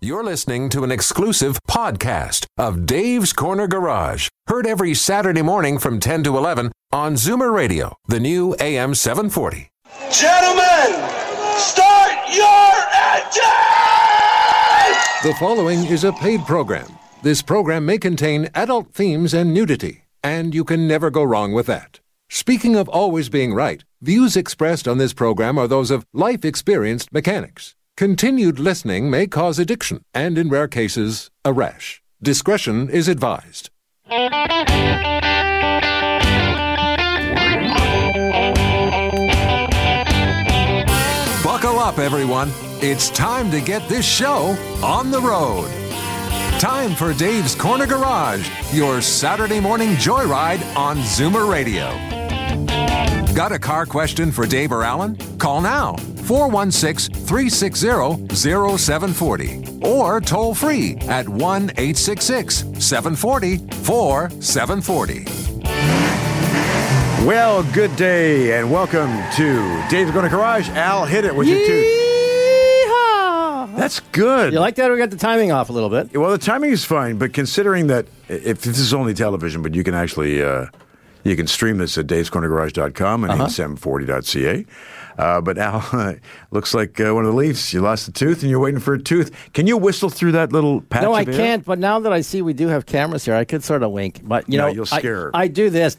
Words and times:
You're 0.00 0.22
listening 0.22 0.68
to 0.68 0.84
an 0.84 0.92
exclusive 0.92 1.58
podcast 1.68 2.46
of 2.56 2.86
Dave's 2.86 3.32
Corner 3.32 3.66
Garage, 3.66 4.28
heard 4.46 4.64
every 4.64 4.94
Saturday 4.94 5.42
morning 5.42 5.76
from 5.76 5.98
10 5.98 6.22
to 6.22 6.36
11 6.36 6.70
on 6.92 7.14
Zoomer 7.14 7.52
Radio, 7.52 7.96
the 8.06 8.20
new 8.20 8.54
AM 8.60 8.94
740. 8.94 9.72
Gentlemen, 10.12 11.10
start 11.58 12.14
your 12.32 12.74
engines! 13.10 13.42
The 15.24 15.34
following 15.40 15.84
is 15.86 16.04
a 16.04 16.12
paid 16.12 16.42
program. 16.42 16.86
This 17.24 17.42
program 17.42 17.84
may 17.84 17.98
contain 17.98 18.50
adult 18.54 18.94
themes 18.94 19.34
and 19.34 19.52
nudity, 19.52 20.04
and 20.22 20.54
you 20.54 20.62
can 20.62 20.86
never 20.86 21.10
go 21.10 21.24
wrong 21.24 21.52
with 21.52 21.66
that. 21.66 21.98
Speaking 22.30 22.76
of 22.76 22.88
always 22.88 23.28
being 23.28 23.52
right, 23.52 23.82
views 24.00 24.36
expressed 24.36 24.86
on 24.86 24.98
this 24.98 25.12
program 25.12 25.58
are 25.58 25.66
those 25.66 25.90
of 25.90 26.06
life 26.12 26.44
experienced 26.44 27.12
mechanics. 27.12 27.74
Continued 27.98 28.60
listening 28.60 29.10
may 29.10 29.26
cause 29.26 29.58
addiction 29.58 30.04
and, 30.14 30.38
in 30.38 30.48
rare 30.48 30.68
cases, 30.68 31.32
a 31.44 31.52
rash. 31.52 32.00
Discretion 32.22 32.88
is 32.88 33.08
advised. 33.08 33.70
Buckle 41.42 41.80
up, 41.80 41.98
everyone. 41.98 42.52
It's 42.80 43.10
time 43.10 43.50
to 43.50 43.60
get 43.60 43.88
this 43.88 44.06
show 44.06 44.56
on 44.80 45.10
the 45.10 45.20
road. 45.20 45.68
Time 46.60 46.94
for 46.94 47.12
Dave's 47.12 47.56
Corner 47.56 47.88
Garage, 47.88 48.48
your 48.72 49.02
Saturday 49.02 49.58
morning 49.58 49.94
joyride 49.94 50.64
on 50.76 50.98
Zoomer 50.98 51.50
Radio. 51.50 51.88
Got 53.38 53.52
a 53.52 53.58
car 53.60 53.86
question 53.86 54.32
for 54.32 54.46
Dave 54.48 54.72
or 54.72 54.82
Alan? 54.82 55.14
Call 55.38 55.60
now 55.60 55.94
416 56.24 57.14
360 57.14 58.34
0740 58.34 59.78
or 59.86 60.20
toll 60.20 60.56
free 60.56 60.96
at 61.02 61.28
1 61.28 61.38
866 61.38 62.64
740 62.84 63.58
4740. 63.84 65.24
Well, 67.24 67.62
good 67.72 67.94
day 67.94 68.58
and 68.58 68.72
welcome 68.72 69.22
to 69.36 69.84
Dave's 69.88 70.10
Corner 70.10 70.28
Garage. 70.28 70.68
Al, 70.70 71.06
hit 71.06 71.24
it 71.24 71.32
with 71.32 71.46
your 71.46 71.64
tooth. 71.64 71.86
That's 73.76 74.00
good. 74.10 74.52
You 74.52 74.58
like 74.58 74.74
that? 74.74 74.90
We 74.90 74.98
got 74.98 75.10
the 75.10 75.16
timing 75.16 75.52
off 75.52 75.70
a 75.70 75.72
little 75.72 75.90
bit. 75.90 76.16
well, 76.18 76.32
the 76.32 76.38
timing 76.38 76.72
is 76.72 76.84
fine, 76.84 77.18
but 77.18 77.32
considering 77.32 77.86
that 77.86 78.06
if 78.28 78.62
this 78.62 78.80
is 78.80 78.92
only 78.92 79.14
television, 79.14 79.62
but 79.62 79.76
you 79.76 79.84
can 79.84 79.94
actually 79.94 80.42
uh, 80.42 80.66
you 81.24 81.36
can 81.36 81.46
stream 81.46 81.78
this 81.78 81.96
at 81.98 82.06
davescornergarage.com 82.06 83.24
and 83.24 83.32
Uh-huh. 83.32 83.46
740.ca. 83.46 84.64
Uh, 85.18 85.40
but 85.40 85.58
Al, 85.58 86.16
looks 86.52 86.74
like 86.74 87.00
uh, 87.00 87.12
one 87.12 87.24
of 87.24 87.32
the 87.32 87.36
Leafs. 87.36 87.72
You 87.72 87.80
lost 87.80 88.06
a 88.06 88.12
tooth 88.12 88.42
and 88.42 88.50
you're 88.50 88.60
waiting 88.60 88.78
for 88.80 88.94
a 88.94 89.02
tooth. 89.02 89.34
Can 89.52 89.66
you 89.66 89.76
whistle 89.76 90.10
through 90.10 90.32
that 90.32 90.52
little 90.52 90.80
patch? 90.82 91.02
No, 91.02 91.12
I 91.12 91.24
can't. 91.24 91.64
But 91.64 91.80
now 91.80 91.98
that 91.98 92.12
I 92.12 92.20
see 92.20 92.40
we 92.40 92.52
do 92.52 92.68
have 92.68 92.86
cameras 92.86 93.24
here, 93.24 93.34
I 93.34 93.44
could 93.44 93.64
sort 93.64 93.82
of 93.82 93.90
wink. 93.90 94.20
But 94.22 94.48
you 94.48 94.58
No, 94.58 94.66
know, 94.68 94.72
you'll 94.72 94.86
I- 94.92 94.98
scare 95.00 95.16
her. 95.22 95.30
I, 95.34 95.48
do 95.48 95.70
this. 95.70 95.96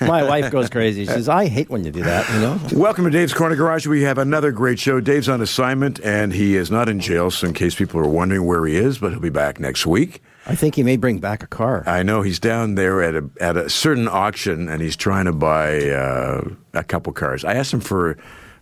My 0.00 0.24
wife 0.24 0.50
goes 0.50 0.68
crazy. 0.68 1.04
She 1.06 1.10
says, 1.12 1.28
"I 1.28 1.46
hate 1.46 1.70
when 1.70 1.84
you 1.84 1.92
do 1.92 2.02
that." 2.02 2.28
You 2.34 2.40
know. 2.40 2.60
Welcome 2.82 3.04
to 3.04 3.10
Dave's 3.10 3.32
Corner 3.32 3.54
Garage. 3.54 3.86
We 3.86 4.02
have 4.02 4.18
another 4.18 4.50
great 4.50 4.80
show. 4.80 4.98
Dave's 5.00 5.28
on 5.28 5.40
assignment 5.40 6.00
and 6.00 6.32
he 6.32 6.56
is 6.56 6.68
not 6.68 6.88
in 6.88 6.98
jail, 6.98 7.30
so 7.30 7.46
in 7.46 7.54
case 7.54 7.76
people 7.76 8.00
are 8.00 8.08
wondering 8.08 8.44
where 8.44 8.66
he 8.66 8.74
is, 8.76 8.98
but 8.98 9.12
he'll 9.12 9.20
be 9.20 9.30
back 9.30 9.60
next 9.60 9.86
week. 9.86 10.20
I 10.48 10.54
think 10.54 10.74
he 10.74 10.82
may 10.82 10.96
bring 10.96 11.18
back 11.18 11.42
a 11.42 11.46
car. 11.46 11.84
I 11.86 12.02
know 12.02 12.22
he's 12.22 12.40
down 12.40 12.74
there 12.74 13.02
at 13.02 13.14
a 13.14 13.30
at 13.40 13.56
a 13.56 13.68
certain 13.68 14.08
auction 14.08 14.68
and 14.68 14.80
he's 14.80 14.96
trying 14.96 15.26
to 15.26 15.32
buy 15.32 15.90
uh, 15.90 16.48
a 16.72 16.82
couple 16.82 17.12
cars. 17.12 17.44
I 17.44 17.54
asked 17.54 17.72
him 17.72 17.80
for 17.80 18.12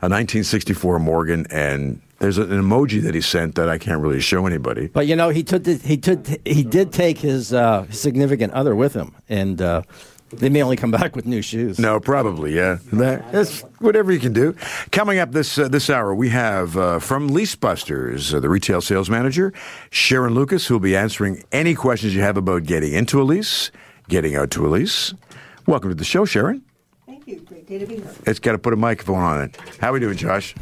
a 0.03 0.09
1964 0.09 0.99
Morgan 0.99 1.47
and 1.49 2.03
there's 2.19 2.39
an 2.39 2.49
emoji 2.49 3.03
that 3.03 3.15
he 3.15 3.21
sent 3.21 3.55
that 3.57 3.69
I 3.69 3.79
can't 3.79 4.01
really 4.01 4.21
show 4.21 4.47
anybody. 4.47 4.89
But 4.89 5.07
you 5.07 5.17
know, 5.17 5.29
he 5.29 5.43
took 5.43 5.65
the, 5.65 5.75
he 5.77 5.97
took 5.97 6.27
he 6.45 6.63
did 6.63 6.93
take 6.93 7.19
his 7.19 7.53
uh, 7.53 7.87
significant 7.91 8.53
other 8.53 8.75
with 8.75 8.95
him, 8.95 9.15
and 9.29 9.61
uh, 9.61 9.83
they 10.31 10.49
may 10.49 10.63
only 10.63 10.77
come 10.77 10.91
back 10.91 11.15
with 11.15 11.27
new 11.27 11.43
shoes. 11.43 11.79
No, 11.79 12.01
probably, 12.01 12.55
yeah. 12.55 12.79
That's 12.93 13.61
whatever 13.79 14.13
you 14.13 14.19
can 14.19 14.33
do. 14.33 14.55
Coming 14.91 15.19
up 15.19 15.33
this 15.33 15.59
uh, 15.59 15.69
this 15.69 15.89
hour, 15.89 16.15
we 16.15 16.29
have 16.31 16.77
uh, 16.77 16.99
from 16.99 17.31
Leasebusters, 17.31 18.35
uh, 18.35 18.41
the 18.41 18.49
retail 18.49 18.81
sales 18.81 19.09
manager, 19.09 19.53
Sharon 19.91 20.35
Lucas, 20.35 20.67
who 20.67 20.75
will 20.75 20.81
be 20.81 20.97
answering 20.97 21.45
any 21.53 21.75
questions 21.75 22.15
you 22.15 22.23
have 22.23 22.37
about 22.37 22.65
getting 22.65 22.93
into 22.93 23.21
a 23.21 23.25
lease, 23.25 23.71
getting 24.09 24.35
out 24.35 24.51
to 24.53 24.67
a 24.67 24.69
lease. 24.69 25.15
Welcome 25.67 25.91
to 25.91 25.97
the 25.97 26.05
show, 26.05 26.25
Sharon. 26.25 26.63
Thank 27.07 27.27
you. 27.29 27.41
Great 27.41 27.67
day 27.67 27.79
to 27.79 27.87
be 27.87 27.97
here. 27.97 28.11
It's 28.27 28.41
got 28.41 28.53
to 28.53 28.59
put 28.59 28.73
a 28.73 28.77
microphone 28.77 29.23
on 29.23 29.43
it. 29.43 29.57
How 29.81 29.93
we 29.93 30.01
doing, 30.01 30.17
Josh? 30.17 30.55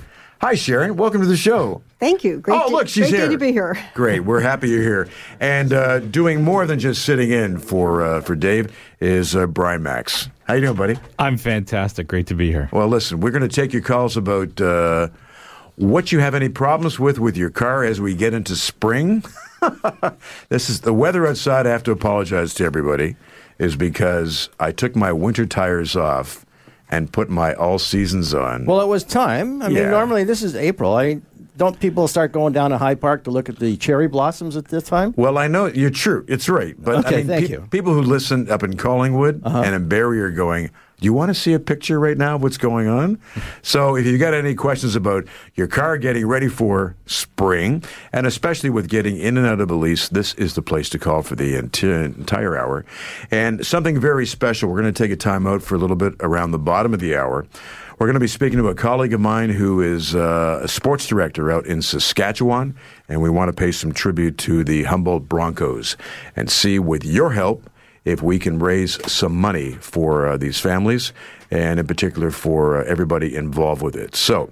Hi, 0.45 0.57
Sharon. 0.57 0.99
Welcome 0.99 1.23
to 1.23 1.27
the 1.27 1.39
show. 1.39 1.81
Thank 1.99 2.23
you. 2.23 2.39
Great 2.39 2.61
oh, 2.61 2.69
day- 2.69 2.75
look, 2.75 2.87
she's 2.87 3.09
great 3.09 3.15
here. 3.15 3.27
day 3.29 3.33
to 3.33 3.39
be 3.39 3.51
here. 3.51 3.79
Great. 3.95 4.21
We're 4.21 4.41
happy 4.41 4.69
you're 4.69 4.83
here. 4.83 5.09
And 5.41 5.73
uh, 5.73 6.01
doing 6.01 6.45
more 6.45 6.67
than 6.67 6.79
just 6.79 7.03
sitting 7.07 7.31
in 7.31 7.57
for 7.57 8.03
uh, 8.03 8.21
for 8.21 8.37
Dave 8.37 8.71
is 9.01 9.35
uh, 9.35 9.47
Brian 9.47 9.83
Max. 9.83 10.29
How 10.43 10.53
you 10.53 10.61
doing, 10.61 10.77
buddy? 10.77 10.99
I'm 11.19 11.39
fantastic. 11.39 12.09
Great 12.09 12.27
to 12.27 12.35
be 12.35 12.51
here. 12.53 12.69
Well, 12.75 12.89
listen, 12.89 13.21
we're 13.21 13.31
going 13.31 13.41
to 13.41 13.49
take 13.49 13.73
your 13.73 13.81
calls 13.81 14.19
about 14.19 14.61
uh, 14.61 15.09
what 15.77 16.13
you 16.13 16.19
have 16.19 16.35
any 16.35 16.51
problems 16.51 17.01
with 17.01 17.19
with 17.19 17.39
your 17.39 17.49
car 17.49 17.83
as 17.83 17.99
we 17.99 18.15
get 18.15 18.35
into 18.35 18.55
spring. 18.55 19.25
this 20.51 20.69
is 20.69 20.83
the 20.83 20.93
weather 20.93 21.27
outside. 21.27 21.67
I 21.67 21.71
have 21.71 21.85
to 21.85 21.91
apologize 21.91 22.53
to 22.57 22.67
everybody, 22.67 23.17
is 23.59 23.77
because 23.77 24.51
I 24.61 24.73
took 24.73 24.95
my 24.95 25.11
winter 25.11 25.47
tires 25.47 25.97
off 25.97 26.44
and 26.95 27.13
put 27.13 27.29
my 27.29 27.55
all 27.55 27.79
seasons 27.79 28.33
on. 28.35 28.67
Well, 28.67 28.81
it 28.81 28.87
was 28.89 29.05
time. 29.05 29.63
I 29.63 29.69
mean, 29.69 29.91
normally 29.91 30.25
this 30.25 30.43
is 30.43 30.55
April. 30.55 30.95
I 30.95 31.21
don't 31.57 31.79
people 31.79 32.09
start 32.09 32.33
going 32.33 32.53
down 32.53 32.71
to 32.71 32.79
High 32.79 32.95
Park 32.97 33.25
to 33.25 33.31
look 33.31 33.49
at 33.49 33.59
the 33.59 33.77
cherry 33.77 34.09
blossoms 34.09 34.57
at 34.57 34.67
this 34.67 34.85
time? 34.85 35.15
Well, 35.17 35.39
I 35.39 35.47
know 35.47 35.67
you're 35.67 35.91
true. 35.91 36.25
It's 36.29 36.49
right. 36.49 36.75
But 36.79 37.07
Okay, 37.07 37.15
I 37.15 37.17
mean, 37.19 37.27
thank 37.27 37.47
pe- 37.47 37.53
you. 37.53 37.59
Uh-huh. 37.59 37.67
people 37.71 37.95
who 37.95 38.03
listen 38.03 38.51
up 38.51 38.63
in 38.63 38.77
Collingwood 38.77 39.43
and 39.45 39.75
in 39.75 39.89
Barrie 39.89 40.21
are 40.21 40.31
going, 40.33 40.71
you 41.01 41.13
want 41.13 41.29
to 41.31 41.35
see 41.35 41.53
a 41.53 41.61
picture 41.61 41.99
right 41.99 42.17
now 42.17 42.37
of 42.37 42.43
what's 42.43 42.57
going 42.57 42.89
on? 42.89 43.19
so 43.63 43.97
if 43.97 44.07
you've 44.07 44.21
got 44.21 44.35
any 44.35 44.55
questions 44.55 44.97
about 44.97 45.25
your 45.55 45.67
car 45.67 45.99
getting 45.99 46.27
ready 46.27 46.49
for 46.49 46.97
spring, 47.07 47.83
and 48.13 48.27
especially 48.27 48.71
with 48.71 48.89
getting 48.89 49.19
in 49.19 49.37
and 49.37 49.47
out 49.47 49.61
of 49.61 49.71
lease, 49.71 50.09
this 50.09 50.35
is 50.35 50.55
the 50.55 50.63
place 50.63 50.89
to 50.91 50.99
call 50.99 51.23
for 51.23 51.35
the 51.35 51.55
enti- 51.55 52.05
entire 52.05 52.57
hour. 52.57 52.85
And 53.31 53.67
something 53.67 54.01
very 54.01 54.27
special, 54.27 54.71
we're 54.71 54.81
going 54.81 54.93
to 54.93 55.03
take 55.03 55.11
a 55.13 55.17
time 55.17 55.47
out 55.47 55.63
for 55.63 55.75
a 55.75 55.79
little 55.79 55.97
bit 55.97 56.15
around 56.21 56.53
the 56.53 56.59
bottom 56.59 56.95
of 56.95 57.01
the 57.01 57.17
hour. 57.17 57.47
We're 57.99 58.07
going 58.07 58.15
to 58.15 58.21
be 58.21 58.27
speaking 58.27 58.59
to 58.59 58.69
a 58.69 58.75
colleague 58.75 59.13
of 59.13 59.21
mine 59.21 59.51
who 59.51 59.81
is 59.81 60.17
uh, 60.17 60.61
a 60.65 60.69
sports 60.69 61.07
director 61.07 61.53
out 61.53 61.65
in 61.67 61.81
Saskatchewan, 61.81 62.75
and 63.09 63.23
we 63.23 63.31
want 63.31 63.51
to 63.51 63.53
pay 63.53 63.71
some 63.71 63.93
tribute 63.93 64.37
to 64.39 64.65
the 64.65 64.83
Humboldt 64.85 65.29
Broncos 65.29 65.97
and 66.35 66.51
see, 66.51 66.81
with 66.81 67.05
your 67.05 67.33
help, 67.33 67.71
if 68.05 68.23
we 68.23 68.39
can 68.39 68.59
raise 68.59 68.99
some 69.11 69.35
money 69.35 69.73
for 69.81 70.27
uh, 70.27 70.37
these 70.37 70.61
families 70.61 71.13
and 71.51 71.79
in 71.79 71.87
particular 71.87 72.31
for 72.31 72.79
uh, 72.79 72.85
everybody 72.87 73.35
involved 73.35 73.81
with 73.81 73.95
it. 73.97 74.17
So, 74.17 74.51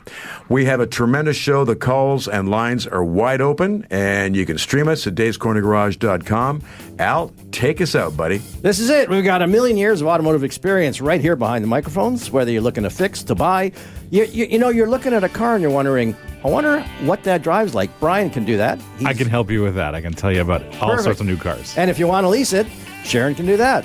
we 0.49 0.65
have 0.67 0.81
a 0.81 0.87
tremendous 0.87 1.37
show. 1.37 1.65
The 1.65 1.75
calls 1.75 2.29
and 2.29 2.49
lines 2.49 2.87
are 2.87 3.03
wide 3.03 3.41
open, 3.41 3.87
and 3.91 4.37
you 4.37 4.47
can 4.47 4.57
stream 4.59 4.89
us 4.89 5.07
at 5.07 5.15
davescornergarage.com. 5.15 6.63
Al, 6.99 7.33
take 7.51 7.81
us 7.81 7.95
out, 7.95 8.17
buddy. 8.17 8.39
This 8.39 8.79
is 8.79 8.89
it. 8.91 9.09
We've 9.09 9.25
got 9.25 9.43
a 9.43 9.47
million 9.47 9.77
years 9.77 10.01
of 10.01 10.07
automotive 10.07 10.45
experience 10.45 11.01
right 11.01 11.21
here 11.21 11.35
behind 11.35 11.65
the 11.65 11.69
microphones. 11.69 12.31
Whether 12.31 12.53
you're 12.53 12.63
looking 12.63 12.85
to 12.85 12.91
fix, 12.91 13.23
to 13.25 13.35
buy, 13.35 13.73
you, 14.11 14.25
you, 14.25 14.45
you 14.47 14.59
know, 14.59 14.69
you're 14.69 14.89
looking 14.89 15.13
at 15.13 15.25
a 15.25 15.29
car 15.29 15.55
and 15.55 15.63
you're 15.63 15.73
wondering, 15.73 16.15
I 16.45 16.49
wonder 16.49 16.83
what 17.01 17.25
that 17.25 17.43
drives 17.43 17.75
like. 17.75 17.99
Brian 17.99 18.31
can 18.31 18.45
do 18.45 18.57
that. 18.59 18.79
I 19.05 19.15
can 19.15 19.29
help 19.29 19.51
you 19.51 19.63
with 19.63 19.75
that. 19.75 19.95
I 19.95 20.01
can 20.01 20.13
tell 20.13 20.31
you 20.31 20.43
about 20.43 20.63
all 20.81 20.91
Perfect. 20.91 21.03
sorts 21.05 21.21
of 21.21 21.27
new 21.27 21.37
cars. 21.37 21.77
And 21.77 21.91
if 21.91 21.99
you 21.99 22.07
want 22.07 22.25
to 22.25 22.29
lease 22.29 22.53
it, 22.53 22.67
Sharon 23.05 23.35
can 23.35 23.47
do 23.47 23.57
that. 23.57 23.85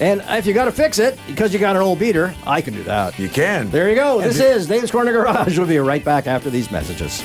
And 0.00 0.22
if 0.28 0.46
you 0.46 0.54
got 0.54 0.64
to 0.64 0.72
fix 0.72 0.98
it 0.98 1.18
because 1.26 1.52
you 1.52 1.60
got 1.60 1.76
an 1.76 1.82
old 1.82 2.00
beater, 2.00 2.34
I 2.46 2.60
can 2.60 2.74
do 2.74 2.82
that. 2.84 3.16
You 3.18 3.28
can. 3.28 3.70
There 3.70 3.88
you 3.88 3.94
go. 3.94 4.20
This 4.20 4.40
is 4.40 4.66
Dave's 4.66 4.90
Corner 4.90 5.12
Garage. 5.12 5.56
We'll 5.64 5.68
be 5.68 5.78
right 5.78 6.04
back 6.04 6.26
after 6.26 6.50
these 6.50 6.70
messages. 6.70 7.22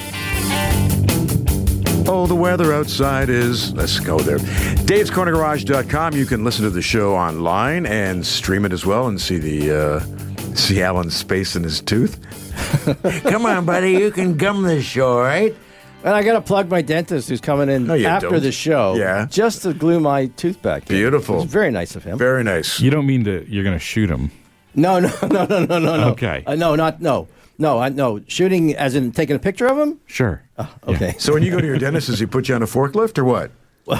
Oh, 2.11 2.25
the 2.27 2.35
weather 2.35 2.73
outside 2.73 3.29
is. 3.29 3.73
Let's 3.73 3.99
go 3.99 4.19
there. 4.19 4.37
Dave'sCornerGarage.com. 4.39 6.13
You 6.15 6.25
can 6.25 6.43
listen 6.43 6.63
to 6.63 6.69
the 6.69 6.81
show 6.81 7.15
online 7.15 7.85
and 7.85 8.25
stream 8.25 8.65
it 8.65 8.73
as 8.73 8.85
well 8.85 9.07
and 9.07 9.19
see 9.19 9.37
the 9.37 9.71
uh, 9.71 9.99
see 10.55 10.81
Alan's 10.81 11.15
space 11.15 11.55
in 11.55 11.63
his 11.63 11.81
tooth. 11.81 12.19
Come 13.23 13.45
on, 13.45 13.65
buddy. 13.65 13.93
You 13.93 14.11
can 14.11 14.37
gum 14.37 14.63
this 14.63 14.83
show, 14.85 15.19
right? 15.19 15.55
And 16.01 16.13
I 16.15 16.23
got 16.23 16.33
to 16.33 16.41
plug 16.41 16.69
my 16.69 16.81
dentist 16.81 17.27
who's 17.29 17.41
coming 17.41 17.67
in 17.69 17.85
No, 17.87 17.93
you 17.93 18.07
after 18.07 18.29
don't. 18.29 18.41
the 18.41 18.51
show. 18.53 18.95
Yeah. 18.95 19.27
Just 19.29 19.63
to 19.63 19.73
glue 19.73 19.99
my 19.99 20.27
tooth 20.27 20.61
back. 20.61 20.83
in. 20.89 20.95
Beautiful. 20.95 21.43
It's 21.43 21.51
very 21.51 21.71
nice 21.71 21.95
of 21.95 22.03
him. 22.05 22.17
Very 22.17 22.43
nice. 22.43 22.79
You 22.79 22.89
don't 22.89 23.05
mean 23.05 23.25
to, 23.25 23.45
you're 23.49 23.65
going 23.65 23.75
to 23.75 23.83
shoot 23.83 24.09
him. 24.09 24.31
No, 24.75 24.99
no, 24.99 25.11
no, 25.23 25.45
no, 25.45 25.65
no, 25.65 25.65
no, 25.65 25.79
no. 25.79 26.09
Okay. 26.11 26.43
Uh, 26.47 26.55
no, 26.55 26.75
not 26.75 27.01
no, 27.01 27.27
no. 27.57 27.79
I 27.79 27.89
no 27.89 28.21
shooting 28.27 28.75
as 28.75 28.95
in 28.95 29.11
taking 29.11 29.35
a 29.35 29.39
picture 29.39 29.67
of 29.67 29.77
him. 29.77 29.99
Sure. 30.05 30.41
Okay. 30.87 31.15
So 31.17 31.33
when 31.33 31.43
you 31.43 31.51
go 31.51 31.59
to 31.59 31.65
your 31.67 31.79
dentist, 31.79 32.07
does 32.07 32.19
he 32.19 32.25
put 32.27 32.47
you 32.47 32.55
on 32.55 32.61
a 32.63 32.67
forklift 32.67 33.17
or 33.17 33.25
what? 33.25 33.51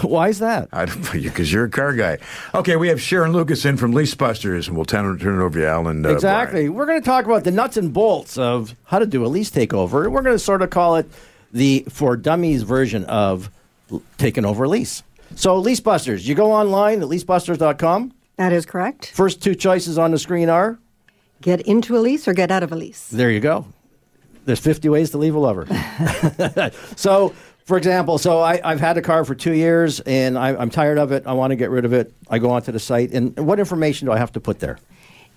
Why 0.04 0.30
is 0.30 0.38
that? 0.40 0.70
I 0.72 0.86
don't 0.86 1.12
because 1.12 1.52
you're 1.52 1.66
a 1.66 1.70
car 1.70 1.94
guy. 1.94 2.20
Okay, 2.54 2.76
we 2.76 2.88
have 2.90 3.02
Sharon 3.02 3.34
Lucas 3.34 3.66
in 3.66 3.76
from 3.76 3.92
Lease 3.92 4.14
Busters, 4.14 4.68
and 4.68 4.78
we'll 4.78 4.86
turn, 4.86 5.18
turn 5.18 5.42
it 5.42 5.44
over 5.44 5.60
to 5.60 5.68
Alan. 5.68 6.06
Uh, 6.06 6.10
exactly. 6.10 6.62
Brian. 6.66 6.74
We're 6.76 6.86
going 6.86 7.02
to 7.02 7.06
talk 7.06 7.26
about 7.26 7.44
the 7.44 7.52
nuts 7.52 7.76
and 7.76 7.92
bolts 7.92 8.38
of 8.38 8.76
how 8.86 9.00
to 9.00 9.08
do 9.08 9.26
a 9.26 9.28
lease 9.28 9.50
takeover. 9.50 10.10
We're 10.10 10.22
going 10.22 10.36
to 10.36 10.40
sort 10.40 10.62
of 10.62 10.70
call 10.70 10.98
it 10.98 11.10
the 11.52 11.86
for 11.90 12.16
dummies 12.18 12.64
version 12.64 13.06
of 13.06 13.50
taking 14.18 14.46
over 14.46 14.66
a 14.66 14.70
lease. 14.70 15.04
So, 15.36 15.62
Leasebusters, 15.62 16.26
you 16.26 16.36
go 16.36 16.52
online 16.52 17.02
at 17.02 17.08
leasebusters.com. 17.08 18.14
That 18.38 18.52
is 18.54 18.66
correct. 18.66 19.12
First 19.14 19.42
two 19.44 19.54
choices 19.56 19.98
on 19.98 20.12
the 20.12 20.20
screen 20.20 20.50
are 20.50 20.80
Get 21.42 21.62
into 21.62 21.98
a 21.98 22.00
lease 22.00 22.28
or 22.28 22.34
get 22.34 22.52
out 22.52 22.64
of 22.64 22.72
a 22.72 22.76
lease. 22.76 23.08
there 23.10 23.32
you 23.32 23.40
go. 23.40 23.66
There's 24.46 24.60
50 24.60 24.90
ways 24.90 25.12
to 25.12 25.18
leave 25.18 25.36
a 25.36 25.40
lover. 25.40 25.68
so, 26.96 27.34
for 27.66 27.78
example, 27.78 28.18
so 28.18 28.40
I, 28.40 28.60
I've 28.64 28.80
had 28.80 28.98
a 28.98 29.02
car 29.02 29.24
for 29.24 29.36
two 29.36 29.54
years 29.54 30.00
and 30.02 30.38
I, 30.38 30.56
I'm 30.56 30.70
tired 30.70 30.98
of 30.98 31.12
it. 31.12 31.26
I 31.26 31.34
want 31.34 31.52
to 31.52 31.56
get 31.56 31.70
rid 31.70 31.86
of 31.86 31.94
it. 31.94 32.14
I 32.30 32.40
go 32.40 32.50
onto 32.50 32.72
the 32.72 32.80
site. 32.80 33.12
And 33.12 33.38
what 33.40 33.60
information 33.60 34.08
do 34.08 34.12
I 34.12 34.18
have 34.18 34.32
to 34.34 34.40
put 34.42 34.60
there? 34.60 34.80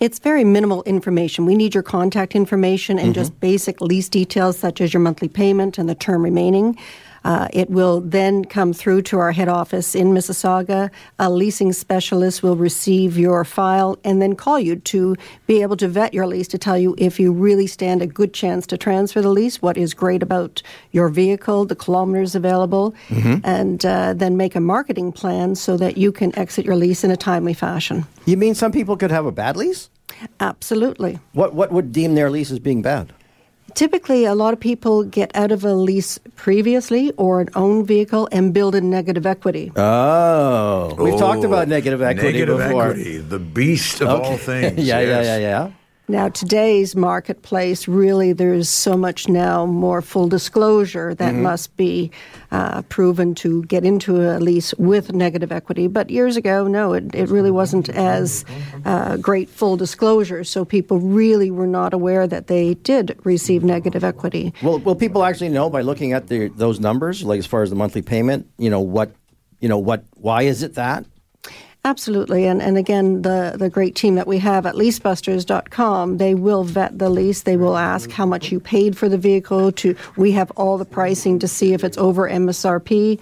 It's 0.03 0.19
very 0.19 0.43
minimal 0.43 0.83
information. 0.83 1.47
We 1.47 1.55
need 1.55 1.75
your 1.75 1.85
contact 1.85 2.35
information 2.35 2.99
and 2.99 3.11
mm-hmm. 3.11 3.21
just 3.21 3.39
basic 3.39 3.81
lease 3.81 4.09
details 4.09 4.59
such 4.59 4.81
as 4.81 4.93
your 4.93 5.01
monthly 5.01 5.29
payment 5.29 5.79
and 5.79 5.89
the 5.89 5.95
term 5.95 6.25
remaining. 6.25 6.77
Uh, 7.25 7.49
it 7.53 7.71
will 7.71 8.01
then 8.01 8.45
come 8.45 8.73
through 8.73 9.03
to 9.03 9.19
our 9.19 9.33
head 9.33 9.49
office 9.49 9.95
in 9.95 10.09
Mississauga. 10.09 10.91
A 11.19 11.31
leasing 11.31 11.73
specialist 11.73 12.43
will 12.43 12.57
receive 12.57 13.19
your 13.19 13.45
file 13.45 13.99
and 14.05 14.21
then 14.21 14.35
call 14.35 14.59
you 14.59 14.77
to 14.77 15.17
be 15.47 15.63
able 15.63 15.77
to 15.77 15.89
vet 15.89 16.15
your 16.15 16.27
lease 16.27 16.49
to 16.49 16.59
tell 16.59 16.79
you 16.79 16.95
if 16.99 17.21
you 17.21 17.33
really 17.33 17.67
stand 17.67 18.03
a 18.03 18.07
good 18.07 18.33
chance 18.33 18.67
to 18.67 18.77
transfer 18.77 19.21
the 19.21 19.29
lease, 19.31 19.63
what 19.63 19.77
is 19.77 19.95
great 19.95 20.23
about 20.23 20.63
your 20.91 21.09
vehicle, 21.09 21.65
the 21.65 21.77
kilometers 21.77 22.35
available, 22.35 22.95
and 23.45 23.85
uh, 23.87 24.15
then 24.15 24.37
make 24.37 24.55
a 24.55 24.61
marketing 24.61 25.13
plan 25.13 25.55
so 25.55 25.77
that 25.77 25.97
you 25.97 26.13
can 26.13 26.37
exit 26.39 26.65
your 26.65 26.77
lease 26.77 27.05
in 27.05 27.11
a 27.11 27.17
timely 27.17 27.55
fashion. 27.55 28.05
You 28.27 28.37
mean 28.37 28.55
some 28.55 28.73
people 28.73 28.97
could 28.97 29.11
have 29.11 29.27
a 29.27 29.33
bad 29.33 29.57
lease? 29.57 29.91
Absolutely. 30.41 31.19
What, 31.33 31.55
what 31.55 31.73
would 31.73 31.93
deem 31.93 32.15
their 32.15 32.31
lease 32.31 32.51
as 32.51 32.59
being 32.59 32.83
bad? 32.83 33.13
Typically, 33.75 34.25
a 34.25 34.35
lot 34.35 34.53
of 34.53 34.61
people 34.61 35.03
get 35.05 35.31
out 35.35 35.51
of 35.53 35.65
a 35.65 35.73
lease 35.75 36.19
previously 36.37 37.11
or 37.17 37.41
an 37.41 37.49
owned 37.55 37.87
vehicle 37.87 38.29
and 38.33 38.53
build 38.53 38.75
in 38.75 38.91
negative 38.91 39.27
equity. 39.27 39.73
Oh, 39.77 40.95
we've 40.99 41.19
talked 41.19 41.45
Oh, 41.45 41.49
about 41.49 41.69
negative 41.69 42.03
equity 42.03 42.33
Negative 42.33 42.59
before. 42.59 42.91
equity, 42.91 43.19
the 43.19 43.39
beast 43.39 44.01
of 44.01 44.09
all 44.09 44.37
things. 44.51 44.79
yeah, 44.79 45.01
yeah, 45.01 45.23
yeah, 45.23 45.39
yeah. 45.39 45.71
Now, 46.13 46.29
today's 46.29 46.95
marketplace, 46.95 47.89
really, 47.89 48.35
there's 48.35 48.69
so 48.69 48.99
much 48.99 49.31
now 49.31 49.65
more 49.65 50.03
full 50.03 50.29
disclosure 50.29 51.15
that 51.15 51.35
must 51.35 51.75
be 51.79 52.11
uh, 52.51 52.83
proven 52.83 53.35
to 53.37 53.65
get 53.65 53.83
into 53.83 54.21
a 54.21 54.37
lease 54.39 54.75
with 54.75 55.15
negative 55.15 55.51
equity. 55.51 55.87
But 55.87 56.11
years 56.11 56.37
ago, 56.37 56.69
no, 56.69 56.93
it, 56.93 57.15
it 57.15 57.31
really 57.31 57.51
wasn't 57.51 57.89
as 57.89 58.45
uh, 58.85 59.17
great 59.17 59.49
full 59.49 59.79
disclosure. 59.79 60.45
So 60.45 60.67
people 60.67 60.99
really 61.01 61.51
were 61.51 61.67
not 61.67 61.95
aware 61.95 62.27
that 62.27 62.47
they 62.47 62.75
did 62.75 63.19
receive 63.25 63.65
negative 63.65 64.05
equity. 64.05 64.53
Well, 64.63 64.81
will 64.81 64.97
people 64.97 65.25
actually 65.25 65.49
know 65.49 65.71
by 65.71 65.81
looking 65.81 66.13
at 66.13 66.27
the, 66.27 66.49
those 66.49 66.79
numbers, 66.79 67.25
like 67.25 67.39
as 67.39 67.47
far 67.47 67.63
as 67.63 67.71
the 67.71 67.77
monthly 67.77 68.03
payment? 68.03 68.51
You 68.59 68.69
know 68.69 68.81
what? 68.81 69.13
You 69.61 69.71
know 69.71 69.79
what? 69.79 70.05
Why 70.17 70.43
is 70.43 70.63
it 70.63 70.75
that? 70.75 71.07
Absolutely. 71.85 72.47
And, 72.47 72.63
and 72.63 72.79
again, 72.79 73.23
the, 73.23 73.55
the 73.57 73.69
great 73.69 73.97
team 73.97 74.15
that 74.15 74.29
we 74.29 74.39
have 74.39 74.67
at 74.67 74.77
leasebusters.com, 74.77 76.19
they 76.19 76.35
will 76.37 76.63
vet 76.63 76.97
the 76.97 77.11
lease. 77.11 77.43
They 77.43 77.57
will 77.57 77.77
ask 77.77 78.09
how 78.09 78.25
much 78.25 78.53
you 78.53 78.61
paid 78.61 78.97
for 78.97 79.09
the 79.09 79.19
vehicle. 79.19 79.73
To 79.73 79.97
We 80.17 80.31
have 80.33 80.53
all 80.53 80.79
the 80.79 80.85
pricing 80.85 81.41
to 81.41 81.49
see 81.49 81.73
if 81.73 81.83
it's 81.83 81.99
over 81.99 82.29
MSRP. 82.29 83.21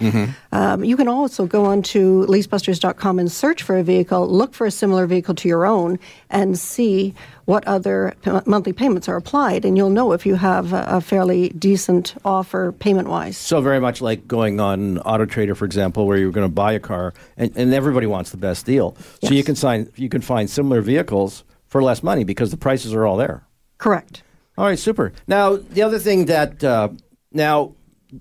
Um, 0.51 0.83
you 0.83 0.95
can 0.95 1.07
also 1.07 1.47
go 1.47 1.65
on 1.65 1.81
to 1.83 2.23
leasebusters.com 2.27 3.17
and 3.17 3.31
search 3.31 3.63
for 3.63 3.77
a 3.77 3.83
vehicle, 3.83 4.27
look 4.27 4.53
for 4.53 4.67
a 4.67 4.71
similar 4.71 5.07
vehicle 5.07 5.33
to 5.35 5.47
your 5.47 5.65
own, 5.65 5.97
and 6.29 6.59
see 6.59 7.15
what 7.45 7.67
other 7.67 8.13
p- 8.21 8.31
monthly 8.45 8.73
payments 8.73 9.09
are 9.09 9.15
applied. 9.15 9.65
And 9.65 9.77
you'll 9.77 9.89
know 9.89 10.11
if 10.11 10.25
you 10.25 10.35
have 10.35 10.73
a, 10.73 10.85
a 10.87 11.01
fairly 11.01 11.49
decent 11.49 12.15
offer 12.23 12.71
payment 12.71 13.07
wise. 13.07 13.37
So 13.37 13.61
very 13.61 13.79
much 13.79 14.01
like 14.01 14.27
going 14.27 14.59
on 14.59 14.99
Auto 14.99 15.25
Trader, 15.25 15.55
for 15.55 15.65
example, 15.65 16.05
where 16.05 16.17
you're 16.17 16.31
going 16.31 16.47
to 16.47 16.53
buy 16.53 16.73
a 16.73 16.79
car, 16.79 17.13
and, 17.37 17.51
and 17.55 17.73
everybody 17.73 18.07
wants 18.07 18.31
the 18.31 18.37
best 18.37 18.65
deal. 18.65 18.95
So 19.23 19.33
you 19.33 19.43
can 19.43 19.55
sign, 19.55 19.91
you 19.95 20.09
can 20.09 20.21
find 20.21 20.49
similar 20.49 20.81
vehicles 20.81 21.43
for 21.67 21.81
less 21.81 22.03
money 22.03 22.23
because 22.23 22.51
the 22.51 22.57
prices 22.57 22.93
are 22.93 23.05
all 23.05 23.17
there. 23.17 23.47
Correct. 23.77 24.23
All 24.57 24.65
right, 24.65 24.77
super. 24.77 25.13
Now 25.27 25.55
the 25.55 25.81
other 25.81 25.97
thing 25.99 26.25
that 26.25 26.63
uh, 26.63 26.89
now 27.31 27.73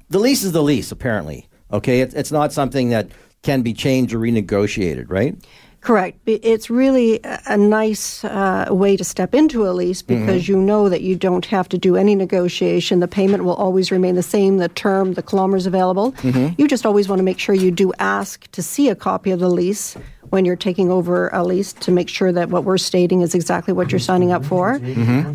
the 0.08 0.18
lease 0.18 0.44
is 0.44 0.52
the 0.52 0.62
lease. 0.62 0.92
Apparently, 0.92 1.48
okay, 1.72 2.00
it, 2.00 2.14
it's 2.14 2.32
not 2.32 2.52
something 2.52 2.90
that 2.90 3.10
can 3.42 3.62
be 3.62 3.72
changed 3.72 4.14
or 4.14 4.18
renegotiated, 4.18 5.06
right? 5.10 5.34
Correct. 5.80 6.18
It's 6.26 6.68
really 6.68 7.20
a 7.46 7.56
nice 7.56 8.22
uh, 8.24 8.66
way 8.70 8.96
to 8.98 9.04
step 9.04 9.34
into 9.34 9.66
a 9.66 9.72
lease 9.72 10.02
because 10.02 10.46
you 10.46 10.56
know 10.56 10.90
that 10.90 11.00
you 11.00 11.16
don't 11.16 11.46
have 11.46 11.70
to 11.70 11.78
do 11.78 11.96
any 11.96 12.14
negotiation. 12.14 13.00
The 13.00 13.08
payment 13.08 13.44
will 13.44 13.54
always 13.54 13.90
remain 13.90 14.14
the 14.14 14.22
same, 14.22 14.58
the 14.58 14.68
term, 14.68 15.14
the 15.14 15.22
kilometers 15.22 15.66
available. 15.66 16.14
You 16.58 16.68
just 16.68 16.84
always 16.84 17.08
want 17.08 17.18
to 17.18 17.22
make 17.22 17.38
sure 17.38 17.54
you 17.54 17.70
do 17.70 17.92
ask 17.98 18.50
to 18.52 18.62
see 18.62 18.90
a 18.90 18.94
copy 18.94 19.30
of 19.30 19.40
the 19.40 19.48
lease 19.48 19.96
when 20.28 20.44
you're 20.44 20.54
taking 20.54 20.90
over 20.90 21.28
a 21.30 21.42
lease 21.42 21.72
to 21.72 21.90
make 21.90 22.08
sure 22.08 22.30
that 22.30 22.50
what 22.50 22.64
we're 22.64 22.78
stating 22.78 23.22
is 23.22 23.34
exactly 23.34 23.72
what 23.72 23.90
you're 23.90 23.98
signing 23.98 24.32
up 24.32 24.44
for. 24.44 24.74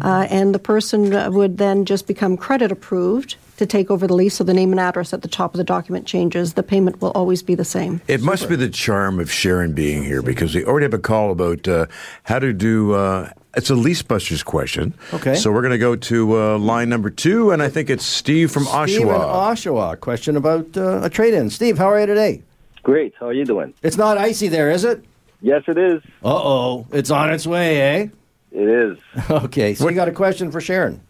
Uh, 0.01 0.27
and 0.29 0.53
the 0.53 0.59
person 0.59 1.33
would 1.33 1.57
then 1.57 1.85
just 1.85 2.05
become 2.07 2.37
credit 2.37 2.71
approved 2.71 3.35
to 3.57 3.65
take 3.65 3.89
over 3.89 4.07
the 4.07 4.13
lease, 4.13 4.35
so 4.35 4.43
the 4.43 4.53
name 4.53 4.71
and 4.71 4.79
address 4.79 5.13
at 5.13 5.21
the 5.21 5.27
top 5.27 5.53
of 5.53 5.57
the 5.57 5.63
document 5.63 6.05
changes. 6.05 6.53
The 6.53 6.63
payment 6.63 7.01
will 7.01 7.11
always 7.11 7.41
be 7.41 7.55
the 7.55 7.65
same. 7.65 8.01
It 8.07 8.21
must 8.21 8.49
be 8.49 8.55
the 8.55 8.69
charm 8.69 9.19
of 9.19 9.31
Sharon 9.31 9.73
being 9.73 10.03
here 10.03 10.21
because 10.21 10.55
we 10.55 10.65
already 10.65 10.85
have 10.85 10.93
a 10.93 10.99
call 10.99 11.31
about 11.31 11.67
uh, 11.67 11.85
how 12.23 12.39
to 12.39 12.53
do. 12.53 12.93
Uh, 12.93 13.31
it's 13.55 13.69
a 13.69 13.75
lease 13.75 14.01
busters 14.01 14.43
question. 14.43 14.93
Okay. 15.13 15.35
So 15.35 15.51
we're 15.51 15.61
going 15.61 15.71
to 15.71 15.77
go 15.77 15.95
to 15.95 16.39
uh, 16.39 16.57
line 16.57 16.89
number 16.89 17.09
two, 17.09 17.51
and 17.51 17.63
I 17.63 17.69
think 17.69 17.89
it's 17.89 18.05
Steve 18.05 18.51
from 18.51 18.65
Steve 18.65 19.01
in 19.01 19.07
Oshawa. 19.07 19.53
Oshawa. 19.53 19.99
Question 19.99 20.35
about 20.35 20.75
uh, 20.75 21.01
a 21.03 21.09
trade-in. 21.09 21.49
Steve, 21.49 21.77
how 21.77 21.89
are 21.89 21.99
you 21.99 22.05
today? 22.05 22.43
Great. 22.83 23.13
How 23.19 23.27
are 23.27 23.33
you 23.33 23.45
doing? 23.45 23.73
It's 23.81 23.97
not 23.97 24.17
icy 24.17 24.49
there, 24.49 24.69
is 24.69 24.83
it? 24.83 25.03
Yes, 25.41 25.63
it 25.67 25.77
is. 25.77 26.01
Uh 26.23 26.35
oh, 26.35 26.87
it's 26.91 27.11
on 27.11 27.31
its 27.31 27.45
way, 27.47 27.81
eh? 27.81 28.07
It 28.51 28.67
is. 28.67 28.97
Okay, 29.29 29.73
so 29.73 29.87
you 29.89 29.95
got 29.95 30.07
a 30.07 30.11
question 30.11 30.51
for 30.51 30.61
Sharon. 30.61 31.01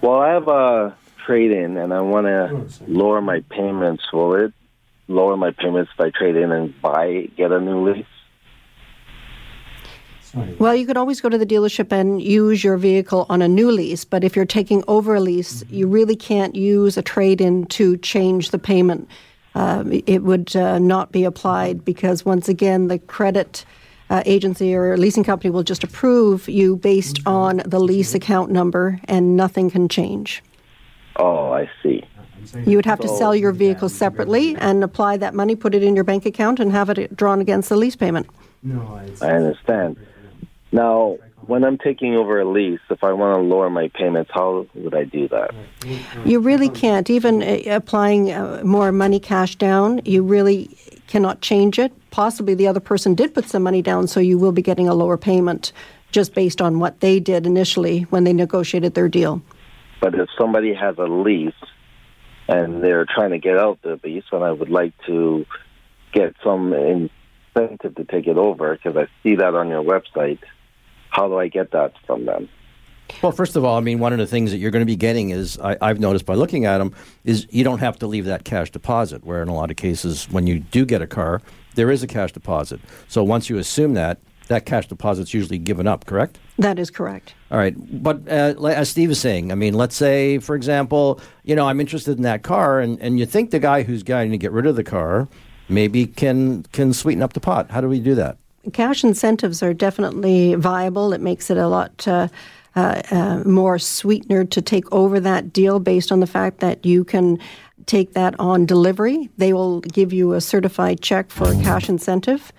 Well, 0.00 0.20
I 0.20 0.28
have 0.30 0.48
a 0.48 0.96
trade 1.26 1.50
in, 1.50 1.76
and 1.76 1.92
I 1.92 2.00
want 2.00 2.26
to 2.26 2.84
lower 2.86 3.20
my 3.20 3.40
payments. 3.50 4.04
Will 4.12 4.34
it 4.34 4.52
lower 5.08 5.36
my 5.36 5.50
payments 5.50 5.90
if 5.94 6.00
I 6.00 6.10
trade 6.10 6.36
in 6.36 6.52
and 6.52 6.80
buy, 6.80 7.28
get 7.36 7.52
a 7.52 7.60
new 7.60 7.90
lease? 7.90 8.06
Well, 10.58 10.74
you 10.74 10.84
could 10.84 10.96
always 10.96 11.20
go 11.20 11.28
to 11.28 11.38
the 11.38 11.46
dealership 11.46 11.92
and 11.92 12.20
use 12.20 12.64
your 12.64 12.76
vehicle 12.76 13.24
on 13.28 13.40
a 13.40 13.46
new 13.46 13.70
lease, 13.70 14.04
but 14.04 14.24
if 14.24 14.34
you're 14.34 14.44
taking 14.44 14.82
over 14.88 15.14
a 15.14 15.20
lease, 15.20 15.62
you 15.70 15.86
really 15.86 16.16
can't 16.16 16.56
use 16.56 16.96
a 16.96 17.02
trade 17.02 17.40
in 17.40 17.66
to 17.66 17.96
change 17.98 18.50
the 18.50 18.58
payment. 18.58 19.08
Um, 19.54 19.92
it 20.06 20.24
would 20.24 20.56
uh, 20.56 20.80
not 20.80 21.12
be 21.12 21.22
applied 21.22 21.84
because, 21.84 22.24
once 22.24 22.48
again, 22.48 22.88
the 22.88 22.98
credit 22.98 23.64
uh, 24.10 24.24
agency 24.26 24.74
or 24.74 24.96
leasing 24.96 25.22
company 25.22 25.50
will 25.50 25.62
just 25.62 25.84
approve 25.84 26.48
you 26.48 26.76
based 26.76 27.20
on 27.26 27.62
the 27.64 27.78
lease 27.78 28.14
account 28.14 28.50
number, 28.50 28.98
and 29.04 29.36
nothing 29.36 29.70
can 29.70 29.88
change. 29.88 30.42
Oh, 31.16 31.52
I 31.52 31.70
see. 31.82 32.04
You 32.66 32.76
would 32.76 32.86
have 32.86 33.00
to 33.00 33.08
sell 33.08 33.34
your 33.34 33.52
vehicle 33.52 33.88
separately 33.88 34.54
and 34.56 34.84
apply 34.84 35.16
that 35.18 35.34
money, 35.34 35.56
put 35.56 35.74
it 35.74 35.82
in 35.82 35.94
your 35.94 36.04
bank 36.04 36.26
account, 36.26 36.60
and 36.60 36.70
have 36.72 36.90
it 36.90 37.16
drawn 37.16 37.40
against 37.40 37.68
the 37.68 37.76
lease 37.76 37.96
payment. 37.96 38.26
No, 38.62 39.00
I 39.22 39.30
understand. 39.30 39.96
Now, 40.72 41.18
when 41.46 41.64
I'm 41.64 41.78
taking 41.78 42.14
over 42.14 42.40
a 42.40 42.44
lease, 42.44 42.80
if 42.90 43.04
I 43.04 43.12
want 43.12 43.38
to 43.38 43.42
lower 43.42 43.70
my 43.70 43.88
payments, 43.88 44.30
how 44.32 44.66
would 44.74 44.94
I 44.94 45.04
do 45.04 45.28
that? 45.28 45.54
You 46.24 46.40
really 46.40 46.68
can't. 46.68 47.08
Even 47.10 47.42
uh, 47.42 47.62
applying 47.66 48.32
uh, 48.32 48.62
more 48.64 48.90
money 48.92 49.20
cash 49.20 49.56
down, 49.56 50.00
you 50.04 50.22
really 50.22 50.76
cannot 51.06 51.40
change 51.42 51.78
it. 51.78 51.92
Possibly 52.10 52.54
the 52.54 52.66
other 52.66 52.80
person 52.80 53.14
did 53.14 53.34
put 53.34 53.46
some 53.46 53.62
money 53.62 53.82
down, 53.82 54.06
so 54.06 54.20
you 54.20 54.38
will 54.38 54.52
be 54.52 54.62
getting 54.62 54.88
a 54.88 54.94
lower 54.94 55.16
payment 55.16 55.72
just 56.12 56.34
based 56.34 56.62
on 56.62 56.78
what 56.78 57.00
they 57.00 57.20
did 57.20 57.46
initially 57.46 58.02
when 58.02 58.24
they 58.24 58.32
negotiated 58.32 58.94
their 58.94 59.08
deal. 59.08 59.42
But 60.04 60.14
if 60.16 60.28
somebody 60.38 60.74
has 60.74 60.98
a 60.98 61.04
lease 61.04 61.54
and 62.46 62.84
they're 62.84 63.06
trying 63.06 63.30
to 63.30 63.38
get 63.38 63.56
out 63.56 63.80
the 63.80 63.98
lease, 64.04 64.24
and 64.32 64.44
I 64.44 64.52
would 64.52 64.68
like 64.68 64.92
to 65.06 65.46
get 66.12 66.34
some 66.44 66.74
incentive 66.74 67.94
to 67.94 68.04
take 68.04 68.26
it 68.26 68.36
over 68.36 68.76
because 68.76 68.98
I 68.98 69.06
see 69.22 69.36
that 69.36 69.54
on 69.54 69.70
your 69.70 69.82
website, 69.82 70.40
how 71.08 71.26
do 71.28 71.38
I 71.38 71.48
get 71.48 71.70
that 71.70 71.94
from 72.06 72.26
them? 72.26 72.50
Well, 73.22 73.32
first 73.32 73.56
of 73.56 73.64
all, 73.64 73.78
I 73.78 73.80
mean, 73.80 73.98
one 73.98 74.12
of 74.12 74.18
the 74.18 74.26
things 74.26 74.50
that 74.50 74.58
you're 74.58 74.70
going 74.70 74.82
to 74.82 74.86
be 74.86 74.94
getting 74.94 75.30
is, 75.30 75.58
I, 75.58 75.78
I've 75.80 76.00
noticed 76.00 76.26
by 76.26 76.34
looking 76.34 76.66
at 76.66 76.76
them, 76.76 76.94
is 77.24 77.46
you 77.48 77.64
don't 77.64 77.78
have 77.78 77.98
to 78.00 78.06
leave 78.06 78.26
that 78.26 78.44
cash 78.44 78.70
deposit, 78.70 79.24
where 79.24 79.40
in 79.40 79.48
a 79.48 79.54
lot 79.54 79.70
of 79.70 79.78
cases, 79.78 80.28
when 80.30 80.46
you 80.46 80.60
do 80.60 80.84
get 80.84 81.00
a 81.00 81.06
car, 81.06 81.40
there 81.76 81.90
is 81.90 82.02
a 82.02 82.06
cash 82.06 82.32
deposit. 82.32 82.78
So 83.08 83.24
once 83.24 83.48
you 83.48 83.56
assume 83.56 83.94
that, 83.94 84.18
that 84.48 84.66
cash 84.66 84.86
deposit's 84.86 85.32
usually 85.32 85.56
given 85.56 85.86
up, 85.86 86.04
correct? 86.04 86.38
That 86.58 86.78
is 86.78 86.90
correct. 86.90 87.34
All 87.54 87.60
right, 87.60 88.02
but 88.02 88.28
uh, 88.28 88.60
as 88.66 88.88
Steve 88.88 89.12
is 89.12 89.20
saying, 89.20 89.52
I 89.52 89.54
mean, 89.54 89.74
let's 89.74 89.94
say, 89.94 90.38
for 90.38 90.56
example, 90.56 91.20
you 91.44 91.54
know, 91.54 91.68
I'm 91.68 91.78
interested 91.78 92.16
in 92.16 92.24
that 92.24 92.42
car, 92.42 92.80
and, 92.80 93.00
and 93.00 93.16
you 93.16 93.26
think 93.26 93.52
the 93.52 93.60
guy 93.60 93.84
who's 93.84 94.02
going 94.02 94.32
to 94.32 94.36
get 94.36 94.50
rid 94.50 94.66
of 94.66 94.74
the 94.74 94.82
car 94.82 95.28
maybe 95.68 96.04
can 96.04 96.64
can 96.72 96.92
sweeten 96.92 97.22
up 97.22 97.32
the 97.32 97.38
pot. 97.38 97.70
How 97.70 97.80
do 97.80 97.88
we 97.88 98.00
do 98.00 98.16
that? 98.16 98.38
Cash 98.72 99.04
incentives 99.04 99.62
are 99.62 99.72
definitely 99.72 100.56
viable. 100.56 101.12
It 101.12 101.20
makes 101.20 101.48
it 101.48 101.56
a 101.56 101.68
lot 101.68 102.08
uh, 102.08 102.26
uh, 102.74 103.02
uh, 103.12 103.44
more 103.44 103.78
sweetener 103.78 104.44
to 104.46 104.60
take 104.60 104.90
over 104.92 105.20
that 105.20 105.52
deal 105.52 105.78
based 105.78 106.10
on 106.10 106.18
the 106.18 106.26
fact 106.26 106.58
that 106.58 106.84
you 106.84 107.04
can 107.04 107.38
take 107.86 108.14
that 108.14 108.34
on 108.40 108.66
delivery. 108.66 109.30
They 109.36 109.52
will 109.52 109.78
give 109.78 110.12
you 110.12 110.32
a 110.32 110.40
certified 110.40 111.02
check 111.02 111.30
for 111.30 111.52
a 111.52 111.62
cash 111.62 111.88
incentive, 111.88 112.52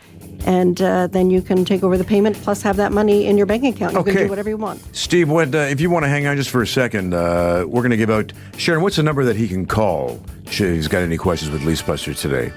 and 0.45 0.81
uh, 0.81 1.07
then 1.07 1.29
you 1.29 1.41
can 1.41 1.65
take 1.65 1.83
over 1.83 1.97
the 1.97 2.03
payment 2.03 2.35
plus 2.37 2.61
have 2.61 2.77
that 2.77 2.91
money 2.91 3.25
in 3.25 3.37
your 3.37 3.45
bank 3.45 3.63
account. 3.63 3.93
You 3.93 3.99
Okay. 3.99 4.11
can 4.13 4.23
do 4.23 4.29
whatever 4.29 4.49
you 4.49 4.57
want. 4.57 4.81
Steve, 4.95 5.29
what, 5.29 5.53
uh, 5.53 5.59
if 5.59 5.79
you 5.81 5.89
want 5.89 6.03
to 6.03 6.09
hang 6.09 6.27
on 6.27 6.35
just 6.37 6.49
for 6.49 6.61
a 6.61 6.67
second, 6.67 7.13
uh, 7.13 7.65
we're 7.67 7.81
going 7.81 7.91
to 7.91 7.97
give 7.97 8.09
out 8.09 8.31
Sharon. 8.57 8.81
What's 8.81 8.95
the 8.97 9.03
number 9.03 9.23
that 9.25 9.35
he 9.35 9.47
can 9.47 9.65
call? 9.65 10.19
If 10.45 10.57
he's 10.59 10.87
got 10.87 10.99
any 11.01 11.17
questions 11.17 11.51
with 11.51 11.61
Leasebuster 11.63 12.15
today. 12.19 12.51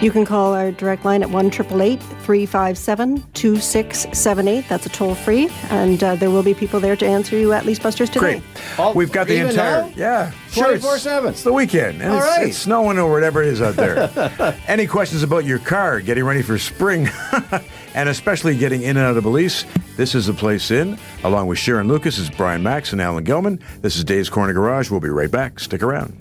You 0.00 0.10
can 0.10 0.26
call 0.26 0.52
our 0.52 0.70
direct 0.70 1.04
line 1.06 1.22
at 1.22 1.30
1 1.30 1.50
357 1.50 3.24
2678. 3.32 4.68
That's 4.68 4.84
a 4.84 4.88
toll 4.90 5.14
free, 5.14 5.48
and 5.70 6.02
uh, 6.04 6.16
there 6.16 6.30
will 6.30 6.42
be 6.42 6.52
people 6.52 6.78
there 6.78 6.94
to 6.96 7.06
answer 7.06 7.38
you 7.38 7.54
at 7.54 7.64
Leasebusters 7.64 8.08
today. 8.08 8.18
Great. 8.18 8.42
All- 8.78 8.92
We've 8.92 9.10
got 9.10 9.28
the 9.28 9.34
even 9.34 9.50
entire 9.50 9.82
now? 9.84 9.92
yeah, 9.96 10.30
sure. 10.50 10.76
24/7. 10.76 11.30
it's 11.30 11.42
the 11.42 11.52
weekend, 11.54 12.02
and 12.02 12.10
All 12.12 12.18
it's, 12.18 12.26
right. 12.26 12.46
it's 12.48 12.58
snowing 12.58 12.98
or 12.98 13.10
whatever 13.10 13.40
it 13.42 13.48
is 13.48 13.62
out 13.62 13.76
there. 13.76 14.58
Any 14.66 14.86
questions 14.86 15.22
about 15.22 15.46
your 15.46 15.58
car, 15.60 16.00
getting 16.00 16.24
ready 16.24 16.42
for 16.42 16.58
spring, 16.58 17.08
and 17.94 18.08
especially 18.10 18.58
getting 18.58 18.82
in 18.82 18.98
and 18.98 19.06
out 19.06 19.16
of 19.16 19.24
a 19.24 19.28
lease? 19.30 19.64
This 19.96 20.14
is 20.14 20.26
the 20.26 20.34
place 20.34 20.70
in. 20.70 20.98
Along 21.22 21.46
with 21.46 21.56
Sharon 21.58 21.88
Lucas, 21.88 22.18
is 22.18 22.28
Brian 22.28 22.62
Max 22.62 22.92
and 22.92 23.00
Alan 23.00 23.24
Gelman. 23.24 23.58
This 23.80 23.96
is 23.96 24.04
Dave's 24.04 24.28
Corner 24.28 24.52
Garage. 24.52 24.90
We'll 24.90 25.00
be 25.00 25.08
right 25.08 25.30
back. 25.30 25.58
Stick 25.60 25.82
around. 25.82 26.14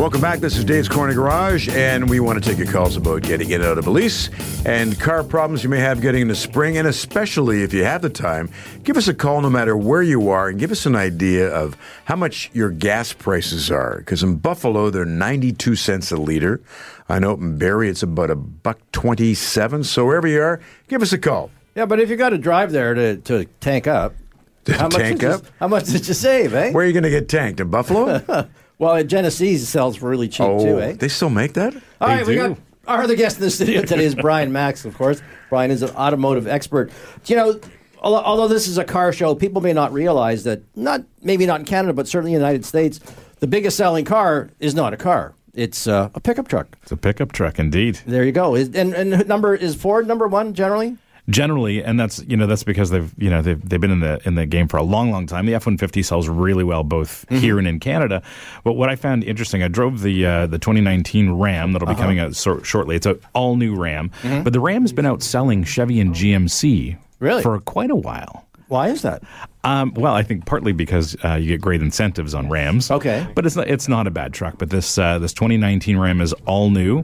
Welcome 0.00 0.22
back. 0.22 0.38
This 0.38 0.56
is 0.56 0.64
Dave's 0.64 0.88
Corner 0.88 1.12
Garage, 1.12 1.68
and 1.68 2.08
we 2.08 2.20
want 2.20 2.42
to 2.42 2.48
take 2.48 2.56
your 2.56 2.72
calls 2.72 2.96
about 2.96 3.20
getting 3.20 3.50
in 3.50 3.60
and 3.60 3.64
out 3.64 3.76
of 3.76 3.86
a 3.86 3.90
lease 3.90 4.30
and 4.64 4.98
car 4.98 5.22
problems 5.22 5.62
you 5.62 5.68
may 5.68 5.78
have 5.78 6.00
getting 6.00 6.22
into 6.22 6.34
spring, 6.34 6.78
and 6.78 6.88
especially 6.88 7.62
if 7.62 7.74
you 7.74 7.84
have 7.84 8.00
the 8.00 8.08
time, 8.08 8.48
give 8.82 8.96
us 8.96 9.08
a 9.08 9.14
call 9.14 9.42
no 9.42 9.50
matter 9.50 9.76
where 9.76 10.00
you 10.00 10.30
are 10.30 10.48
and 10.48 10.58
give 10.58 10.72
us 10.72 10.86
an 10.86 10.96
idea 10.96 11.50
of 11.54 11.76
how 12.06 12.16
much 12.16 12.50
your 12.54 12.70
gas 12.70 13.12
prices 13.12 13.70
are. 13.70 13.98
Because 13.98 14.22
in 14.22 14.36
Buffalo, 14.36 14.88
they're 14.88 15.04
92 15.04 15.76
cents 15.76 16.10
a 16.10 16.16
liter. 16.16 16.62
I 17.10 17.18
know 17.18 17.34
in 17.34 17.58
Barrie, 17.58 17.90
it's 17.90 18.02
about 18.02 18.30
a 18.30 18.36
buck 18.36 18.78
27. 18.92 19.84
So 19.84 20.06
wherever 20.06 20.26
you 20.26 20.40
are, 20.40 20.62
give 20.88 21.02
us 21.02 21.12
a 21.12 21.18
call. 21.18 21.50
Yeah, 21.74 21.84
but 21.84 22.00
if 22.00 22.08
you 22.08 22.16
got 22.16 22.30
to 22.30 22.38
drive 22.38 22.72
there 22.72 22.94
to, 22.94 23.16
to 23.18 23.44
tank 23.60 23.86
up, 23.86 24.14
how 24.66 24.84
much 24.84 24.94
tank 24.94 25.20
did 25.20 25.26
you- 25.26 25.34
up? 25.34 25.42
how 25.58 25.68
much 25.68 25.84
did 25.84 26.08
you 26.08 26.14
save, 26.14 26.54
eh? 26.54 26.72
Where 26.72 26.84
are 26.84 26.86
you 26.86 26.94
going 26.94 27.02
to 27.02 27.10
get 27.10 27.28
tanked? 27.28 27.60
In 27.60 27.68
Buffalo? 27.68 28.48
well, 28.80 28.96
at 28.96 29.06
Genesee's 29.06 29.68
sells 29.68 30.00
really 30.00 30.26
cheap 30.26 30.46
oh, 30.46 30.58
too, 30.58 30.80
eh? 30.80 30.92
they 30.94 31.08
still 31.08 31.28
make 31.28 31.52
that? 31.52 31.74
All 32.00 32.08
right, 32.08 32.26
we 32.26 32.34
do. 32.34 32.48
got 32.48 32.58
our 32.88 33.02
other 33.02 33.14
guest 33.14 33.36
in 33.36 33.42
the 33.42 33.50
studio 33.50 33.82
today 33.82 34.06
is 34.06 34.14
Brian 34.14 34.50
Max, 34.60 34.86
of 34.86 34.96
course. 34.96 35.20
Brian 35.50 35.70
is 35.70 35.82
an 35.82 35.90
automotive 35.90 36.48
expert. 36.48 36.90
You 37.26 37.36
know, 37.36 37.60
although, 37.98 38.22
although 38.22 38.48
this 38.48 38.66
is 38.66 38.78
a 38.78 38.84
car 38.84 39.12
show, 39.12 39.34
people 39.34 39.60
may 39.60 39.74
not 39.74 39.92
realize 39.92 40.44
that 40.44 40.62
not 40.74 41.04
maybe 41.22 41.44
not 41.44 41.60
in 41.60 41.66
Canada, 41.66 41.92
but 41.92 42.08
certainly 42.08 42.32
in 42.32 42.40
the 42.40 42.46
United 42.46 42.64
States, 42.64 43.00
the 43.40 43.46
biggest 43.46 43.76
selling 43.76 44.06
car 44.06 44.48
is 44.60 44.74
not 44.74 44.94
a 44.94 44.96
car; 44.96 45.34
it's 45.52 45.86
uh, 45.86 46.08
a 46.14 46.20
pickup 46.20 46.48
truck. 46.48 46.78
It's 46.82 46.90
a 46.90 46.96
pickup 46.96 47.32
truck, 47.32 47.58
indeed. 47.58 48.00
There 48.06 48.24
you 48.24 48.32
go. 48.32 48.54
Is, 48.54 48.74
and 48.74 48.94
and 48.94 49.28
number 49.28 49.54
is 49.54 49.74
Ford 49.74 50.08
number 50.08 50.26
one 50.26 50.54
generally. 50.54 50.96
Generally, 51.30 51.82
and 51.84 51.98
that's 51.98 52.22
you 52.26 52.36
know 52.36 52.46
that's 52.46 52.64
because 52.64 52.90
they've 52.90 53.12
you 53.16 53.30
know 53.30 53.40
they've 53.40 53.68
they've 53.68 53.80
been 53.80 53.90
in 53.90 54.00
the 54.00 54.20
in 54.26 54.34
the 54.34 54.46
game 54.46 54.68
for 54.68 54.76
a 54.76 54.82
long 54.82 55.10
long 55.10 55.26
time. 55.26 55.46
The 55.46 55.54
F 55.54 55.66
one 55.66 55.78
fifty 55.78 56.02
sells 56.02 56.28
really 56.28 56.64
well 56.64 56.82
both 56.82 57.24
here 57.30 57.58
and 57.58 57.66
in 57.68 57.80
Canada. 57.80 58.22
But 58.64 58.74
what 58.74 58.88
I 58.88 58.96
found 58.96 59.24
interesting, 59.24 59.62
I 59.62 59.68
drove 59.68 60.02
the 60.02 60.26
uh, 60.26 60.46
the 60.46 60.58
2019 60.58 61.30
Ram 61.32 61.72
that'll 61.72 61.88
be 61.88 61.94
coming 61.94 62.18
out 62.18 62.34
so, 62.36 62.60
shortly. 62.62 62.96
It's 62.96 63.06
an 63.06 63.20
all 63.32 63.56
new 63.56 63.74
Ram, 63.76 64.10
but 64.22 64.52
the 64.52 64.60
Ram's 64.60 64.92
been 64.92 65.04
outselling 65.04 65.66
Chevy 65.66 66.00
and 66.00 66.14
GMC 66.14 66.96
Really? 67.20 67.42
for 67.42 67.58
quite 67.60 67.90
a 67.90 67.96
while. 67.96 68.46
Why 68.68 68.88
is 68.88 69.02
that? 69.02 69.22
Um, 69.64 69.92
well, 69.94 70.14
I 70.14 70.22
think 70.22 70.46
partly 70.46 70.72
because 70.72 71.16
uh, 71.24 71.34
you 71.34 71.48
get 71.48 71.60
great 71.60 71.82
incentives 71.82 72.34
on 72.34 72.48
Rams. 72.48 72.88
Okay. 72.90 73.26
but 73.34 73.44
it's 73.44 73.56
not, 73.56 73.68
it's 73.68 73.88
not 73.88 74.06
a 74.06 74.10
bad 74.12 74.32
truck. 74.32 74.58
But 74.58 74.70
this 74.70 74.96
uh, 74.96 75.18
this 75.18 75.32
2019 75.32 75.98
Ram 75.98 76.20
is 76.20 76.32
all 76.46 76.70
new. 76.70 77.02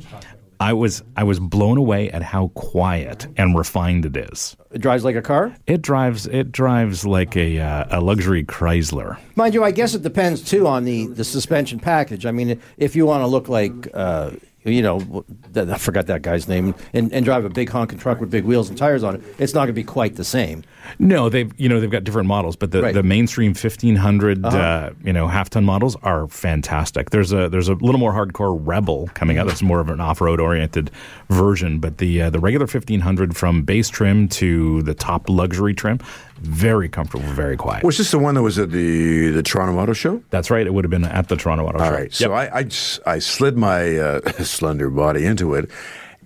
I 0.60 0.72
was 0.72 1.02
I 1.16 1.24
was 1.24 1.38
blown 1.38 1.76
away 1.76 2.10
at 2.10 2.22
how 2.22 2.48
quiet 2.48 3.26
and 3.36 3.56
refined 3.56 4.06
it 4.06 4.16
is. 4.16 4.56
It 4.72 4.80
drives 4.80 5.04
like 5.04 5.16
a 5.16 5.22
car. 5.22 5.54
It 5.66 5.82
drives 5.82 6.26
it 6.26 6.52
drives 6.52 7.04
like 7.06 7.36
a 7.36 7.58
uh, 7.58 7.98
a 7.98 8.00
luxury 8.00 8.44
Chrysler. 8.44 9.18
Mind 9.36 9.54
you, 9.54 9.64
I 9.64 9.70
guess 9.70 9.94
it 9.94 10.02
depends 10.02 10.42
too 10.42 10.66
on 10.66 10.84
the, 10.84 11.06
the 11.08 11.24
suspension 11.24 11.78
package. 11.78 12.26
I 12.26 12.30
mean, 12.30 12.60
if 12.78 12.96
you 12.96 13.06
want 13.06 13.22
to 13.22 13.26
look 13.26 13.48
like, 13.48 13.88
uh, 13.94 14.30
you 14.66 14.82
know, 14.82 15.24
I 15.54 15.78
forgot 15.78 16.06
that 16.08 16.22
guy's 16.22 16.48
name, 16.48 16.74
and, 16.92 17.12
and 17.12 17.24
drive 17.24 17.44
a 17.44 17.48
big 17.48 17.68
honking 17.70 17.98
truck 17.98 18.20
with 18.20 18.30
big 18.30 18.44
wheels 18.44 18.68
and 18.68 18.76
tires 18.76 19.02
on 19.04 19.14
it, 19.16 19.22
it's 19.38 19.54
not 19.54 19.60
going 19.60 19.68
to 19.68 19.72
be 19.74 19.84
quite 19.84 20.16
the 20.16 20.24
same. 20.24 20.64
No, 20.98 21.28
they've 21.28 21.52
you 21.58 21.68
know 21.68 21.80
they've 21.80 21.90
got 21.90 22.04
different 22.04 22.28
models, 22.28 22.54
but 22.56 22.70
the, 22.70 22.82
Right. 22.82 22.94
the 22.94 23.02
mainstream 23.02 23.50
1500 23.54 24.44
uh 24.44 24.90
you 25.02 25.12
know 25.12 25.26
half 25.26 25.50
ton 25.50 25.64
models 25.64 25.96
are 26.02 26.28
fantastic. 26.28 27.10
There's 27.10 27.32
a 27.32 27.48
there's 27.48 27.68
a 27.68 27.74
little 27.74 27.98
more 27.98 28.12
hardcore 28.12 28.56
Rebel 28.60 29.08
coming 29.14 29.38
out. 29.38 29.46
That's 29.48 29.62
more 29.62 29.80
of 29.80 29.88
an 29.88 30.00
off 30.00 30.20
road 30.20 30.38
oriented 30.40 30.90
version, 31.28 31.80
but 31.80 31.98
the 31.98 32.22
uh, 32.22 32.30
the 32.30 32.38
regular 32.38 32.66
1500 32.66 33.36
from 33.36 33.62
base 33.62 33.88
trim 33.88 34.28
to 34.28 34.82
the 34.82 34.94
top 34.94 35.28
luxury 35.28 35.74
trim, 35.74 35.98
very 36.38 36.88
comfortable, 36.88 37.26
very 37.32 37.56
quiet. 37.56 37.82
Was 37.84 37.98
this 37.98 38.10
the 38.10 38.18
one 38.18 38.34
that 38.34 38.42
was 38.42 38.58
at 38.58 38.70
the, 38.70 39.30
the 39.30 39.42
Toronto 39.42 39.78
Auto 39.80 39.92
Show? 39.92 40.22
That's 40.30 40.50
right. 40.50 40.66
It 40.66 40.72
would 40.74 40.84
have 40.84 40.90
been 40.90 41.04
at 41.04 41.28
the 41.28 41.36
Toronto 41.36 41.66
Auto 41.66 41.78
All 41.78 41.84
Show. 41.86 41.92
right. 41.94 42.12
So 42.12 42.32
I 42.34 42.66
I 43.06 43.18
slid 43.18 43.56
my 43.56 43.96
uh, 43.98 44.20
slender 44.42 44.90
body 44.90 45.24
into 45.24 45.54
it, 45.54 45.70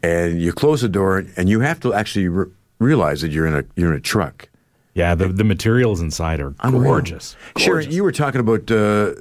and 0.03 0.41
you 0.41 0.53
close 0.53 0.81
the 0.83 0.89
door, 0.89 1.25
and 1.37 1.49
you 1.49 1.61
have 1.61 1.81
to 1.81 1.95
actually 1.95 2.29
re- 2.29 2.51
realize 2.79 3.21
that 3.23 3.31
you're 3.31 3.47
in 3.47 3.55
a 3.55 3.65
you're 3.77 3.91
in 3.93 3.97
a 3.97 4.01
truck. 4.01 4.49
yeah, 4.95 5.15
the 5.15 5.29
the 5.29 5.45
materials 5.45 6.01
inside 6.01 6.41
are 6.41 6.55
Unreal. 6.61 6.83
gorgeous. 6.83 7.37
Sharon, 7.57 7.91
you 7.91 8.03
were 8.03 8.13
talking 8.13 8.41
about 8.41 8.71
uh, 8.71 9.15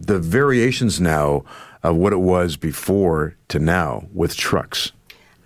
the 0.00 0.18
variations 0.18 1.00
now 1.00 1.44
of 1.82 1.96
what 1.96 2.12
it 2.12 2.20
was 2.20 2.56
before 2.56 3.34
to 3.48 3.58
now 3.58 4.06
with 4.14 4.36
trucks. 4.36 4.92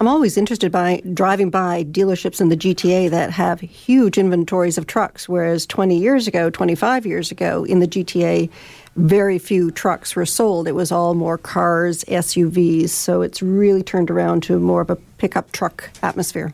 I'm 0.00 0.08
always 0.08 0.36
interested 0.36 0.72
by 0.72 1.02
driving 1.14 1.50
by 1.50 1.84
dealerships 1.84 2.40
in 2.40 2.48
the 2.48 2.56
GTA 2.56 3.10
that 3.10 3.30
have 3.30 3.60
huge 3.60 4.18
inventories 4.18 4.76
of 4.76 4.86
trucks, 4.86 5.28
whereas 5.28 5.66
20 5.66 5.96
years 5.96 6.26
ago, 6.26 6.50
25 6.50 7.06
years 7.06 7.30
ago, 7.30 7.64
in 7.64 7.78
the 7.78 7.86
GTA, 7.86 8.50
very 8.96 9.38
few 9.38 9.70
trucks 9.70 10.16
were 10.16 10.26
sold. 10.26 10.66
It 10.66 10.72
was 10.72 10.90
all 10.90 11.14
more 11.14 11.38
cars, 11.38 12.04
SUVs. 12.04 12.90
So 12.90 13.22
it's 13.22 13.40
really 13.40 13.82
turned 13.82 14.10
around 14.10 14.42
to 14.44 14.58
more 14.58 14.80
of 14.80 14.90
a 14.90 14.96
pickup 15.18 15.52
truck 15.52 15.90
atmosphere. 16.02 16.52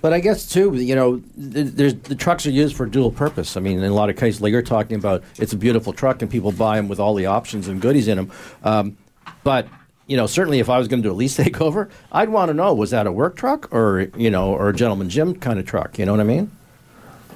But 0.00 0.12
I 0.12 0.20
guess 0.20 0.46
too, 0.46 0.74
you 0.74 0.94
know, 0.94 1.22
the 1.36 2.16
trucks 2.18 2.44
are 2.44 2.50
used 2.50 2.76
for 2.76 2.84
dual 2.84 3.10
purpose. 3.10 3.56
I 3.56 3.60
mean, 3.60 3.78
in 3.78 3.84
a 3.84 3.94
lot 3.94 4.10
of 4.10 4.16
cases, 4.16 4.42
like 4.42 4.50
you're 4.50 4.60
talking 4.60 4.96
about, 4.96 5.24
it's 5.38 5.54
a 5.54 5.56
beautiful 5.56 5.94
truck, 5.94 6.20
and 6.20 6.30
people 6.30 6.52
buy 6.52 6.76
them 6.76 6.88
with 6.88 7.00
all 7.00 7.14
the 7.14 7.24
options 7.24 7.68
and 7.68 7.80
goodies 7.80 8.08
in 8.08 8.18
them. 8.18 8.32
Um, 8.62 8.98
but 9.44 9.66
you 10.06 10.16
know, 10.16 10.26
certainly, 10.26 10.58
if 10.58 10.68
I 10.68 10.78
was 10.78 10.88
going 10.88 11.02
to 11.02 11.08
do 11.08 11.12
a 11.12 11.16
lease 11.16 11.36
takeover, 11.38 11.90
I'd 12.12 12.28
want 12.28 12.48
to 12.48 12.54
know 12.54 12.74
was 12.74 12.90
that 12.90 13.06
a 13.06 13.12
work 13.12 13.36
truck 13.36 13.72
or 13.72 14.08
you 14.16 14.30
know, 14.30 14.52
or 14.52 14.68
a 14.68 14.74
gentleman 14.74 15.08
Jim 15.08 15.34
kind 15.34 15.58
of 15.58 15.66
truck. 15.66 15.98
You 15.98 16.06
know 16.06 16.12
what 16.12 16.20
I 16.20 16.24
mean? 16.24 16.50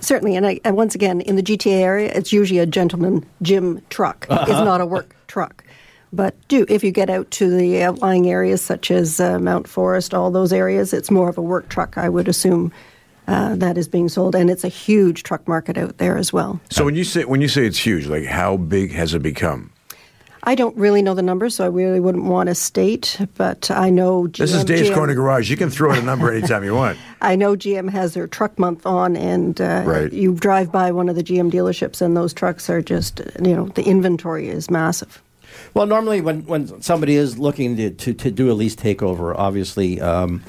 Certainly, 0.01 0.37
and, 0.37 0.47
I, 0.47 0.61
and 0.65 0.77
once 0.77 0.95
again, 0.95 1.21
in 1.23 1.35
the 1.35 1.43
GTA 1.43 1.81
area, 1.81 2.13
it's 2.15 2.33
usually 2.33 2.61
a 2.61 2.67
gentleman 2.67 3.27
Jim 3.43 3.83
truck. 3.91 4.27
It's 4.31 4.51
not 4.51 4.81
a 4.81 4.87
work 4.87 5.15
truck. 5.27 5.65
But 6.13 6.35
do 6.49 6.65
if 6.69 6.83
you 6.83 6.91
get 6.91 7.11
out 7.11 7.31
to 7.33 7.51
the 7.55 7.83
outlying 7.83 8.31
areas 8.31 8.63
such 8.63 8.91
as 8.91 9.21
uh, 9.21 9.39
Mount 9.39 9.69
Forest, 9.69 10.15
all 10.15 10.31
those 10.31 10.53
areas, 10.53 10.93
it's 10.93 11.11
more 11.11 11.29
of 11.29 11.37
a 11.37 11.43
work 11.43 11.69
truck. 11.69 11.99
I 11.99 12.09
would 12.09 12.29
assume 12.29 12.73
uh, 13.27 13.57
that 13.57 13.77
is 13.77 13.89
being 13.89 14.09
sold, 14.09 14.35
and 14.35 14.49
it's 14.49 14.65
a 14.65 14.69
huge 14.69 15.23
truck 15.23 15.47
market 15.47 15.77
out 15.77 15.99
there 15.99 16.17
as 16.17 16.33
well. 16.33 16.61
So 16.71 16.85
when 16.85 16.95
you 16.95 17.05
say 17.05 17.25
when 17.25 17.43
you 17.43 17.49
say 17.49 17.67
it's 17.67 17.79
huge, 17.79 18.07
like 18.07 18.25
how 18.25 18.57
big 18.57 18.93
has 18.93 19.13
it 19.13 19.23
become? 19.23 19.71
I 20.45 20.55
don't 20.55 20.77
really 20.77 21.03
know 21.03 21.15
the 21.15 21.23
numbers, 21.23 21.57
so 21.57 21.65
I 21.65 21.69
really 21.69 22.01
wouldn't 22.01 22.25
want 22.25 22.49
to 22.49 22.55
state. 22.55 23.19
But 23.37 23.71
I 23.71 23.91
know 23.91 24.25
GM, 24.25 24.37
This 24.39 24.55
is 24.55 24.65
Dave's 24.65 24.91
GM 24.91 24.95
Corner 24.95 25.15
Garage. 25.15 25.51
You 25.51 25.57
can 25.57 25.71
throw 25.71 25.93
out 25.93 25.99
a 25.99 26.03
number 26.03 26.33
anytime 26.33 26.65
you 26.65 26.75
want. 26.75 26.99
I 27.21 27.37
know 27.37 27.57
GM 27.57 27.91
has 27.91 28.15
their 28.15 28.27
truck 28.27 28.59
month 28.59 28.87
on, 28.87 29.17
and 29.17 29.61
uh, 29.61 29.83
Right. 29.85 30.13
you 30.13 30.35
drive 30.35 30.71
by 30.71 30.93
one 30.93 31.09
of 31.09 31.17
the 31.17 31.23
GM 31.25 31.51
dealerships, 31.51 32.01
and 32.01 32.17
those 32.17 32.33
trucks 32.33 32.71
are 32.71 32.81
just, 32.81 33.21
you 33.43 33.55
know, 33.55 33.67
the 33.69 33.83
inventory 33.85 34.49
is 34.49 34.71
massive. 34.71 35.21
Well, 35.75 35.87
normally 35.87 36.21
when, 36.21 36.47
when 36.47 36.81
somebody 36.83 37.17
is 37.17 37.39
looking 37.39 37.77
to, 37.77 37.91
to, 37.91 38.15
to 38.15 38.31
do 38.31 38.51
a 38.51 38.55
lease 38.55 38.77
takeover, 38.77 39.35
obviously, 39.37 40.01
um, 40.01 40.43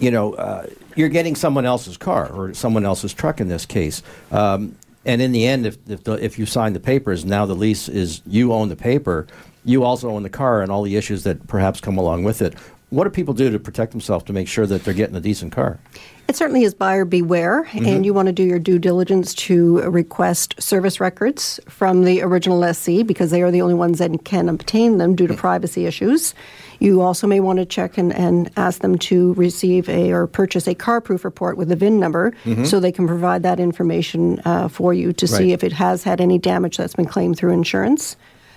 you 0.00 0.10
know, 0.10 0.34
uh, 0.34 0.66
you're 0.96 1.08
getting 1.08 1.36
someone 1.36 1.64
else's 1.64 1.96
car 1.96 2.28
or 2.32 2.52
someone 2.54 2.84
else's 2.84 3.14
truck 3.14 3.40
in 3.40 3.48
this 3.48 3.66
case. 3.66 4.02
Um, 4.32 4.76
and 5.06 5.22
in 5.22 5.32
the 5.32 5.46
end, 5.46 5.66
if 5.66 5.78
if, 5.88 6.04
the, 6.04 6.12
if 6.12 6.38
you 6.38 6.44
sign 6.44 6.72
the 6.72 6.80
papers, 6.80 7.24
now 7.24 7.46
the 7.46 7.54
lease 7.54 7.88
is 7.88 8.20
you 8.26 8.52
own 8.52 8.68
the 8.68 8.76
paper, 8.76 9.26
you 9.64 9.84
also 9.84 10.10
own 10.10 10.22
the 10.22 10.30
car 10.30 10.62
and 10.62 10.70
all 10.70 10.82
the 10.82 10.96
issues 10.96 11.22
that 11.24 11.46
perhaps 11.46 11.80
come 11.80 11.96
along 11.96 12.24
with 12.24 12.42
it. 12.42 12.54
What 12.90 13.04
do 13.04 13.10
people 13.10 13.34
do 13.34 13.50
to 13.50 13.58
protect 13.58 13.90
themselves 13.90 14.24
to 14.26 14.32
make 14.32 14.46
sure 14.46 14.64
that 14.64 14.84
they're 14.84 14.94
getting 14.94 15.16
a 15.16 15.20
decent 15.20 15.50
car? 15.50 15.80
It 16.28 16.36
certainly 16.36 16.62
is 16.62 16.72
buyer 16.72 17.04
beware, 17.04 17.68
and 17.72 18.06
you 18.06 18.14
want 18.14 18.26
to 18.26 18.32
do 18.32 18.44
your 18.44 18.60
due 18.60 18.78
diligence 18.78 19.34
to 19.34 19.80
request 19.82 20.60
service 20.60 21.00
records 21.00 21.58
from 21.68 22.04
the 22.04 22.22
original 22.22 22.58
lessee 22.58 23.02
because 23.02 23.30
they 23.30 23.42
are 23.42 23.50
the 23.50 23.60
only 23.60 23.74
ones 23.74 23.98
that 23.98 24.24
can 24.24 24.48
obtain 24.48 24.98
them 24.98 25.16
due 25.16 25.26
to 25.26 25.34
privacy 25.34 25.86
issues. 25.86 26.34
You 26.78 27.00
also 27.00 27.26
may 27.26 27.40
want 27.40 27.58
to 27.58 27.64
check 27.64 27.96
and, 27.98 28.12
and 28.12 28.50
ask 28.56 28.82
them 28.82 28.98
to 28.98 29.34
receive 29.34 29.88
a 29.88 30.12
or 30.12 30.26
purchase 30.26 30.68
a 30.68 30.74
car 30.74 31.00
proof 31.00 31.24
report 31.24 31.56
with 31.56 31.70
a 31.72 31.76
VIN 31.76 31.98
number 31.98 32.32
so 32.64 32.78
they 32.78 32.92
can 32.92 33.06
provide 33.06 33.42
that 33.42 33.58
information 33.58 34.40
uh, 34.44 34.68
for 34.68 34.94
you 34.94 35.12
to 35.12 35.26
see 35.26 35.52
if 35.52 35.64
it 35.64 35.72
has 35.72 36.04
had 36.04 36.20
any 36.20 36.38
damage 36.38 36.76
that's 36.76 36.94
been 36.94 37.06
claimed 37.06 37.36
through 37.36 37.52
insurance. 37.52 38.16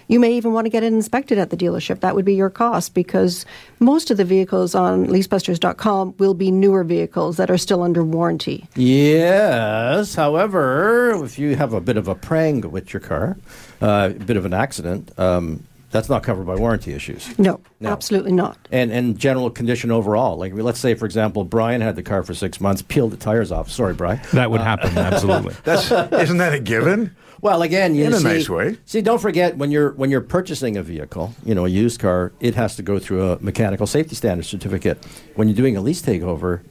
You 0.09 0.19
may 0.19 0.33
even 0.33 0.53
want 0.53 0.65
to 0.65 0.69
get 0.69 0.81
it 0.83 0.91
inspected 0.91 1.37
at 1.37 1.51
the 1.51 1.55
dealership. 1.55 1.99
That 1.99 2.15
would 2.15 2.25
be 2.25 2.33
your 2.33 2.49
cost 2.49 2.95
because 2.95 3.45
most 3.79 4.09
of 4.09 4.17
the 4.17 4.25
vehicles 4.25 4.73
on 4.73 5.05
leasebusters.com 5.05 6.15
will 6.17 6.33
be 6.33 6.49
newer 6.49 6.83
vehicles 6.83 7.37
that 7.37 7.51
are 7.51 7.59
still 7.59 7.83
under 7.83 8.03
warranty. 8.03 8.67
Yes. 8.75 10.15
However, 10.15 11.23
if 11.23 11.37
you 11.37 11.55
have 11.55 11.73
a 11.73 11.79
bit 11.81 11.95
of 11.95 12.07
a 12.07 12.15
prang 12.15 12.61
with 12.71 12.91
your 12.91 13.01
car, 13.01 13.37
uh, 13.81 14.09
a 14.11 14.13
bit 14.25 14.35
of 14.35 14.45
an 14.45 14.53
accident, 14.53 15.11
um, 15.19 15.63
that's 15.91 16.09
not 16.09 16.23
covered 16.23 16.45
by 16.45 16.55
warranty 16.55 16.93
issues. 16.93 17.37
No, 17.39 17.59
No. 17.79 17.89
absolutely 17.89 18.31
not. 18.31 18.57
And 18.71 18.91
and 18.91 19.17
general 19.17 19.49
condition 19.49 19.89
overall. 19.91 20.37
Like 20.37 20.53
let's 20.53 20.79
say, 20.79 20.93
for 20.95 21.05
example, 21.05 21.43
Brian 21.43 21.81
had 21.81 21.95
the 21.95 22.03
car 22.03 22.21
for 22.23 22.33
six 22.33 22.59
months, 22.61 22.81
peeled 22.83 23.11
the 23.11 23.17
tires 23.17 23.51
off. 23.51 23.69
Sorry, 23.71 23.93
Brian. 23.93 24.19
That 24.33 24.51
would 24.51 24.61
happen, 24.61 24.95
absolutely. 24.97 25.55
That's 25.63 25.91
isn't 25.91 26.37
that 26.37 26.53
a 26.53 26.59
given? 26.59 27.15
Well, 27.41 27.62
again, 27.62 27.96
you 27.96 28.05
In 28.05 28.13
a 28.13 28.17
see, 28.17 28.24
nice 28.24 28.50
way. 28.50 28.77
See, 28.86 29.01
don't 29.01 29.19
forget 29.22 29.58
when 29.58 29.72
you're 29.72 29.91
when 29.91 30.10
you're 30.12 30.22
purchasing 30.22 30.75
a 30.77 30.84
vehicle, 30.84 31.34
you 31.46 31.55
know, 31.55 31.65
a 31.65 31.69
used 31.69 32.00
car, 32.00 32.31
it 32.39 32.55
has 32.55 32.75
to 32.75 32.84
go 32.84 33.00
through 33.00 33.31
a 33.31 33.39
mechanical 33.39 33.88
safety 33.88 34.15
standard 34.15 34.46
certificate. 34.46 35.03
When 35.36 35.48
you're 35.48 35.55
doing 35.58 35.77
a 35.77 35.81
lease 35.81 36.01
takeover, 36.01 36.62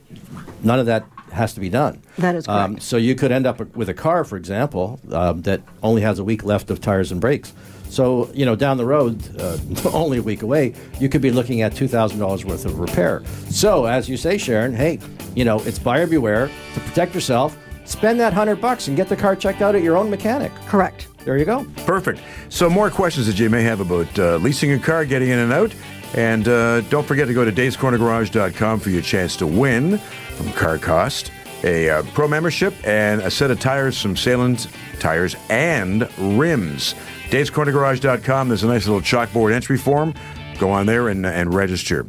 none 0.62 0.78
of 0.78 0.86
that 0.86 1.04
has 1.32 1.52
to 1.54 1.60
be 1.60 1.68
done. 1.68 2.00
That 2.18 2.34
is 2.34 2.48
Um, 2.48 2.72
correct. 2.72 2.82
so 2.82 2.96
you 2.96 3.14
could 3.14 3.32
end 3.32 3.46
up 3.46 3.76
with 3.76 3.88
a 3.88 3.94
car, 3.94 4.24
for 4.24 4.36
example, 4.36 4.98
um, 5.12 5.42
that 5.42 5.60
only 5.82 6.02
has 6.02 6.18
a 6.18 6.24
week 6.24 6.42
left 6.44 6.70
of 6.70 6.80
tires 6.80 7.12
and 7.12 7.20
brakes. 7.20 7.52
So 7.90 8.28
you 8.34 8.44
know, 8.44 8.54
down 8.56 8.76
the 8.76 8.84
road, 8.84 9.22
uh, 9.40 9.56
only 9.92 10.18
a 10.18 10.22
week 10.22 10.42
away, 10.42 10.74
you 11.00 11.08
could 11.08 11.22
be 11.22 11.30
looking 11.30 11.62
at 11.62 11.74
two 11.74 11.88
thousand 11.88 12.18
dollars 12.18 12.44
worth 12.44 12.66
of 12.66 12.78
repair. 12.78 13.22
So, 13.48 13.86
as 13.86 14.08
you 14.08 14.16
say, 14.18 14.36
Sharon, 14.36 14.74
hey, 14.74 14.98
you 15.34 15.44
know, 15.46 15.60
it's 15.60 15.78
buyer 15.78 16.06
beware. 16.06 16.50
To 16.74 16.80
protect 16.80 17.14
yourself, 17.14 17.56
spend 17.88 18.20
that 18.20 18.32
hundred 18.32 18.60
bucks 18.60 18.88
and 18.88 18.96
get 18.96 19.08
the 19.08 19.16
car 19.16 19.34
checked 19.34 19.62
out 19.62 19.74
at 19.74 19.82
your 19.82 19.96
own 19.96 20.10
mechanic. 20.10 20.54
Correct. 20.66 21.08
There 21.24 21.36
you 21.36 21.44
go. 21.44 21.66
Perfect. 21.84 22.20
So, 22.48 22.70
more 22.70 22.90
questions 22.90 23.26
that 23.26 23.38
you 23.38 23.50
may 23.50 23.62
have 23.62 23.80
about 23.80 24.18
uh, 24.18 24.36
leasing 24.36 24.72
a 24.72 24.78
car, 24.78 25.04
getting 25.04 25.28
in 25.30 25.38
and 25.38 25.52
out. 25.52 25.74
And 26.14 26.48
uh, 26.48 26.80
don't 26.82 27.06
forget 27.06 27.26
to 27.28 27.34
go 27.34 27.44
to 27.44 27.52
davescornergarage.com 27.52 28.80
for 28.80 28.90
your 28.90 29.02
chance 29.02 29.36
to 29.36 29.46
win 29.46 29.98
from 29.98 30.52
Car 30.52 30.78
Cost, 30.78 31.30
a 31.64 31.90
uh, 31.90 32.02
pro 32.14 32.28
membership, 32.28 32.74
and 32.86 33.20
a 33.20 33.30
set 33.30 33.50
of 33.50 33.60
tires 33.60 34.00
from 34.00 34.16
Salem 34.16 34.56
Tires 35.00 35.36
and 35.50 36.08
Rims. 36.18 36.94
davescornergarage.com, 37.28 38.48
there's 38.48 38.64
a 38.64 38.68
nice 38.68 38.86
little 38.86 39.02
chalkboard 39.02 39.52
entry 39.52 39.76
form. 39.76 40.14
Go 40.58 40.70
on 40.70 40.86
there 40.86 41.08
and, 41.08 41.24
and 41.24 41.54
register. 41.54 42.04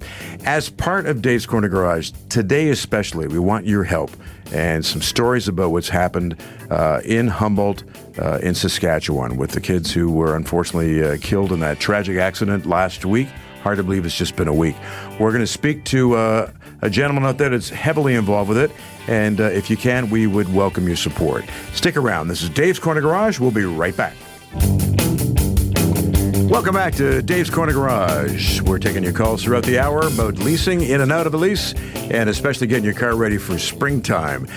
As 0.45 0.69
part 0.69 1.05
of 1.05 1.21
Dave's 1.21 1.45
Corner 1.45 1.69
Garage, 1.69 2.11
today 2.29 2.69
especially, 2.69 3.27
we 3.27 3.39
want 3.39 3.65
your 3.65 3.83
help 3.83 4.11
and 4.51 4.83
some 4.83 5.01
stories 5.01 5.47
about 5.47 5.71
what's 5.71 5.89
happened 5.89 6.35
uh, 6.71 7.01
in 7.05 7.27
Humboldt, 7.27 7.83
uh, 8.19 8.39
in 8.41 8.55
Saskatchewan, 8.55 9.37
with 9.37 9.51
the 9.51 9.61
kids 9.61 9.93
who 9.93 10.11
were 10.11 10.35
unfortunately 10.35 11.03
uh, 11.03 11.17
killed 11.21 11.51
in 11.51 11.59
that 11.59 11.79
tragic 11.79 12.17
accident 12.17 12.65
last 12.65 13.05
week. 13.05 13.27
Hard 13.61 13.77
to 13.77 13.83
believe 13.83 14.05
it's 14.05 14.17
just 14.17 14.35
been 14.35 14.47
a 14.47 14.53
week. 14.53 14.75
We're 15.19 15.31
going 15.31 15.41
to 15.41 15.47
speak 15.47 15.83
to 15.85 16.15
uh, 16.15 16.51
a 16.81 16.89
gentleman 16.89 17.25
out 17.25 17.37
there 17.37 17.49
that's 17.49 17.69
heavily 17.69 18.15
involved 18.15 18.49
with 18.49 18.57
it, 18.57 18.71
and 19.07 19.39
uh, 19.39 19.43
if 19.43 19.69
you 19.69 19.77
can, 19.77 20.09
we 20.09 20.25
would 20.25 20.51
welcome 20.53 20.87
your 20.87 20.97
support. 20.97 21.45
Stick 21.73 21.97
around. 21.97 22.29
This 22.29 22.41
is 22.41 22.49
Dave's 22.49 22.79
Corner 22.79 23.01
Garage. 23.01 23.39
We'll 23.39 23.51
be 23.51 23.65
right 23.65 23.95
back. 23.95 24.15
Welcome 26.49 26.73
back 26.73 26.95
to 26.95 27.21
Dave's 27.21 27.51
Corner 27.51 27.73
Garage. 27.73 28.59
We're 28.61 28.79
taking 28.79 29.03
your 29.03 29.13
calls 29.13 29.43
throughout 29.43 29.65
the 29.65 29.77
hour 29.77 29.99
about 29.99 30.39
leasing, 30.39 30.81
in 30.81 30.99
and 30.99 31.11
out 31.11 31.27
of 31.27 31.35
a 31.35 31.37
lease, 31.37 31.75
and 32.09 32.27
especially 32.27 32.65
getting 32.65 32.83
your 32.83 32.95
car 32.95 33.15
ready 33.15 33.37
for 33.37 33.59
springtime. 33.59 34.47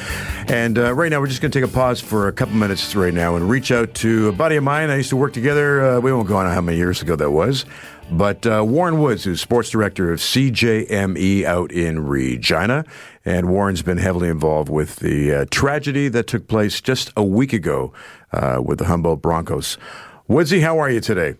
And 0.48 0.78
uh, 0.78 0.94
right 0.94 1.10
now, 1.10 1.20
we're 1.20 1.26
just 1.26 1.42
going 1.42 1.52
to 1.52 1.60
take 1.60 1.68
a 1.68 1.72
pause 1.72 2.00
for 2.00 2.28
a 2.28 2.32
couple 2.32 2.54
minutes 2.54 2.96
right 2.96 3.12
now 3.12 3.36
and 3.36 3.46
reach 3.46 3.70
out 3.70 3.92
to 3.96 4.28
a 4.28 4.32
buddy 4.32 4.56
of 4.56 4.64
mine. 4.64 4.88
I 4.88 4.96
used 4.96 5.10
to 5.10 5.18
work 5.18 5.34
together. 5.34 5.84
Uh, 5.84 6.00
we 6.00 6.10
won't 6.14 6.26
go 6.26 6.38
on 6.38 6.46
how 6.46 6.62
many 6.62 6.78
years 6.78 7.02
ago 7.02 7.14
that 7.14 7.30
was. 7.30 7.66
But 8.10 8.46
uh, 8.46 8.64
Warren 8.66 8.98
Woods, 8.98 9.24
who's 9.24 9.42
sports 9.42 9.68
director 9.68 10.10
of 10.10 10.18
CJME 10.18 11.44
out 11.44 11.72
in 11.72 12.06
Regina. 12.06 12.86
And 13.26 13.50
Warren's 13.50 13.82
been 13.82 13.98
heavily 13.98 14.30
involved 14.30 14.70
with 14.70 14.96
the 14.96 15.34
uh, 15.34 15.44
tragedy 15.50 16.08
that 16.08 16.26
took 16.26 16.48
place 16.48 16.80
just 16.80 17.12
a 17.18 17.22
week 17.22 17.52
ago 17.52 17.92
uh, 18.32 18.62
with 18.64 18.78
the 18.78 18.86
Humboldt 18.86 19.20
Broncos. 19.20 19.76
Woodsy, 20.26 20.60
how 20.60 20.78
are 20.78 20.90
you 20.90 21.02
today? 21.02 21.36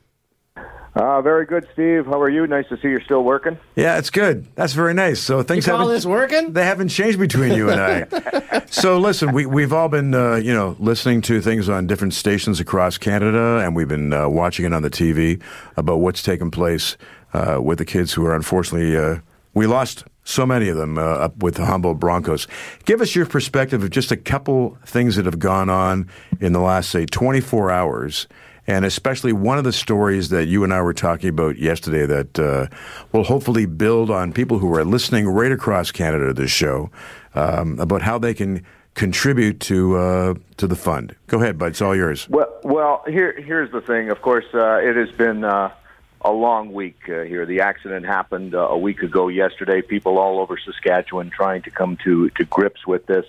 Uh, 0.94 1.22
very 1.22 1.46
good, 1.46 1.66
Steve. 1.72 2.04
How 2.04 2.20
are 2.20 2.28
you? 2.28 2.46
Nice 2.46 2.68
to 2.68 2.76
see 2.76 2.88
you're 2.88 3.00
still 3.00 3.24
working. 3.24 3.58
Yeah, 3.76 3.96
it's 3.96 4.10
good. 4.10 4.46
That's 4.56 4.74
very 4.74 4.92
nice. 4.92 5.20
So 5.20 5.42
things 5.42 5.66
You 5.66 5.72
call 5.72 5.80
haven't 5.80 5.94
this 5.94 6.04
working? 6.04 6.52
They 6.52 6.66
haven't 6.66 6.88
changed 6.88 7.18
between 7.18 7.54
you 7.54 7.70
and 7.70 7.80
I. 7.80 8.66
so 8.70 8.98
listen, 8.98 9.32
we 9.32 9.46
we've 9.46 9.72
all 9.72 9.88
been 9.88 10.14
uh, 10.14 10.34
you 10.34 10.52
know 10.52 10.76
listening 10.78 11.22
to 11.22 11.40
things 11.40 11.70
on 11.70 11.86
different 11.86 12.12
stations 12.12 12.60
across 12.60 12.98
Canada, 12.98 13.60
and 13.64 13.74
we've 13.74 13.88
been 13.88 14.12
uh, 14.12 14.28
watching 14.28 14.66
it 14.66 14.74
on 14.74 14.82
the 14.82 14.90
TV 14.90 15.40
about 15.78 16.00
what's 16.00 16.22
taken 16.22 16.50
place 16.50 16.98
uh, 17.32 17.58
with 17.62 17.78
the 17.78 17.86
kids 17.86 18.12
who 18.12 18.26
are 18.26 18.34
unfortunately 18.34 18.94
uh, 18.94 19.20
we 19.54 19.66
lost 19.66 20.04
so 20.24 20.44
many 20.44 20.68
of 20.68 20.76
them 20.76 20.98
uh, 20.98 21.02
up 21.02 21.42
with 21.42 21.54
the 21.54 21.64
Humboldt 21.64 21.98
Broncos. 21.98 22.46
Give 22.84 23.00
us 23.00 23.14
your 23.14 23.26
perspective 23.26 23.82
of 23.82 23.90
just 23.90 24.12
a 24.12 24.16
couple 24.16 24.78
things 24.84 25.16
that 25.16 25.24
have 25.24 25.38
gone 25.38 25.70
on 25.70 26.08
in 26.38 26.52
the 26.52 26.60
last 26.60 26.90
say 26.90 27.06
24 27.06 27.70
hours 27.70 28.28
and 28.66 28.84
especially 28.84 29.32
one 29.32 29.58
of 29.58 29.64
the 29.64 29.72
stories 29.72 30.28
that 30.28 30.46
you 30.46 30.64
and 30.64 30.72
I 30.72 30.82
were 30.82 30.94
talking 30.94 31.28
about 31.28 31.58
yesterday 31.58 32.06
that 32.06 32.38
uh, 32.38 32.66
will 33.12 33.24
hopefully 33.24 33.66
build 33.66 34.10
on 34.10 34.32
people 34.32 34.58
who 34.58 34.72
are 34.74 34.84
listening 34.84 35.28
right 35.28 35.52
across 35.52 35.90
Canada 35.90 36.26
to 36.26 36.32
this 36.32 36.50
show 36.50 36.90
um, 37.34 37.78
about 37.80 38.02
how 38.02 38.18
they 38.18 38.34
can 38.34 38.64
contribute 38.94 39.58
to 39.60 39.96
uh, 39.96 40.34
to 40.58 40.66
the 40.66 40.76
fund. 40.76 41.16
Go 41.26 41.40
ahead, 41.40 41.58
bud. 41.58 41.68
It's 41.68 41.82
all 41.82 41.96
yours. 41.96 42.28
Well, 42.28 42.52
well, 42.62 43.04
here 43.06 43.32
here's 43.40 43.70
the 43.72 43.80
thing. 43.80 44.10
Of 44.10 44.22
course, 44.22 44.44
uh, 44.54 44.76
it 44.76 44.96
has 44.96 45.10
been 45.10 45.44
uh, 45.44 45.72
a 46.20 46.32
long 46.32 46.72
week 46.72 46.98
uh, 47.08 47.22
here. 47.22 47.46
The 47.46 47.60
accident 47.60 48.06
happened 48.06 48.54
uh, 48.54 48.68
a 48.68 48.78
week 48.78 49.02
ago 49.02 49.28
yesterday. 49.28 49.82
People 49.82 50.18
all 50.18 50.40
over 50.40 50.56
Saskatchewan 50.58 51.30
trying 51.30 51.62
to 51.62 51.70
come 51.70 51.96
to 52.04 52.30
to 52.30 52.44
grips 52.44 52.86
with 52.86 53.06
this, 53.06 53.26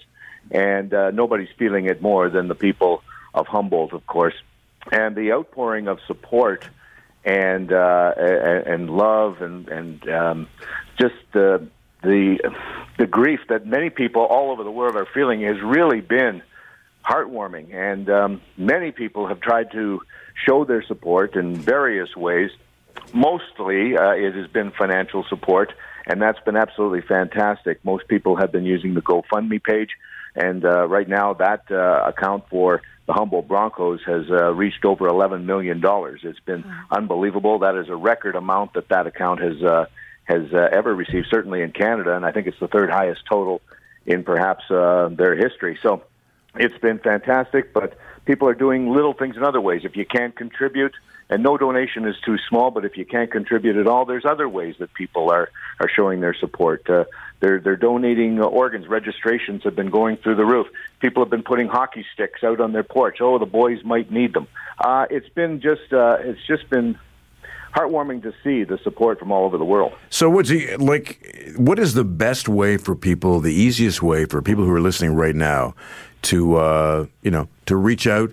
and 0.52 0.92
nobody's 1.16 1.52
feeling 1.58 1.86
it 1.86 2.02
more 2.02 2.30
than 2.30 2.48
the 2.48 2.56
people 2.56 3.04
of 3.34 3.48
Humboldt, 3.48 3.94
of 3.94 4.06
course. 4.06 4.36
And 4.92 5.16
the 5.16 5.32
outpouring 5.32 5.88
of 5.88 6.00
support 6.08 6.68
and 7.24 7.72
uh, 7.72 8.14
and, 8.18 8.90
love 8.90 9.42
and 9.42 9.68
and 9.70 10.10
um, 10.10 10.48
just 11.00 11.16
the 11.32 11.68
the 12.02 12.52
the 12.98 13.08
grief 13.08 13.40
that 13.50 13.66
many 13.66 13.90
people 13.90 14.24
all 14.24 14.52
over 14.52 14.64
the 14.64 14.72
world 14.72 14.96
are 14.96 15.08
feeling 15.14 15.42
has 15.42 15.62
really 15.62 16.02
been 16.02 16.42
heartwarming. 17.04 17.74
And 17.74 18.10
um, 18.10 18.42
many 18.58 18.92
people 18.92 19.28
have 19.28 19.40
tried 19.40 19.72
to 19.72 20.02
show 20.46 20.66
their 20.66 20.84
support 20.84 21.36
in 21.36 21.56
various 21.56 22.16
ways. 22.16 22.52
Mostly, 23.14 23.98
uh, 23.98 24.12
it 24.12 24.36
has 24.36 24.48
been 24.48 24.72
financial 24.72 25.24
support, 25.30 25.74
and 26.06 26.22
that's 26.22 26.40
been 26.42 26.56
absolutely 26.56 27.02
fantastic. 27.02 27.84
Most 27.84 28.08
people 28.08 28.36
have 28.36 28.52
been 28.52 28.66
using 28.66 28.94
the 28.94 29.02
GoFundMe 29.02 29.64
page, 29.64 29.90
and 30.36 30.66
uh, 30.66 30.88
right 30.88 31.08
now 31.08 31.34
that 31.34 31.64
uh, 31.72 32.04
account 32.08 32.46
for 32.50 32.82
the 33.06 33.14
Humboldt 33.14 33.48
Broncos 33.48 34.00
has 34.06 34.30
uh, 34.30 34.54
reached 34.54 34.86
over 34.86 35.08
$11 35.08 35.44
million. 35.44 35.82
It's 36.24 36.40
been 36.40 36.64
unbelievable. 36.90 37.60
That 37.60 37.76
is 37.76 37.90
a 37.90 37.96
record 37.96 38.36
amount 38.36 38.74
that 38.74 38.88
that 38.90 39.08
account 39.08 39.42
has 39.42 39.62
uh, 39.62 39.86
has 40.26 40.54
uh, 40.54 40.70
ever 40.72 40.96
received, 40.96 41.28
certainly 41.30 41.62
in 41.62 41.72
Canada, 41.72 42.16
and 42.16 42.26
I 42.26 42.32
think 42.32 42.48
it's 42.48 42.60
the 42.60 42.70
third 42.70 42.90
highest 42.90 43.22
total 43.30 43.62
in 44.06 44.24
perhaps 44.24 44.64
uh, 44.72 45.10
their 45.12 45.36
history. 45.36 45.78
So 45.84 46.04
it's 46.56 46.78
been 46.78 47.00
fantastic, 47.00 47.74
but 47.74 47.98
people 48.26 48.48
are 48.48 48.54
doing 48.54 48.92
little 48.92 49.14
things 49.14 49.36
in 49.36 49.44
other 49.44 49.62
ways. 49.62 49.82
If 49.84 49.96
you 49.96 50.06
can't 50.06 50.36
contribute, 50.36 50.94
and 51.30 51.42
no 51.42 51.58
donation 51.58 52.06
is 52.06 52.16
too 52.24 52.38
small, 52.50 52.70
but 52.70 52.86
if 52.86 52.98
you 52.98 53.06
can't 53.06 53.32
contribute 53.32 53.78
at 53.78 53.88
all, 53.88 54.06
there's 54.06 54.26
other 54.26 54.48
ways 54.48 54.76
that 54.80 54.94
people 54.94 55.32
are 55.32 55.50
are 55.80 55.90
showing 55.90 56.22
their 56.22 56.36
support. 56.36 56.88
Uh, 56.90 57.06
they're 57.40 57.60
they're 57.60 57.76
donating 57.76 58.40
uh, 58.40 58.44
organs. 58.44 58.88
Registrations 58.88 59.64
have 59.64 59.76
been 59.76 59.90
going 59.90 60.18
through 60.18 60.36
the 60.36 60.46
roof. 60.46 60.68
People 61.00 61.24
have 61.24 61.30
been 61.30 61.44
putting 61.44 61.68
hockey 61.68 62.06
sticks 62.14 62.44
out 62.44 62.60
on 62.60 62.72
their 62.74 62.84
porch. 62.84 63.18
Oh, 63.22 63.40
the 63.40 63.46
boys 63.46 63.84
might 63.84 64.12
need 64.12 64.34
them. 64.34 64.48
Uh, 64.80 65.06
it's 65.10 65.30
been 65.30 65.62
just 65.62 65.92
uh, 65.94 66.18
it's 66.20 66.46
just 66.46 66.70
been 66.70 67.00
heartwarming 67.74 68.22
to 68.22 68.34
see 68.44 68.64
the 68.64 68.78
support 68.84 69.18
from 69.18 69.32
all 69.32 69.46
over 69.46 69.58
the 69.58 69.66
world. 69.66 69.94
So, 70.12 70.30
Woodsy, 70.30 70.78
like, 70.78 71.56
what 71.58 71.80
is 71.80 71.96
the 71.96 72.04
best 72.04 72.48
way 72.48 72.78
for 72.78 72.96
people, 72.96 73.40
the 73.40 73.54
easiest 73.54 74.04
way 74.04 74.26
for 74.26 74.44
people 74.44 74.64
who 74.64 74.72
are 74.72 74.82
listening 74.82 75.16
right 75.16 75.36
now 75.36 75.74
to, 76.24 76.56
uh, 76.56 77.06
you 77.22 77.32
know, 77.32 77.48
to 77.66 77.76
reach 77.76 78.08
out 78.08 78.32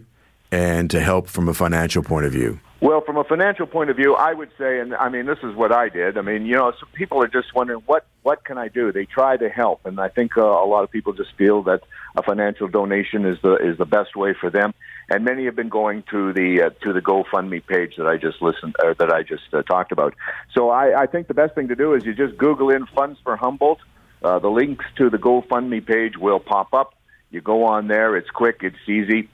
and 0.50 0.90
to 0.90 1.00
help 1.00 1.28
from 1.28 1.48
a 1.48 1.54
financial 1.54 2.02
point 2.02 2.26
of 2.26 2.32
view? 2.32 2.60
Well, 2.80 3.02
from 3.02 3.18
a 3.18 3.24
financial 3.24 3.66
point 3.66 3.90
of 3.90 3.96
view, 3.96 4.14
I 4.14 4.32
would 4.32 4.48
say, 4.56 4.80
and 4.80 4.94
I 4.94 5.10
mean, 5.10 5.26
this 5.26 5.38
is 5.42 5.54
what 5.54 5.70
I 5.70 5.90
did. 5.90 6.16
I 6.16 6.22
mean, 6.22 6.46
you 6.46 6.54
know, 6.54 6.72
some 6.80 6.88
people 6.94 7.22
are 7.22 7.28
just 7.28 7.54
wondering 7.54 7.82
what 7.84 8.06
what 8.22 8.44
can 8.44 8.56
I 8.56 8.68
do. 8.68 8.90
They 8.90 9.04
try 9.04 9.36
to 9.36 9.50
help, 9.50 9.84
and 9.84 10.00
I 10.00 10.08
think 10.08 10.38
uh, 10.38 10.42
a 10.42 10.64
lot 10.64 10.82
of 10.82 10.90
people 10.90 11.12
just 11.12 11.34
feel 11.36 11.62
that 11.64 11.82
a 12.16 12.22
financial 12.22 12.68
donation 12.68 13.26
is 13.26 13.36
the 13.42 13.56
is 13.56 13.76
the 13.76 13.84
best 13.84 14.16
way 14.16 14.34
for 14.40 14.48
them. 14.48 14.72
And 15.10 15.24
many 15.24 15.44
have 15.44 15.56
been 15.56 15.68
going 15.68 16.04
to 16.10 16.32
the 16.32 16.62
uh, 16.62 16.70
to 16.84 16.94
the 16.94 17.00
GoFundMe 17.02 17.66
page 17.66 17.96
that 17.98 18.06
I 18.06 18.16
just 18.16 18.40
listened 18.40 18.74
uh, 18.82 18.94
that 18.98 19.12
I 19.12 19.24
just 19.24 19.52
uh, 19.52 19.60
talked 19.62 19.92
about. 19.92 20.14
So 20.54 20.70
I, 20.70 21.02
I 21.02 21.06
think 21.06 21.28
the 21.28 21.34
best 21.34 21.54
thing 21.54 21.68
to 21.68 21.76
do 21.76 21.92
is 21.92 22.06
you 22.06 22.14
just 22.14 22.38
Google 22.38 22.70
in 22.70 22.86
funds 22.86 23.18
for 23.22 23.36
Humboldt. 23.36 23.80
Uh, 24.22 24.38
the 24.38 24.48
links 24.48 24.86
to 24.96 25.10
the 25.10 25.18
GoFundMe 25.18 25.84
page 25.84 26.16
will 26.16 26.40
pop 26.40 26.72
up. 26.72 26.94
You 27.30 27.40
go 27.40 27.66
on 27.66 27.88
there. 27.88 28.16
It's 28.16 28.30
quick. 28.30 28.60
It's 28.62 28.88
easy. 28.88 29.28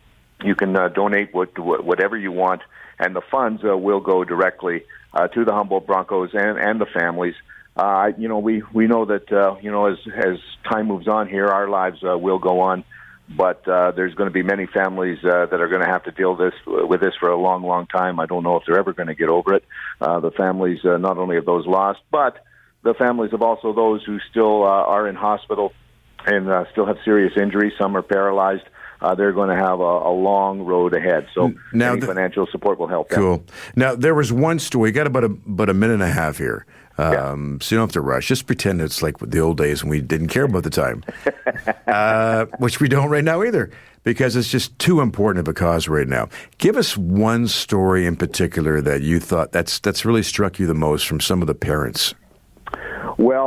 You 0.45 0.55
can 0.55 0.77
uh, 0.77 0.89
donate 0.89 1.33
what, 1.33 1.59
what 1.59 1.85
whatever 1.85 2.17
you 2.17 2.31
want 2.31 2.63
and 2.99 3.15
the 3.15 3.23
funds 3.31 3.63
uh, 3.65 3.77
will 3.77 4.01
go 4.01 4.25
directly 4.25 4.85
uh, 5.13 5.29
to 5.29 5.45
the 5.45 5.53
Humboldt 5.53 5.87
Broncos 5.87 6.31
and 6.35 6.59
and 6.59 6.81
the 6.81 6.87
families. 6.87 7.35
Uh, 7.77 8.13
you 8.19 8.29
know, 8.29 8.39
we 8.39 8.63
we 8.73 8.87
know 8.87 9.07
that 9.07 9.31
uh, 9.33 9.57
you 9.61 9.71
know 9.71 9.87
as 9.87 9.99
as 10.15 10.39
time 10.71 10.89
moves 10.89 11.09
on 11.09 11.29
here, 11.29 11.47
our 11.47 11.69
lives 11.69 12.03
uh, 12.05 12.17
will 12.17 12.39
go 12.39 12.61
on 12.61 12.85
but 13.29 13.67
uh, 13.67 13.91
there's 13.91 14.15
going 14.15 14.29
to 14.29 14.33
be 14.33 14.43
many 14.43 14.67
families 14.67 15.19
uh, 15.25 15.47
that 15.47 15.61
are 15.61 15.69
going 15.69 15.81
to 15.81 15.89
have 15.89 16.05
to 16.05 16.13
deal 16.13 16.37
this 16.37 16.55
with 16.67 17.01
this 17.01 17.15
for 17.19 17.29
a 17.29 17.37
long, 17.37 17.65
long 17.65 17.87
time. 17.87 18.21
I 18.21 18.27
don't 18.27 18.45
know 18.45 18.57
if 18.57 18.63
they're 18.67 18.79
ever 18.79 18.93
going 18.93 19.09
to 19.09 19.15
get 19.15 19.29
over 19.29 19.55
it. 19.55 19.65
Uh, 20.01 20.21
the 20.21 20.31
families, 20.31 20.85
uh, 20.85 20.97
not 20.99 21.19
only 21.19 21.37
of 21.37 21.45
those 21.45 21.67
lost, 21.67 22.01
but 22.11 22.45
the 22.83 22.95
families 22.95 23.33
of 23.33 23.43
also 23.43 23.73
those 23.73 24.05
who 24.05 24.21
still 24.31 24.63
uh, 24.63 24.67
are 24.67 25.09
in 25.09 25.17
hospital 25.17 25.73
and 26.27 26.49
uh, 26.51 26.65
still 26.73 26.87
have 26.87 26.99
serious 27.05 27.33
injuries. 27.37 27.73
Some 27.79 27.97
are 27.97 28.03
paralyzed. 28.03 28.65
Uh, 29.01 29.15
they're 29.15 29.33
going 29.33 29.51
to 29.51 29.55
have 29.57 29.79
a, 29.81 29.83
a 29.83 30.11
long 30.12 30.62
road 30.62 30.95
ahead. 30.95 31.27
So 31.35 31.53
Now 31.73 31.97
the- 31.97 32.07
financial 32.07 32.47
support 32.51 32.79
will 32.79 32.89
help 32.89 33.11
them. 33.11 33.19
Cool. 33.21 33.45
Now 33.77 33.95
there 33.95 34.15
was 34.15 34.33
one 34.33 34.59
story. 34.59 34.89
You 34.91 34.95
got 34.95 35.07
about 35.07 35.25
a 35.25 35.27
about 35.47 35.69
a 35.69 35.75
minute 35.75 35.95
and 35.95 36.03
a 36.03 36.09
half 36.11 36.39
here, 36.39 36.65
Yeah. 36.99 37.31
um, 37.31 37.61
so 37.61 37.75
you 37.75 37.79
don't 37.79 37.89
have 37.89 37.93
to 37.93 38.01
rush. 38.01 38.29
Just 38.29 38.47
pretend 38.47 38.81
it's 38.81 39.03
like 39.03 39.19
the 39.19 39.39
old 39.39 39.59
days 39.59 39.83
when 39.85 39.91
we 39.91 40.01
didn't 40.01 40.29
care 40.29 40.45
about 40.45 40.62
the 40.62 40.71
time, 40.71 41.05
uh, 41.87 42.47
which 42.59 42.81
we 42.81 42.89
don't 42.89 43.11
right 43.11 43.23
now 43.25 43.43
either, 43.43 43.71
because 44.03 44.35
it's 44.35 44.51
just 44.51 44.79
too 44.79 45.01
important 45.03 45.41
of 45.47 45.49
a 45.49 45.55
cause 45.55 45.89
right 45.89 46.09
now. 46.09 46.29
Give 46.57 46.77
us 46.79 46.97
one 46.97 47.49
story 47.49 48.07
in 48.07 48.17
particular 48.17 48.81
that 48.81 49.03
you 49.03 49.21
thought 49.21 49.53
that's 49.53 49.79
that's 49.79 50.07
really 50.07 50.23
struck 50.23 50.59
you 50.59 50.67
the 50.67 50.75
most 50.75 51.07
from 51.07 51.21
some 51.21 51.43
of 51.43 51.49
the 51.49 51.55
parents. 51.55 52.15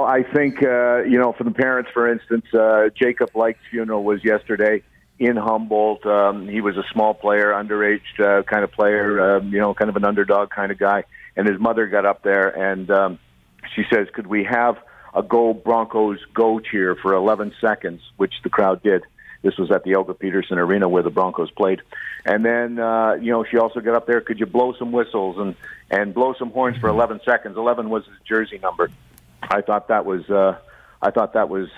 I 0.10 0.24
think 0.24 0.64
uh, 0.64 1.04
you 1.04 1.20
know, 1.20 1.34
for 1.34 1.44
the 1.44 1.52
parents, 1.52 1.92
for 1.94 2.12
instance, 2.12 2.46
uh, 2.52 2.90
Jacob 2.96 3.30
Leicht's 3.36 3.62
funeral 3.70 4.04
was 4.04 4.24
yesterday 4.24 4.82
in 5.20 5.36
Humboldt. 5.36 6.04
Um, 6.04 6.48
he 6.48 6.62
was 6.62 6.78
a 6.78 6.84
small 6.92 7.14
player, 7.14 7.52
underage 7.52 8.02
uh, 8.20 8.42
kind 8.42 8.64
of 8.64 8.72
player, 8.72 9.38
um, 9.38 9.54
you 9.54 9.60
know, 9.60 9.76
kind 9.76 9.88
of 9.88 9.96
an 9.98 10.06
underdog 10.06 10.50
kind 10.50 10.72
of 10.72 10.80
guy. 10.80 11.04
And 11.36 11.48
his 11.48 11.60
mother 11.60 11.86
got 11.86 12.08
up 12.08 12.24
there 12.24 12.48
and 12.48 12.90
um, 12.90 13.20
she 13.76 13.84
says, 13.94 14.08
"Could 14.12 14.26
we 14.26 14.46
have 14.46 14.78
a 15.14 15.22
Go 15.22 15.54
Broncos 15.54 16.18
Go 16.34 16.60
cheer 16.60 16.96
for 16.96 17.14
11 17.14 17.54
seconds?" 17.62 18.02
Which 18.18 18.34
the 18.44 18.50
crowd 18.50 18.82
did. 18.82 19.04
This 19.44 19.58
was 19.58 19.70
at 19.70 19.84
the 19.84 19.94
Elgar 19.94 20.16
Petersen 20.16 20.58
Arena 20.58 20.90
where 20.90 21.04
the 21.04 21.12
Broncos 21.12 21.52
played. 21.52 21.82
And 22.26 22.44
then, 22.44 22.80
uh, 22.80 23.14
you 23.14 23.32
know, 23.32 23.46
she 23.46 23.58
also 23.58 23.80
got 23.80 23.94
up 23.94 24.08
there. 24.08 24.22
Could 24.22 24.40
you 24.40 24.48
blow 24.48 24.74
some 24.74 24.92
whistles 24.92 25.38
and 25.38 25.56
and 25.92 26.16
blow 26.16 26.34
some 26.34 26.50
horns 26.50 26.80
for 26.80 26.90
11 26.90 27.22
seconds? 27.24 27.58
11 27.58 27.92
was 27.92 28.06
his 28.06 28.18
jersey 28.28 28.58
number. 28.58 28.90
I 29.42 29.62
thought 29.62 29.88
that 29.88 30.06
was 30.06 30.30
uh, 30.30 30.58
I 31.02 31.12
thought 31.12 31.34
that 31.34 31.50
was 31.50 31.70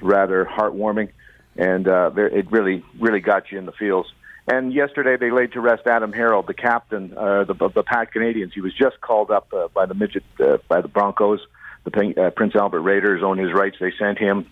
rather 0.00 0.44
heartwarming, 0.44 1.10
and 1.56 1.86
uh, 1.88 2.10
it 2.16 2.50
really 2.50 2.84
really 2.98 3.20
got 3.20 3.50
you 3.50 3.58
in 3.58 3.66
the 3.66 3.72
feels. 3.72 4.06
And 4.48 4.72
yesterday 4.72 5.16
they 5.16 5.30
laid 5.30 5.52
to 5.52 5.60
rest 5.60 5.86
Adam 5.86 6.12
Herold, 6.12 6.46
the 6.46 6.54
captain 6.54 7.16
uh, 7.16 7.44
the, 7.44 7.54
of 7.64 7.74
the 7.74 7.84
Pat 7.84 8.12
Canadians. 8.12 8.52
He 8.52 8.60
was 8.60 8.74
just 8.74 9.00
called 9.00 9.30
up 9.30 9.52
uh, 9.52 9.68
by 9.68 9.86
the 9.86 9.94
midget 9.94 10.24
uh, 10.40 10.58
by 10.68 10.80
the 10.80 10.88
Broncos. 10.88 11.40
The 11.84 12.14
uh, 12.26 12.30
Prince 12.30 12.54
Albert 12.54 12.80
Raiders 12.80 13.22
own 13.22 13.38
his 13.38 13.52
rights. 13.52 13.76
They 13.80 13.92
sent 13.98 14.18
him 14.18 14.46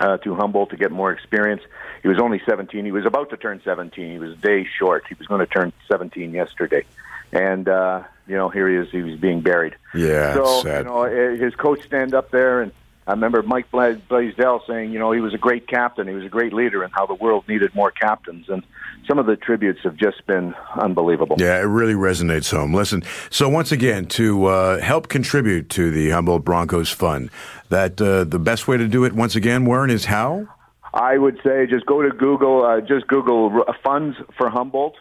uh, 0.00 0.18
to 0.18 0.34
Humboldt 0.34 0.70
to 0.70 0.76
get 0.76 0.90
more 0.90 1.12
experience. 1.12 1.62
He 2.02 2.08
was 2.08 2.18
only 2.20 2.40
17. 2.46 2.84
He 2.84 2.92
was 2.92 3.06
about 3.06 3.30
to 3.30 3.36
turn 3.36 3.60
17. 3.64 4.12
He 4.12 4.18
was 4.18 4.36
day 4.38 4.66
short. 4.78 5.04
He 5.08 5.14
was 5.14 5.26
going 5.26 5.40
to 5.40 5.46
turn 5.46 5.72
17 5.90 6.32
yesterday, 6.32 6.84
and 7.32 7.68
uh, 7.68 8.04
you 8.26 8.36
know 8.36 8.48
here 8.48 8.68
he 8.68 8.76
is. 8.76 8.88
He 8.90 9.02
was 9.02 9.18
being 9.18 9.40
buried. 9.40 9.76
Yeah, 9.94 10.34
So 10.34 10.62
sad. 10.62 10.84
you 10.84 10.90
know, 10.90 11.02
eh, 11.04 11.36
his 11.36 11.54
coach 11.54 11.82
stand 11.84 12.14
up 12.14 12.30
there, 12.30 12.60
and 12.62 12.72
I 13.06 13.12
remember 13.12 13.42
Mike 13.42 13.70
Bla- 13.70 14.00
Blaisdell 14.08 14.64
saying, 14.66 14.92
you 14.92 14.98
know, 14.98 15.12
he 15.12 15.20
was 15.20 15.32
a 15.32 15.38
great 15.38 15.68
captain, 15.68 16.08
he 16.08 16.14
was 16.14 16.24
a 16.24 16.28
great 16.28 16.52
leader, 16.52 16.82
and 16.82 16.92
how 16.92 17.06
the 17.06 17.14
world 17.14 17.44
needed 17.48 17.74
more 17.74 17.90
captains. 17.92 18.48
And 18.48 18.62
some 19.06 19.20
of 19.20 19.26
the 19.26 19.36
tributes 19.36 19.78
have 19.84 19.96
just 19.96 20.26
been 20.26 20.54
unbelievable. 20.74 21.36
Yeah, 21.38 21.58
it 21.60 21.66
really 21.66 21.94
resonates 21.94 22.50
home. 22.50 22.74
Listen, 22.74 23.04
so 23.30 23.48
once 23.48 23.70
again, 23.70 24.06
to 24.06 24.46
uh, 24.46 24.80
help 24.80 25.06
contribute 25.08 25.68
to 25.70 25.92
the 25.92 26.10
Humboldt 26.10 26.44
Broncos 26.44 26.90
Fund, 26.90 27.30
that 27.68 28.00
uh, 28.02 28.24
the 28.24 28.40
best 28.40 28.66
way 28.66 28.76
to 28.76 28.88
do 28.88 29.04
it, 29.04 29.12
once 29.12 29.36
again, 29.36 29.64
Warren, 29.64 29.90
is 29.90 30.06
how? 30.06 30.48
I 30.92 31.18
would 31.18 31.38
say 31.44 31.66
just 31.66 31.86
go 31.86 32.02
to 32.02 32.10
Google, 32.10 32.64
uh, 32.64 32.80
just 32.80 33.06
Google 33.06 33.62
uh, 33.68 33.72
funds 33.84 34.16
for 34.36 34.48
Humboldt. 34.50 34.96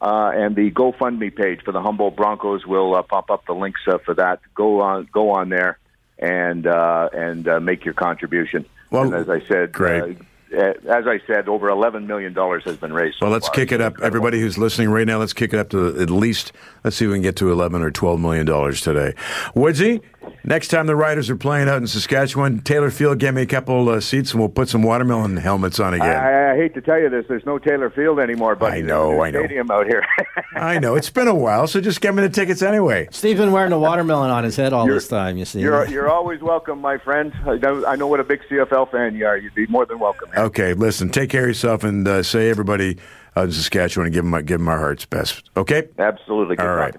Uh, 0.00 0.30
and 0.34 0.54
the 0.54 0.70
GoFundMe 0.70 1.34
page 1.34 1.62
for 1.64 1.72
the 1.72 1.80
Humboldt 1.80 2.16
Broncos 2.16 2.66
will 2.66 2.94
uh, 2.94 3.02
pop 3.02 3.30
up 3.30 3.46
the 3.46 3.54
links 3.54 3.80
uh, 3.86 3.98
for 3.98 4.14
that. 4.14 4.40
Go 4.54 4.80
on, 4.80 5.08
go 5.10 5.30
on 5.30 5.48
there, 5.48 5.78
and 6.18 6.66
uh, 6.66 7.08
and 7.12 7.48
uh, 7.48 7.60
make 7.60 7.84
your 7.84 7.94
contribution. 7.94 8.66
Well, 8.90 9.04
and 9.04 9.14
as 9.14 9.28
I 9.30 9.40
said, 9.46 9.72
great. 9.72 10.18
Uh, 10.56 10.58
as 10.88 11.06
I 11.08 11.20
said, 11.26 11.48
over 11.48 11.68
eleven 11.68 12.06
million 12.06 12.32
dollars 12.32 12.62
has 12.64 12.76
been 12.76 12.92
raised. 12.92 13.16
so 13.18 13.26
Well, 13.26 13.32
let's 13.32 13.48
far. 13.48 13.54
kick 13.56 13.72
it 13.72 13.80
up. 13.80 13.94
Everybody 14.00 14.38
who's 14.38 14.56
listening 14.56 14.90
right 14.90 15.06
now, 15.06 15.18
let's 15.18 15.32
kick 15.32 15.52
it 15.52 15.58
up 15.58 15.70
to 15.70 16.00
at 16.00 16.08
least, 16.08 16.52
let's 16.84 16.96
see 16.96 17.04
if 17.04 17.08
we 17.10 17.16
can 17.16 17.22
get 17.22 17.34
to 17.36 17.50
11 17.50 17.82
or 17.82 17.90
12 17.90 18.20
million 18.20 18.46
dollars 18.46 18.80
today. 18.80 19.14
Woodsy, 19.56 20.02
next 20.44 20.68
time 20.68 20.86
the 20.86 20.96
Riders 20.96 21.28
are 21.30 21.36
playing 21.36 21.68
out 21.68 21.78
in 21.78 21.86
Saskatchewan, 21.86 22.60
Taylor 22.60 22.90
Field, 22.90 23.18
get 23.18 23.34
me 23.34 23.42
a 23.42 23.46
couple 23.46 23.88
uh, 23.88 24.00
seats 24.00 24.32
and 24.32 24.40
we'll 24.40 24.48
put 24.48 24.68
some 24.68 24.82
watermelon 24.82 25.36
helmets 25.36 25.80
on 25.80 25.94
again. 25.94 26.08
I, 26.16 26.52
I 26.52 26.56
hate 26.56 26.74
to 26.74 26.80
tell 26.80 26.98
you 26.98 27.08
this. 27.08 27.24
There's 27.28 27.44
no 27.46 27.58
Taylor 27.58 27.90
Field 27.90 28.18
anymore, 28.20 28.54
but 28.56 28.72
I 28.72 28.80
know, 28.80 29.22
I 29.22 29.30
know. 29.30 29.40
Stadium 29.40 29.70
out 29.70 29.86
here. 29.86 30.04
I 30.54 30.78
know, 30.78 30.94
it's 30.94 31.10
been 31.10 31.28
a 31.28 31.34
while, 31.34 31.66
so 31.66 31.80
just 31.80 32.00
get 32.00 32.14
me 32.14 32.22
the 32.22 32.28
tickets 32.28 32.62
anyway. 32.62 33.08
Steve's 33.10 33.40
been 33.40 33.52
wearing 33.52 33.72
a 33.72 33.78
watermelon 33.78 34.30
on 34.30 34.44
his 34.44 34.56
head 34.56 34.72
all 34.72 34.84
You're- 34.86 34.96
this 34.96 35.08
time, 35.08 35.36
you 35.36 35.44
see. 35.44 35.60
you're 35.60 35.86
you're 35.88 36.10
always 36.10 36.40
welcome, 36.40 36.80
my 36.80 36.98
friend. 36.98 37.32
I 37.46 37.56
know, 37.56 37.84
I 37.86 37.96
know 37.96 38.06
what 38.06 38.20
a 38.20 38.24
big 38.24 38.40
CFL 38.50 38.90
fan 38.90 39.14
you 39.14 39.26
are. 39.26 39.36
You'd 39.36 39.54
be 39.54 39.66
more 39.66 39.86
than 39.86 39.98
welcome. 39.98 40.30
man. 40.30 40.44
Okay, 40.46 40.74
listen, 40.74 41.10
take 41.10 41.30
care 41.30 41.42
of 41.42 41.48
yourself 41.48 41.84
and 41.84 42.06
uh, 42.08 42.22
say 42.22 42.48
everybody 42.50 42.98
out 43.36 43.44
in 43.44 43.52
Saskatchewan 43.52 44.06
and 44.06 44.14
give 44.14 44.24
them, 44.24 44.32
give 44.46 44.58
them 44.58 44.68
our 44.68 44.78
hearts 44.78 45.04
best. 45.04 45.50
Okay? 45.56 45.88
Absolutely. 45.98 46.56
Good 46.56 46.66
All 46.66 46.74
right. 46.74 46.94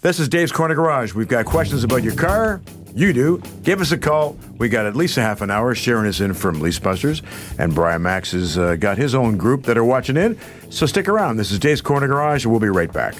This 0.00 0.20
is 0.20 0.28
Dave's 0.28 0.52
Corner 0.52 0.76
Garage. 0.76 1.12
We've 1.12 1.26
got 1.26 1.44
questions 1.44 1.82
about 1.82 2.04
your 2.04 2.14
car. 2.14 2.60
You 2.94 3.12
do. 3.12 3.42
Give 3.64 3.80
us 3.80 3.90
a 3.90 3.98
call. 3.98 4.38
We 4.56 4.68
got 4.68 4.86
at 4.86 4.94
least 4.94 5.16
a 5.16 5.22
half 5.22 5.40
an 5.40 5.50
hour. 5.50 5.74
Sharon 5.74 6.06
is 6.06 6.20
in 6.20 6.34
from 6.34 6.60
Leasebusters, 6.60 7.22
and 7.58 7.74
Brian 7.74 8.02
Max 8.02 8.30
has 8.30 8.56
uh, 8.56 8.76
got 8.76 8.96
his 8.96 9.16
own 9.16 9.36
group 9.36 9.64
that 9.64 9.76
are 9.76 9.84
watching 9.84 10.16
in. 10.16 10.38
So 10.70 10.86
stick 10.86 11.08
around. 11.08 11.36
This 11.36 11.50
is 11.50 11.58
Dave's 11.58 11.80
Corner 11.80 12.06
Garage, 12.06 12.44
and 12.44 12.52
we'll 12.52 12.60
be 12.60 12.68
right 12.68 12.92
back. 12.92 13.16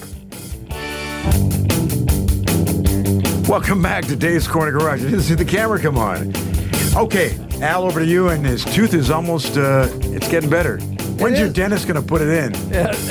Welcome 3.49 3.81
back 3.81 4.05
to 4.05 4.15
Dave's 4.15 4.47
Corner 4.47 4.71
Garage. 4.71 5.01
I 5.01 5.09
didn't 5.09 5.23
see 5.23 5.35
the 5.35 5.43
camera 5.43 5.81
come 5.81 5.97
on. 5.97 6.33
Okay, 6.95 7.37
Al, 7.61 7.83
over 7.83 7.99
to 7.99 8.05
you. 8.05 8.29
And 8.29 8.45
his 8.45 8.63
tooth 8.63 8.93
is 8.93 9.11
almost, 9.11 9.57
uh, 9.57 9.89
it's 9.95 10.29
getting 10.29 10.49
better. 10.49 10.79
When's 11.19 11.37
your 11.37 11.47
is. 11.47 11.53
dentist 11.53 11.87
going 11.87 12.01
to 12.01 12.07
put 12.07 12.21
it 12.21 12.29
in? 12.29 12.55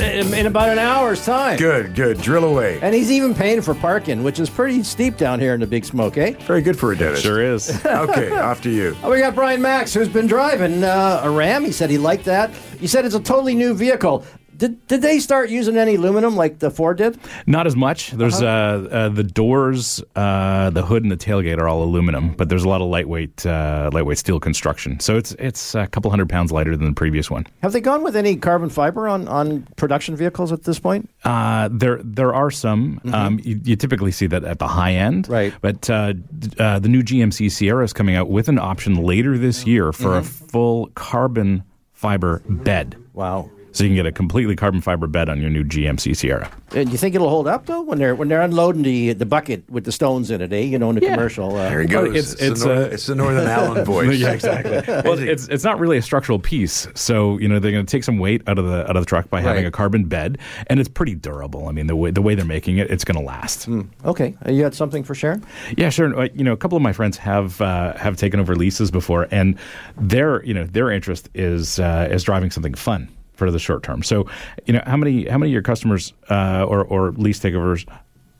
in, 0.01 0.33
in 0.33 0.45
about 0.47 0.69
an 0.69 0.79
hour's 0.79 1.23
time. 1.23 1.57
Good, 1.57 1.93
good. 1.95 2.19
Drill 2.21 2.43
away. 2.45 2.79
And 2.81 2.95
he's 2.95 3.11
even 3.11 3.35
paying 3.35 3.61
for 3.61 3.75
parking, 3.75 4.23
which 4.23 4.39
is 4.39 4.49
pretty 4.49 4.81
steep 4.83 5.17
down 5.17 5.39
here 5.39 5.53
in 5.53 5.59
the 5.59 5.67
Big 5.67 5.85
Smoke, 5.85 6.17
eh? 6.17 6.31
Very 6.47 6.61
good 6.61 6.77
for 6.77 6.91
a 6.91 6.97
dentist. 6.97 7.23
Sure 7.23 7.41
is. 7.41 7.69
Okay, 7.99 8.31
off 8.31 8.61
to 8.61 8.69
you. 8.69 8.95
Oh, 9.03 9.09
we 9.11 9.19
got 9.19 9.35
Brian 9.35 9.61
Max, 9.61 9.93
who's 9.93 10.07
been 10.07 10.25
driving 10.27 10.83
uh, 10.83 11.21
a 11.23 11.29
Ram. 11.29 11.65
He 11.65 11.71
said 11.71 11.89
he 11.89 11.97
liked 11.97 12.25
that. 12.25 12.49
He 12.79 12.87
said 12.87 13.03
it's 13.05 13.15
a 13.15 13.19
totally 13.19 13.55
new 13.55 13.73
vehicle. 13.73 14.23
Did, 14.59 14.87
did 14.87 15.01
they 15.01 15.19
start 15.19 15.49
using 15.49 15.77
any 15.77 15.95
aluminum 15.95 16.35
like 16.35 16.59
the 16.59 16.69
Ford 16.69 16.97
did? 16.97 17.17
Not 17.47 17.65
as 17.65 17.75
much. 17.77 18.11
There's 18.11 18.41
uh 18.41 18.87
uh, 18.91 19.09
the 19.09 19.23
doors, 19.23 20.03
uh, 20.15 20.69
the 20.69 20.85
hood, 20.85 21.03
and 21.03 21.11
the 21.11 21.17
tailgate 21.17 21.57
are 21.57 21.67
all 21.67 21.81
aluminum, 21.81 22.33
but 22.33 22.49
there's 22.49 22.65
a 22.65 22.69
lot 22.69 22.81
of 22.81 22.89
lightweight 22.89 23.45
uh, 23.45 23.89
lightweight 23.93 24.17
steel 24.17 24.39
construction. 24.39 24.99
So 24.99 25.15
it's 25.15 25.31
it's 25.39 25.75
a 25.75 25.87
couple 25.87 26.11
hundred 26.11 26.27
pounds 26.29 26.51
lighter 26.51 26.75
than 26.75 26.87
the 26.87 26.93
previous 26.93 27.31
one. 27.31 27.47
Have 27.61 27.71
they 27.71 27.79
gone 27.79 28.03
with 28.03 28.15
any 28.17 28.35
carbon 28.35 28.69
fiber 28.69 29.07
on, 29.07 29.27
on 29.29 29.65
production 29.77 30.15
vehicles 30.17 30.51
at 30.51 30.63
this 30.63 30.77
point? 30.77 31.09
Uh, 31.23 31.69
there 31.71 32.01
there 32.03 32.33
are 32.33 32.51
some. 32.51 32.99
Um, 33.13 33.39
you, 33.41 33.61
you 33.63 33.75
typically 33.77 34.11
see 34.11 34.27
that 34.27 34.43
at 34.43 34.59
the 34.59 34.67
high 34.67 34.93
end, 34.93 35.29
Right. 35.29 35.53
But 35.61 35.89
uh, 35.89 36.13
d- 36.13 36.49
uh, 36.59 36.79
the 36.79 36.89
new 36.89 37.01
GMC 37.01 37.49
Sierra 37.49 37.83
is 37.85 37.93
coming 37.93 38.15
out 38.15 38.29
with 38.29 38.49
an 38.49 38.59
option 38.59 38.95
later 38.95 39.37
this 39.37 39.65
year 39.65 39.93
for 39.93 40.17
a 40.17 40.23
full 40.23 40.87
carbon 40.95 41.63
fiber 41.93 42.41
bed. 42.49 42.97
Wow. 43.13 43.49
So 43.79 43.85
you 43.85 43.91
can 43.91 43.95
get 43.95 44.05
a 44.05 44.11
completely 44.11 44.57
carbon 44.57 44.81
fiber 44.81 45.07
bed 45.07 45.29
on 45.29 45.39
your 45.39 45.49
new 45.49 45.63
GMC 45.63 46.13
Sierra. 46.13 46.51
And 46.75 46.89
Uh, 46.89 46.91
you 46.91 46.97
think 46.97 47.15
it'll 47.15 47.29
hold 47.29 47.47
up 47.47 47.65
though 47.65 47.79
when 47.81 47.97
they're 47.97 48.13
when 48.13 48.27
they're 48.27 48.41
unloading 48.41 48.81
the 48.83 49.13
the 49.13 49.25
bucket 49.25 49.63
with 49.69 49.85
the 49.85 49.91
stones 49.93 50.29
in 50.31 50.41
it, 50.41 50.51
eh? 50.51 50.59
You 50.59 50.77
know, 50.77 50.89
in 50.89 50.95
the 50.95 51.01
commercial. 51.01 51.55
Uh, 51.55 51.69
There 51.69 51.81
he 51.83 51.87
Well, 51.95 52.05
goes. 52.07 52.15
it's- 52.15 52.33
it's, 52.33 52.41
it's, 52.41 52.59
the, 52.63 52.67
North, 52.75 52.77
uh, 52.91 52.93
it's 52.93 53.05
the 53.07 53.15
Northern 53.15 53.47
Alan 53.47 53.85
voice. 53.93 54.17
yeah, 54.17 54.31
exactly. 54.33 54.71
well, 55.05 55.17
it's 55.17 55.47
it's 55.47 55.63
not 55.63 55.79
really 55.79 55.97
a 55.97 56.01
structural 56.01 56.39
piece, 56.39 56.89
so 56.93 57.37
you 57.39 57.47
know 57.47 57.57
they're 57.59 57.71
going 57.71 57.85
to 57.85 57.89
take 57.89 58.03
some 58.03 58.17
weight 58.19 58.41
out 58.47 58.59
of 58.59 58.65
the 58.65 58.83
out 58.89 58.97
of 58.97 59.03
the 59.03 59.07
truck 59.09 59.29
by 59.29 59.39
having 59.39 59.65
a 59.65 59.71
carbon 59.71 60.03
bed, 60.03 60.37
and 60.67 60.81
it's 60.81 60.89
pretty 60.89 61.15
durable. 61.15 61.69
I 61.69 61.71
mean, 61.71 61.87
the 61.87 61.95
way 61.95 62.11
the 62.11 62.21
way 62.21 62.35
they're 62.35 62.43
making 62.43 62.79
it, 62.79 62.91
it's 62.91 63.05
going 63.05 63.17
to 63.17 63.23
last. 63.25 63.69
okay, 64.03 64.35
Uh, 64.45 64.51
you 64.51 64.61
had 64.63 64.75
something 64.75 65.05
for 65.05 65.15
Sharon? 65.15 65.41
Yeah, 65.77 65.89
sure. 65.89 66.13
Uh, 66.19 66.27
You 66.35 66.43
know, 66.43 66.51
a 66.51 66.57
couple 66.57 66.75
of 66.75 66.81
my 66.83 66.91
friends 66.91 67.17
have 67.19 67.61
uh, 67.61 67.93
have 67.95 68.17
taken 68.17 68.41
over 68.41 68.55
leases 68.57 68.91
before, 68.91 69.29
and 69.31 69.55
their 69.97 70.43
you 70.43 70.53
know 70.53 70.65
their 70.65 70.91
interest 70.91 71.29
is 71.33 71.79
uh, 71.79 72.09
is 72.11 72.23
driving 72.25 72.51
something 72.51 72.73
fun 72.73 73.07
for 73.39 73.49
the 73.49 73.57
short 73.57 73.81
term. 73.81 74.03
So, 74.03 74.27
you 74.65 74.73
know, 74.73 74.83
how 74.85 74.97
many 74.97 75.25
how 75.27 75.39
many 75.39 75.49
of 75.49 75.53
your 75.53 75.63
customers 75.63 76.13
uh, 76.29 76.63
or 76.67 76.83
or 76.83 77.11
lease 77.13 77.39
takeovers 77.39 77.87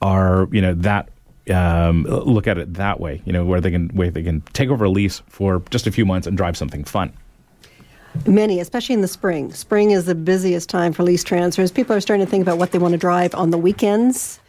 are 0.01 0.47
you 0.51 0.61
know 0.61 0.75
that 0.75 1.09
um, 1.49 2.03
look 2.03 2.45
at 2.45 2.59
it 2.59 2.75
that 2.75 2.99
way? 2.99 3.23
You 3.25 3.33
know, 3.33 3.45
where 3.45 3.61
they 3.61 3.71
can 3.71 3.89
where 3.89 4.11
they 4.11 4.21
can 4.21 4.41
take 4.53 4.69
over 4.69 4.85
a 4.85 4.89
lease 4.89 5.23
for 5.27 5.63
just 5.71 5.87
a 5.87 5.91
few 5.91 6.05
months 6.05 6.27
and 6.27 6.37
drive 6.37 6.55
something 6.55 6.83
fun. 6.83 7.11
Many, 8.25 8.59
especially 8.59 8.95
in 8.95 9.01
the 9.01 9.07
spring. 9.07 9.53
Spring 9.53 9.91
is 9.91 10.05
the 10.05 10.15
busiest 10.15 10.69
time 10.69 10.93
for 10.93 11.03
lease 11.03 11.23
transfers. 11.23 11.71
People 11.71 11.95
are 11.95 12.01
starting 12.01 12.25
to 12.25 12.29
think 12.29 12.41
about 12.41 12.57
what 12.57 12.71
they 12.71 12.79
want 12.79 12.91
to 12.93 12.97
drive 12.97 13.33
on 13.35 13.51
the 13.51 13.57
weekends. 13.57 14.39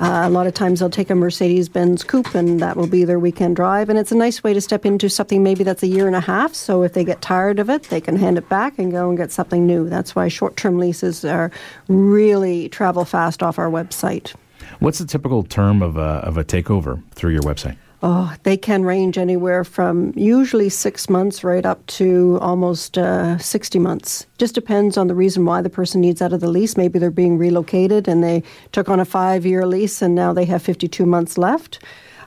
Uh, 0.00 0.26
a 0.26 0.30
lot 0.30 0.46
of 0.46 0.54
times 0.54 0.80
they'll 0.80 0.88
take 0.88 1.10
a 1.10 1.14
Mercedes 1.14 1.68
Benz 1.68 2.02
Coupe 2.02 2.34
and 2.34 2.58
that 2.60 2.74
will 2.74 2.86
be 2.86 3.04
their 3.04 3.18
weekend 3.18 3.54
drive. 3.56 3.90
And 3.90 3.98
it's 3.98 4.10
a 4.10 4.16
nice 4.16 4.42
way 4.42 4.54
to 4.54 4.60
step 4.60 4.86
into 4.86 5.10
something 5.10 5.42
maybe 5.42 5.62
that's 5.62 5.82
a 5.82 5.86
year 5.86 6.06
and 6.06 6.16
a 6.16 6.20
half. 6.20 6.54
So 6.54 6.82
if 6.82 6.94
they 6.94 7.04
get 7.04 7.20
tired 7.20 7.58
of 7.58 7.68
it, 7.68 7.82
they 7.84 8.00
can 8.00 8.16
hand 8.16 8.38
it 8.38 8.48
back 8.48 8.78
and 8.78 8.90
go 8.90 9.10
and 9.10 9.18
get 9.18 9.30
something 9.30 9.66
new. 9.66 9.90
That's 9.90 10.16
why 10.16 10.28
short 10.28 10.56
term 10.56 10.78
leases 10.78 11.22
are 11.24 11.50
really 11.88 12.70
travel 12.70 13.04
fast 13.04 13.42
off 13.42 13.58
our 13.58 13.70
website. 13.70 14.34
What's 14.78 14.98
the 14.98 15.06
typical 15.06 15.42
term 15.42 15.82
of 15.82 15.98
a, 15.98 16.00
of 16.00 16.38
a 16.38 16.44
takeover 16.44 17.02
through 17.12 17.32
your 17.32 17.42
website? 17.42 17.76
Oh, 18.02 18.34
they 18.44 18.56
can 18.56 18.84
range 18.84 19.18
anywhere 19.18 19.62
from 19.62 20.14
usually 20.16 20.70
six 20.70 21.10
months 21.10 21.44
right 21.44 21.66
up 21.66 21.86
to 21.86 22.38
almost 22.40 22.96
uh, 22.96 23.36
60 23.36 23.78
months. 23.78 24.26
Just 24.38 24.54
depends 24.54 24.96
on 24.96 25.06
the 25.06 25.14
reason 25.14 25.44
why 25.44 25.60
the 25.60 25.68
person 25.68 26.00
needs 26.00 26.22
out 26.22 26.32
of 26.32 26.40
the 26.40 26.48
lease. 26.48 26.78
Maybe 26.78 26.98
they're 26.98 27.10
being 27.10 27.36
relocated 27.36 28.08
and 28.08 28.24
they 28.24 28.42
took 28.72 28.88
on 28.88 29.00
a 29.00 29.04
five 29.04 29.44
year 29.44 29.66
lease 29.66 30.00
and 30.00 30.14
now 30.14 30.32
they 30.32 30.46
have 30.46 30.62
52 30.62 31.04
months 31.04 31.36
left. 31.36 31.78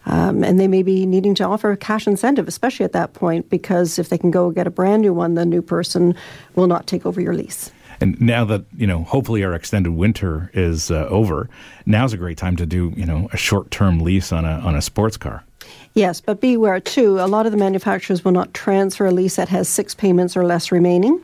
Um, 0.06 0.44
and 0.44 0.60
they 0.60 0.68
may 0.68 0.84
be 0.84 1.06
needing 1.06 1.34
to 1.36 1.46
offer 1.46 1.72
a 1.72 1.78
cash 1.78 2.08
incentive, 2.08 2.48
especially 2.48 2.84
at 2.84 2.92
that 2.92 3.14
point, 3.14 3.50
because 3.50 3.98
if 3.98 4.10
they 4.10 4.18
can 4.18 4.32
go 4.32 4.52
get 4.52 4.68
a 4.68 4.72
brand 4.72 5.02
new 5.02 5.14
one, 5.14 5.36
the 5.36 5.46
new 5.46 5.62
person 5.62 6.14
will 6.56 6.68
not 6.68 6.88
take 6.88 7.06
over 7.06 7.22
your 7.22 7.34
lease. 7.34 7.72
And 8.02 8.20
now 8.20 8.44
that 8.46 8.66
you 8.76 8.86
know, 8.86 9.04
hopefully 9.04 9.46
our 9.46 9.54
extended 9.54 9.94
winter 9.94 10.52
is 10.54 10.92
uh, 10.92 11.06
over, 11.08 11.50
now's 11.86 12.12
a 12.12 12.18
great 12.18 12.38
time 12.38 12.58
to 12.58 12.66
do 12.66 12.92
you 12.98 13.06
know 13.06 13.30
a 13.32 13.38
short-term 13.38 14.02
lease 14.02 14.34
on 14.34 14.44
a 14.44 14.60
on 14.60 14.76
a 14.76 14.82
sports 14.82 15.16
car. 15.16 15.46
Yes, 15.94 16.22
but 16.22 16.42
beware 16.42 16.80
too. 16.80 17.20
A 17.20 17.28
lot 17.28 17.46
of 17.46 17.52
the 17.52 17.58
manufacturers 17.58 18.26
will 18.26 18.32
not 18.32 18.54
transfer 18.54 19.06
a 19.06 19.12
lease 19.12 19.36
that 19.36 19.50
has 19.50 19.70
six 19.70 19.94
payments 19.94 20.36
or 20.36 20.46
less 20.46 20.72
remaining. 20.72 21.22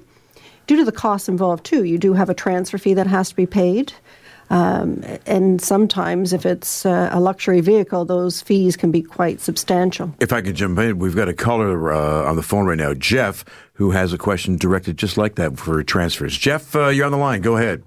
Due 0.67 0.75
to 0.77 0.85
the 0.85 0.91
costs 0.91 1.27
involved 1.27 1.65
too, 1.65 1.83
you 1.83 1.97
do 1.97 2.13
have 2.13 2.29
a 2.29 2.35
transfer 2.35 2.77
fee 2.77 2.93
that 2.93 3.07
has 3.07 3.29
to 3.29 3.35
be 3.35 3.47
paid. 3.47 3.93
Um, 4.51 5.03
and 5.25 5.61
sometimes, 5.61 6.33
if 6.33 6.45
it's 6.45 6.85
uh, 6.85 7.09
a 7.11 7.19
luxury 7.19 7.61
vehicle, 7.61 8.05
those 8.05 8.41
fees 8.41 8.75
can 8.75 8.91
be 8.91 9.01
quite 9.01 9.41
substantial. 9.41 10.13
If 10.19 10.33
I 10.33 10.41
could 10.41 10.55
jump 10.55 10.79
in, 10.79 10.97
we've 10.97 11.15
got 11.15 11.29
a 11.29 11.33
caller 11.33 11.91
uh, 11.93 12.29
on 12.29 12.35
the 12.35 12.41
phone 12.41 12.65
right 12.65 12.77
now, 12.77 12.95
Jeff, 12.95 13.45
who 13.73 13.91
has 13.91 14.11
a 14.11 14.17
question 14.17 14.57
directed 14.57 14.97
just 14.97 15.17
like 15.17 15.35
that 15.35 15.59
for 15.59 15.83
transfers. 15.83 16.35
Jeff, 16.35 16.75
uh, 16.75 16.87
you're 16.87 17.05
on 17.05 17.11
the 17.11 17.17
line. 17.17 17.41
Go 17.41 17.57
ahead. 17.57 17.83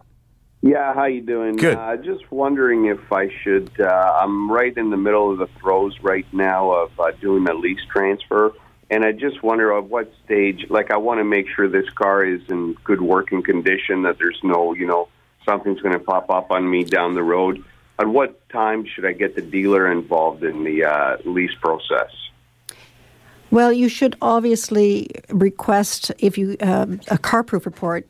Yeah, 0.62 0.94
how 0.94 1.06
you 1.06 1.20
doing? 1.20 1.56
Good. 1.56 1.76
Uh, 1.76 1.96
just 1.96 2.30
wondering 2.30 2.86
if 2.86 3.12
I 3.12 3.28
should. 3.42 3.72
Uh, 3.80 4.18
I'm 4.22 4.50
right 4.50 4.74
in 4.76 4.90
the 4.90 4.96
middle 4.96 5.32
of 5.32 5.38
the 5.38 5.48
throes 5.60 5.98
right 6.00 6.26
now 6.32 6.70
of 6.70 7.00
uh, 7.00 7.10
doing 7.20 7.48
a 7.48 7.54
lease 7.54 7.84
transfer, 7.90 8.52
and 8.88 9.04
I 9.04 9.10
just 9.10 9.42
wonder 9.42 9.76
at 9.76 9.84
what 9.84 10.12
stage. 10.24 10.66
Like, 10.70 10.92
I 10.92 10.98
want 10.98 11.18
to 11.18 11.24
make 11.24 11.46
sure 11.48 11.68
this 11.68 11.90
car 11.90 12.24
is 12.24 12.42
in 12.48 12.74
good 12.84 13.02
working 13.02 13.42
condition. 13.42 14.02
That 14.02 14.18
there's 14.18 14.38
no, 14.44 14.72
you 14.72 14.86
know, 14.86 15.08
something's 15.44 15.80
going 15.80 15.94
to 15.94 16.04
pop 16.04 16.30
up 16.30 16.52
on 16.52 16.70
me 16.70 16.84
down 16.84 17.14
the 17.14 17.24
road. 17.24 17.64
At 17.98 18.06
what 18.06 18.48
time 18.48 18.86
should 18.86 19.04
I 19.04 19.12
get 19.12 19.34
the 19.34 19.42
dealer 19.42 19.90
involved 19.90 20.44
in 20.44 20.62
the 20.62 20.84
uh, 20.84 21.16
lease 21.24 21.54
process? 21.60 22.10
Well, 23.50 23.72
you 23.72 23.88
should 23.88 24.16
obviously 24.22 25.10
request 25.28 26.12
if 26.18 26.38
you 26.38 26.56
um, 26.60 27.00
a 27.08 27.18
car 27.18 27.42
proof 27.42 27.66
report 27.66 28.06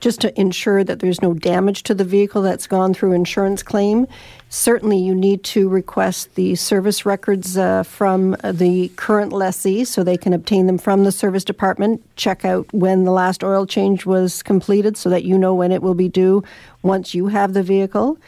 just 0.00 0.20
to 0.20 0.40
ensure 0.40 0.84
that 0.84 1.00
there's 1.00 1.22
no 1.22 1.34
damage 1.34 1.82
to 1.84 1.94
the 1.94 2.04
vehicle 2.04 2.42
that's 2.42 2.66
gone 2.66 2.94
through 2.94 3.12
insurance 3.12 3.62
claim. 3.62 4.06
Certainly, 4.48 4.98
you 4.98 5.14
need 5.14 5.42
to 5.44 5.68
request 5.68 6.34
the 6.34 6.54
service 6.54 7.04
records 7.04 7.56
uh, 7.58 7.82
from 7.82 8.36
the 8.44 8.88
current 8.96 9.32
lessee 9.32 9.84
so 9.84 10.02
they 10.02 10.16
can 10.16 10.32
obtain 10.32 10.66
them 10.66 10.78
from 10.78 11.04
the 11.04 11.12
service 11.12 11.44
department. 11.44 12.02
Check 12.16 12.44
out 12.44 12.72
when 12.72 13.04
the 13.04 13.10
last 13.10 13.42
oil 13.42 13.66
change 13.66 14.06
was 14.06 14.42
completed 14.42 14.96
so 14.96 15.10
that 15.10 15.24
you 15.24 15.36
know 15.36 15.54
when 15.54 15.72
it 15.72 15.82
will 15.82 15.94
be 15.94 16.08
due 16.08 16.44
once 16.82 17.14
you 17.14 17.26
have 17.26 17.52
the 17.52 17.62
vehicle. 17.62 18.18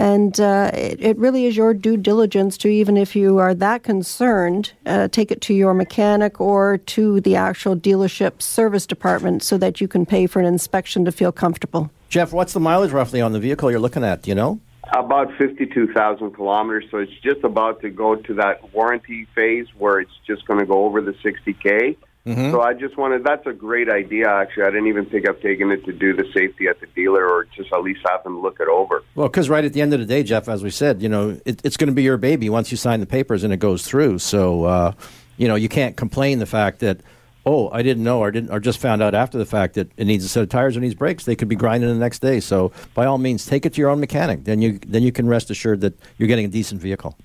And 0.00 0.40
uh, 0.40 0.70
it, 0.72 0.98
it, 1.02 1.18
really 1.18 1.44
is 1.44 1.58
your 1.58 1.74
due 1.74 1.98
diligence 1.98 2.56
to, 2.58 2.68
even 2.68 2.96
if 2.96 3.14
you 3.14 3.36
are 3.36 3.52
that 3.52 3.82
concerned, 3.82 4.72
uh, 4.86 5.08
take 5.08 5.30
it 5.30 5.42
to 5.42 5.52
your 5.52 5.74
mechanic 5.74 6.40
or 6.40 6.78
to 6.78 7.20
the 7.20 7.36
actual 7.36 7.76
dealership 7.76 8.40
service 8.40 8.86
department 8.86 9.42
so 9.42 9.58
that 9.58 9.78
you 9.78 9.86
can 9.86 10.06
pay 10.06 10.26
for 10.26 10.40
an 10.40 10.46
inspection 10.46 11.04
to 11.04 11.12
feel 11.12 11.32
comfortable. 11.32 11.90
Jeff, 12.08 12.32
what's 12.32 12.54
the 12.54 12.60
mileage 12.60 12.92
roughly 12.92 13.20
on 13.20 13.32
the 13.32 13.40
vehicle 13.40 13.70
you're 13.70 13.78
looking 13.78 14.02
at? 14.02 14.22
Do 14.22 14.30
you 14.30 14.34
know? 14.34 14.58
About 14.94 15.36
52,000 15.36 16.30
kilometers. 16.30 16.86
So 16.90 16.96
it's 16.96 17.12
just 17.22 17.44
about 17.44 17.82
to 17.82 17.90
go 17.90 18.16
to 18.16 18.34
that 18.36 18.72
warranty 18.72 19.26
phase 19.34 19.66
where 19.76 20.00
it's 20.00 20.18
just 20.26 20.46
going 20.46 20.60
to 20.60 20.66
go 20.66 20.86
over 20.86 21.02
the 21.02 21.12
60K. 21.12 21.98
Mm-hmm. 22.30 22.52
So 22.52 22.62
I 22.62 22.74
just 22.74 22.96
wanted, 22.96 23.24
that's 23.24 23.46
a 23.46 23.52
great 23.52 23.88
idea, 23.88 24.28
actually. 24.28 24.64
I 24.64 24.70
didn't 24.70 24.86
even 24.86 25.06
think 25.06 25.26
of 25.26 25.40
taking 25.40 25.70
it 25.70 25.84
to 25.84 25.92
do 25.92 26.14
the 26.14 26.24
safety 26.32 26.68
at 26.68 26.80
the 26.80 26.86
dealer 26.86 27.26
or 27.26 27.44
just 27.44 27.72
at 27.72 27.82
least 27.82 28.00
have 28.08 28.22
them 28.24 28.40
look 28.40 28.60
it 28.60 28.68
over. 28.68 29.02
Well, 29.14 29.28
because 29.28 29.48
right 29.48 29.64
at 29.64 29.72
the 29.72 29.82
end 29.82 29.92
of 29.92 30.00
the 30.00 30.06
day, 30.06 30.22
Jeff, 30.22 30.48
as 30.48 30.62
we 30.62 30.70
said, 30.70 31.02
you 31.02 31.08
know, 31.08 31.40
it, 31.44 31.60
it's 31.64 31.76
going 31.76 31.88
to 31.88 31.94
be 31.94 32.02
your 32.02 32.16
baby 32.16 32.48
once 32.48 32.70
you 32.70 32.76
sign 32.76 33.00
the 33.00 33.06
papers 33.06 33.44
and 33.44 33.52
it 33.52 33.58
goes 33.58 33.86
through. 33.86 34.18
So, 34.20 34.64
uh, 34.64 34.92
you 35.36 35.48
know, 35.48 35.54
you 35.54 35.68
can't 35.68 35.96
complain 35.96 36.38
the 36.38 36.46
fact 36.46 36.80
that, 36.80 37.00
oh, 37.46 37.70
I 37.70 37.82
didn't 37.82 38.04
know 38.04 38.20
or 38.20 38.30
didn't 38.30 38.50
or 38.50 38.60
just 38.60 38.78
found 38.78 39.02
out 39.02 39.14
after 39.14 39.38
the 39.38 39.46
fact 39.46 39.74
that 39.74 39.90
it 39.96 40.06
needs 40.06 40.24
a 40.24 40.28
set 40.28 40.42
of 40.42 40.48
tires 40.50 40.76
or 40.76 40.80
needs 40.80 40.94
brakes. 40.94 41.24
They 41.24 41.34
could 41.36 41.48
be 41.48 41.56
grinding 41.56 41.88
the 41.88 41.94
next 41.96 42.20
day. 42.20 42.40
So, 42.40 42.72
by 42.94 43.06
all 43.06 43.18
means, 43.18 43.46
take 43.46 43.64
it 43.66 43.74
to 43.74 43.80
your 43.80 43.90
own 43.90 44.00
mechanic. 44.00 44.44
Then 44.44 44.60
you 44.60 44.78
then 44.86 45.02
you 45.02 45.12
can 45.12 45.26
rest 45.26 45.50
assured 45.50 45.80
that 45.80 45.98
you're 46.18 46.28
getting 46.28 46.44
a 46.44 46.48
decent 46.48 46.80
vehicle. 46.80 47.16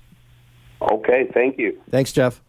Okay, 0.80 1.28
thank 1.32 1.58
you. 1.58 1.78
Thanks, 1.90 2.12
Jeff. 2.12 2.42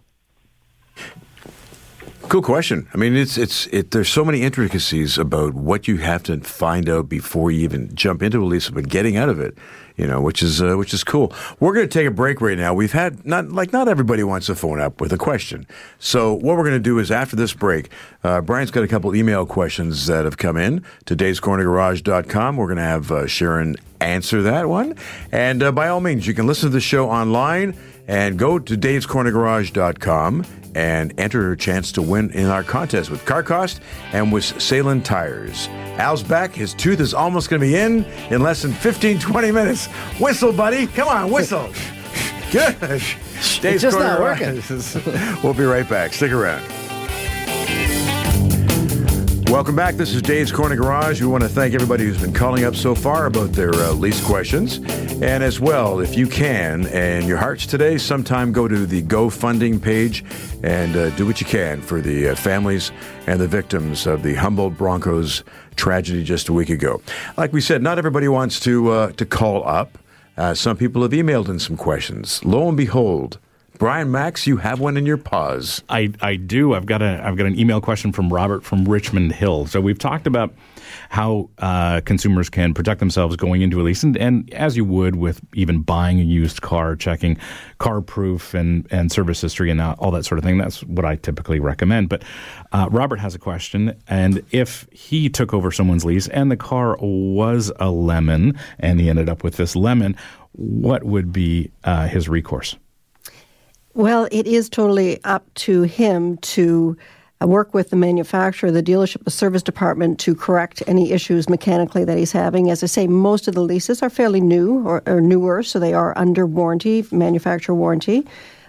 Cool 2.30 2.42
question. 2.42 2.90
I 2.94 2.98
mean, 2.98 3.16
it's 3.16 3.38
it's 3.38 3.68
it. 3.68 3.92
There's 3.92 4.10
so 4.10 4.26
many 4.26 4.42
intricacies 4.42 5.18
about 5.18 5.54
what 5.54 5.88
you 5.88 5.96
have 6.00 6.24
to 6.24 6.38
find 6.42 6.90
out 6.90 7.08
before 7.08 7.52
you 7.52 7.62
even 7.62 7.96
jump 7.96 8.22
into 8.22 8.44
a 8.44 8.46
lease, 8.46 8.70
but 8.70 8.90
getting 8.90 9.16
out 9.16 9.30
of 9.30 9.40
it, 9.40 9.58
you 9.96 10.06
know, 10.06 10.20
which 10.20 10.44
is 10.44 10.62
uh, 10.62 10.76
which 10.76 10.94
is 10.94 11.06
cool. 11.06 11.34
We're 11.62 11.74
going 11.74 11.88
to 11.88 11.94
take 12.00 12.06
a 12.06 12.12
break 12.12 12.42
right 12.42 12.58
now. 12.58 12.74
We've 12.74 12.92
had 12.92 13.26
not 13.26 13.54
like 13.54 13.72
not 13.72 13.88
everybody 13.88 14.26
wants 14.26 14.48
to 14.48 14.56
phone 14.56 14.82
up 14.82 15.00
with 15.00 15.14
a 15.14 15.18
question. 15.18 15.68
So 16.00 16.34
what 16.34 16.58
we're 16.58 16.66
going 16.66 16.72
to 16.74 16.80
do 16.80 17.00
is 17.00 17.12
after 17.12 17.38
this 17.38 17.54
break, 17.54 17.92
uh, 18.26 18.42
Brian's 18.42 18.72
got 18.72 18.84
a 18.84 18.90
couple 18.90 19.16
email 19.16 19.46
questions 19.46 20.06
that 20.08 20.26
have 20.26 20.38
come 20.38 20.58
in 20.58 20.84
to 21.06 21.16
Dave'sCornerGarage.com. 21.16 22.58
We're 22.58 22.68
going 22.68 22.76
to 22.76 22.84
have 22.84 23.10
uh, 23.10 23.28
Sharon 23.28 23.78
answer 24.02 24.42
that 24.42 24.68
one, 24.68 24.96
and 25.32 25.64
uh, 25.64 25.72
by 25.72 25.88
all 25.88 26.02
means, 26.02 26.28
you 26.28 26.34
can 26.34 26.46
listen 26.46 26.72
to 26.72 26.74
the 26.74 26.82
show 26.82 27.10
online 27.10 27.80
and 28.06 28.38
go 28.38 28.60
to 28.60 28.78
Dave'sCornerGarage.com 28.78 30.46
and 30.78 31.12
enter 31.20 31.54
a 31.54 31.58
chance 31.58 31.92
to 31.92 32.04
win 32.04 32.30
in 32.32 32.46
our 32.46 32.62
contest 32.62 33.10
with 33.10 33.26
Car 33.26 33.42
Cost 33.42 33.82
and 34.14 34.32
with 34.32 34.44
Salem 34.62 35.02
Tires. 35.02 35.68
Al's 35.98 36.22
back. 36.22 36.54
His 36.54 36.76
tooth 36.76 37.00
is 37.00 37.16
almost 37.16 37.50
going 37.50 37.60
to 37.60 37.68
be 37.68 37.76
in 37.76 38.06
in 38.30 38.42
less 38.42 38.62
than 38.62 38.74
15, 38.74 39.18
20 39.18 39.52
minutes. 39.52 39.88
Whistle, 40.20 40.54
buddy. 40.54 40.86
Come 40.86 41.08
on, 41.08 41.32
whistle. 41.32 41.68
Good. 42.52 42.80
Dave's 42.80 43.64
it's 43.64 43.82
just 43.82 43.98
not 43.98 44.22
working. 44.22 44.62
we'll 45.44 45.56
be 45.56 45.64
right 45.64 45.90
back. 45.90 46.14
Stick 46.14 46.32
around. 46.32 46.64
Welcome 49.50 49.78
back. 49.78 49.96
This 49.96 50.14
is 50.14 50.22
Dave's 50.22 50.52
Corner 50.52 50.76
Garage. 50.76 51.22
We 51.22 51.28
want 51.28 51.42
to 51.42 51.48
thank 51.48 51.74
everybody 51.74 52.04
who's 52.04 52.20
been 52.20 52.34
calling 52.34 52.66
up 52.66 52.76
so 52.76 52.94
far 52.94 53.28
about 53.28 53.54
their 53.54 53.74
uh, 53.74 53.94
lease 53.94 54.22
questions. 54.22 54.80
And 55.22 55.42
as 55.42 55.58
well, 55.58 56.02
if 56.02 56.18
you 56.18 56.28
can, 56.28 56.86
and 56.88 57.26
your 57.26 57.38
hearts 57.38 57.66
today, 57.66 57.98
sometime 57.98 58.52
go 58.52 58.68
to 58.68 58.86
the 58.86 59.02
GoFunding 59.04 59.82
page 59.82 60.26
and 60.64 60.98
uh, 60.98 61.12
do 61.12 61.26
what 61.26 61.40
you 61.40 61.48
can 61.48 61.82
for 61.82 62.02
the 62.02 62.30
uh, 62.30 62.36
families 62.36 62.92
and 63.26 63.40
the 63.40 63.48
victims 63.48 64.06
of 64.06 64.22
the 64.22 64.36
Humboldt 64.36 64.78
Broncos 64.78 65.46
tragedy 65.78 66.26
just 66.26 66.50
a 66.50 66.54
week 66.54 66.70
ago. 66.70 67.02
Like 67.38 67.54
we 67.54 67.62
said, 67.62 67.82
not 67.82 67.98
everybody 67.98 68.28
wants 68.28 68.60
to, 68.60 68.92
uh, 68.92 69.12
to 69.14 69.26
call 69.26 69.66
up. 69.66 69.98
Uh, 70.36 70.56
some 70.56 70.76
people 70.76 71.04
have 71.04 71.12
emailed 71.12 71.48
in 71.48 71.58
some 71.58 71.78
questions. 71.78 72.44
Lo 72.44 72.68
and 72.68 72.76
behold, 72.76 73.40
Brian 73.78 74.12
Max, 74.12 74.48
you 74.48 74.58
have 74.58 74.80
one 74.80 74.98
in 74.98 75.06
your 75.06 75.18
paws. 75.18 75.84
I, 75.88 76.12
I 76.20 76.36
do. 76.36 76.74
I've 76.74 76.88
got 76.88 77.04
a 77.04 77.22
I've 77.24 77.38
got 77.38 77.46
an 77.46 77.60
email 77.60 77.80
question 77.80 78.12
from 78.12 78.34
Robert 78.34 78.64
from 78.64 78.86
Richmond 78.86 79.34
Hill. 79.34 79.68
So 79.68 79.80
we've 79.80 80.00
talked 80.00 80.26
about 80.26 80.54
how 81.10 81.50
uh, 81.60 82.02
consumers 82.02 82.50
can 82.50 82.74
protect 82.74 83.00
themselves 83.00 83.36
going 83.36 83.62
into 83.62 83.80
a 83.80 83.84
lease, 83.84 84.02
and, 84.02 84.18
and, 84.18 84.52
as 84.54 84.76
you 84.76 84.84
would 84.84 85.16
with 85.16 85.42
even 85.54 85.82
buying 85.82 86.20
a 86.20 86.24
used 86.24 86.62
car, 86.62 86.96
checking 86.96 87.38
car 87.78 88.02
proof 88.02 88.56
and 88.56 88.88
and 88.90 89.12
service 89.12 89.42
history 89.42 89.70
and 89.70 89.80
all 89.80 90.10
that 90.12 90.26
sort 90.26 90.40
of 90.40 90.44
thing. 90.44 90.58
That's 90.58 90.84
what 90.84 91.06
I 91.06 91.16
typically 91.16 91.60
recommend. 91.60 92.10
But 92.10 92.24
uh, 92.72 92.90
Robert 92.92 93.20
has 93.20 93.36
a 93.36 93.40
question, 93.40 93.96
and 94.08 94.44
if 94.52 94.88
he 94.92 95.30
took 95.30 95.54
over 95.54 95.72
someone's 95.72 96.04
lease 96.04 96.28
and 96.30 96.50
the 96.50 96.58
car 96.58 96.98
was 97.00 97.72
a 97.80 97.92
lemon, 97.92 98.58
and 98.80 99.00
he 99.00 99.08
ended 99.08 99.30
up 99.30 99.44
with 99.44 99.58
this 99.58 99.76
lemon, 99.76 100.16
what 100.54 101.04
would 101.04 101.32
be 101.32 101.72
uh, 101.84 102.08
his 102.08 102.28
recourse? 102.28 102.76
Well, 103.98 104.28
it 104.32 104.46
is 104.46 104.70
totally 104.70 105.20
up 105.24 105.52
to 105.56 105.82
him 105.82 106.38
to 106.38 106.96
uh, 107.42 107.48
work 107.48 107.74
with 107.74 107.90
the 107.90 107.96
manufacturer, 107.96 108.70
the 108.70 108.84
dealership, 108.84 109.24
the 109.24 109.32
service 109.32 109.64
department 109.64 110.20
to 110.20 110.36
correct 110.36 110.84
any 110.86 111.12
issues 111.12 111.50
mechanically 111.50 112.06
that 112.06 112.16
he's 112.16 112.32
having. 112.32 112.70
As 112.70 112.84
I 112.84 112.86
say, 112.86 113.08
most 113.08 113.48
of 113.48 113.56
the 113.56 113.64
leases 113.64 114.04
are 114.04 114.12
fairly 114.12 114.40
new 114.40 114.86
or, 114.86 115.02
or 115.08 115.20
newer, 115.20 115.64
so 115.64 115.80
they 115.80 115.96
are 115.96 116.16
under 116.16 116.46
warranty, 116.46 117.08
manufacturer 117.12 117.74
warranty. 117.74 118.24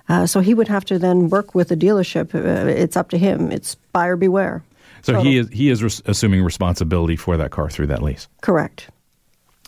Uh, 0.09 0.25
so 0.25 0.41
he 0.41 0.55
would 0.55 0.67
have 0.67 0.87
to 0.87 0.99
then 0.99 1.29
work 1.29 1.55
with 1.55 1.69
the 1.69 1.77
dealership. 1.77 2.35
Uh, 2.35 2.67
it's 2.67 2.97
up 2.97 3.11
to 3.11 3.19
him. 3.19 3.53
It's 3.53 3.75
buyer 3.93 4.17
beware. 4.17 4.65
So 5.03 5.13
Total. 5.13 5.31
he 5.31 5.37
is 5.37 5.49
he 5.51 5.69
is 5.69 5.83
res- 5.83 6.03
assuming 6.07 6.43
responsibility 6.43 7.17
for 7.17 7.37
that 7.37 7.51
car 7.51 7.69
through 7.69 7.89
that 7.89 8.03
lease. 8.03 8.29
Correct. 8.41 8.89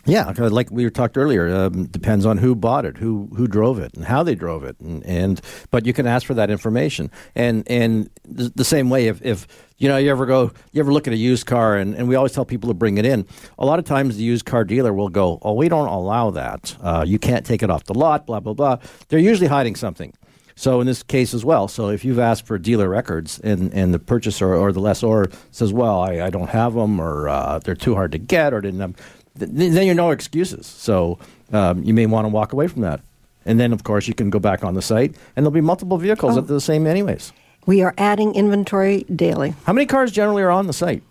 Yeah, 0.05 0.31
like 0.35 0.71
we 0.71 0.89
talked 0.89 1.15
earlier, 1.15 1.53
um, 1.53 1.85
depends 1.85 2.25
on 2.25 2.39
who 2.39 2.55
bought 2.55 2.85
it, 2.85 2.97
who 2.97 3.29
who 3.35 3.47
drove 3.47 3.77
it, 3.77 3.93
and 3.93 4.03
how 4.05 4.23
they 4.23 4.33
drove 4.33 4.63
it, 4.63 4.79
and, 4.79 5.05
and 5.05 5.41
but 5.69 5.85
you 5.85 5.93
can 5.93 6.07
ask 6.07 6.25
for 6.25 6.33
that 6.33 6.49
information, 6.49 7.11
and 7.35 7.63
and 7.67 8.09
the, 8.25 8.51
the 8.55 8.63
same 8.65 8.89
way 8.89 9.07
if, 9.07 9.21
if 9.21 9.47
you 9.77 9.87
know 9.87 9.97
you 9.97 10.09
ever 10.09 10.25
go 10.25 10.51
you 10.71 10.79
ever 10.79 10.91
look 10.91 11.07
at 11.07 11.13
a 11.13 11.17
used 11.17 11.45
car, 11.45 11.75
and, 11.77 11.93
and 11.93 12.07
we 12.07 12.15
always 12.15 12.31
tell 12.31 12.45
people 12.45 12.67
to 12.69 12.73
bring 12.73 12.97
it 12.97 13.05
in. 13.05 13.27
A 13.59 13.65
lot 13.65 13.77
of 13.77 13.85
times 13.85 14.17
the 14.17 14.23
used 14.23 14.45
car 14.45 14.63
dealer 14.63 14.91
will 14.91 15.09
go, 15.09 15.37
oh, 15.43 15.53
we 15.53 15.69
don't 15.69 15.87
allow 15.87 16.31
that. 16.31 16.75
Uh, 16.81 17.03
you 17.07 17.19
can't 17.19 17.45
take 17.45 17.61
it 17.61 17.69
off 17.69 17.83
the 17.83 17.93
lot. 17.93 18.25
Blah 18.25 18.39
blah 18.39 18.53
blah. 18.53 18.77
They're 19.09 19.19
usually 19.19 19.47
hiding 19.47 19.75
something. 19.75 20.13
So 20.55 20.81
in 20.81 20.87
this 20.87 21.01
case 21.01 21.33
as 21.33 21.45
well, 21.45 21.67
so 21.67 21.89
if 21.89 22.03
you've 22.05 22.19
asked 22.19 22.45
for 22.45 22.59
dealer 22.59 22.89
records 22.89 23.39
and, 23.39 23.73
and 23.73 23.93
the 23.93 23.99
purchaser 23.99 24.53
or 24.53 24.71
the 24.71 24.79
lessor 24.79 25.27
says, 25.49 25.73
well, 25.73 26.01
I, 26.01 26.21
I 26.21 26.29
don't 26.29 26.49
have 26.49 26.73
them 26.73 26.99
or 26.99 27.29
uh, 27.29 27.59
they're 27.59 27.73
too 27.73 27.95
hard 27.95 28.11
to 28.11 28.19
get 28.19 28.53
or 28.53 28.61
didn't 28.61 28.79
have, 28.81 28.95
th- 29.39 29.51
then 29.51 29.85
you're 29.85 29.95
no 29.95 30.11
excuses. 30.11 30.65
So 30.67 31.19
um, 31.51 31.83
you 31.83 31.93
may 31.93 32.05
want 32.05 32.25
to 32.25 32.29
walk 32.29 32.53
away 32.53 32.67
from 32.67 32.81
that. 32.81 33.01
And 33.45 33.59
then, 33.59 33.73
of 33.73 33.83
course, 33.83 34.07
you 34.07 34.13
can 34.13 34.29
go 34.29 34.39
back 34.39 34.63
on 34.63 34.75
the 34.75 34.81
site 34.81 35.15
and 35.35 35.43
there'll 35.45 35.51
be 35.51 35.61
multiple 35.61 35.97
vehicles 35.97 36.33
Oh. 36.33 36.35
that 36.41 36.49
are 36.51 36.53
the 36.53 36.61
same 36.61 36.85
anyways. 36.85 37.33
We 37.65 37.81
are 37.81 37.93
adding 37.97 38.33
inventory 38.35 39.03
daily, 39.15 39.53
How 39.65 39.73
many 39.73 39.85
cars 39.85 40.11
generally 40.11 40.41
are 40.43 40.51
on 40.51 40.67
the 40.67 40.73
site? 40.73 41.03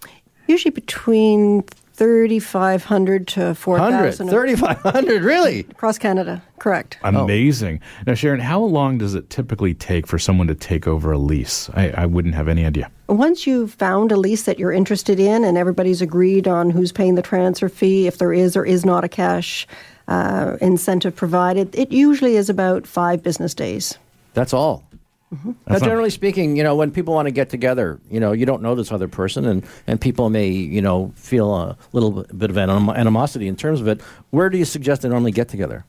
usually 0.47 0.73
between 0.73 1.63
3,500 2.01 3.29
to 3.29 3.41
100, 3.41 3.57
4,000 3.57 4.31
3,500, 4.31 5.23
really? 5.23 5.61
across 5.71 5.99
Canada. 5.99 6.43
Correct. 6.59 6.97
Amazing. 7.03 7.79
Now, 8.07 8.15
Sharon, 8.15 8.41
how 8.41 8.63
long 8.63 8.97
does 8.97 9.15
it 9.15 9.29
typically 9.29 9.75
take 9.75 10.07
for 10.07 10.19
someone 10.19 10.47
to 10.47 10.55
take 10.55 10.87
over 10.87 11.13
a 11.13 11.19
lease? 11.19 11.69
I, 11.75 11.91
I 11.91 12.07
wouldn't 12.07 12.35
have 12.35 12.49
any 12.49 12.65
idea. 12.65 12.91
Once 13.11 13.47
you've 13.47 13.75
found 13.75 14.13
a 14.13 14.17
lease 14.17 14.45
that 14.45 14.59
you're 14.59 14.73
interested 14.73 15.21
in 15.21 15.45
and 15.45 15.59
everybody's 15.59 16.01
agreed 16.01 16.49
on 16.49 16.71
who's 16.71 16.91
paying 16.91 17.17
the 17.17 17.23
transfer 17.23 17.69
fee, 17.69 18.07
if 18.07 18.17
there 18.17 18.33
is 18.33 18.57
or 18.57 18.65
is 18.65 18.87
not 18.87 19.05
a 19.05 19.09
cash 19.09 19.67
uh, 20.09 20.57
incentive 20.63 21.15
provided, 21.15 21.75
it 21.75 21.93
usually 21.93 22.37
is 22.37 22.49
about 22.49 22.87
five 22.87 23.23
business 23.23 23.53
days. 23.53 23.99
That's 24.33 24.55
all. 24.55 24.87
Mm-hmm. 25.33 25.49
Now, 25.51 25.55
That's 25.67 25.83
not- 25.83 25.89
generally 25.89 26.11
speaking, 26.11 26.57
you 26.57 26.63
know, 26.63 26.75
when 26.75 26.91
people 26.91 27.15
want 27.15 27.27
to 27.27 27.31
get 27.33 27.51
together, 27.51 28.01
you 28.11 28.19
know, 28.19 28.33
you 28.33 28.47
don't 28.47 28.63
know 28.63 28.75
this 28.75 28.91
other 28.91 29.09
person, 29.09 29.45
and, 29.45 29.65
and 29.87 30.01
people 30.01 30.29
may, 30.29 30.49
you 30.49 30.83
know, 30.83 31.13
feel 31.15 31.55
a 31.55 31.77
little 31.93 32.25
bit 32.37 32.51
of 32.51 32.59
anim- 32.59 32.91
animosity 32.91 33.47
in 33.47 33.55
terms 33.57 33.81
of 33.81 33.87
it. 33.89 34.01
Where 34.31 34.51
do 34.51 34.59
you 34.59 34.65
suggest 34.65 35.03
they 35.03 35.09
normally 35.09 35.33
get 35.33 35.49
together? 35.49 35.85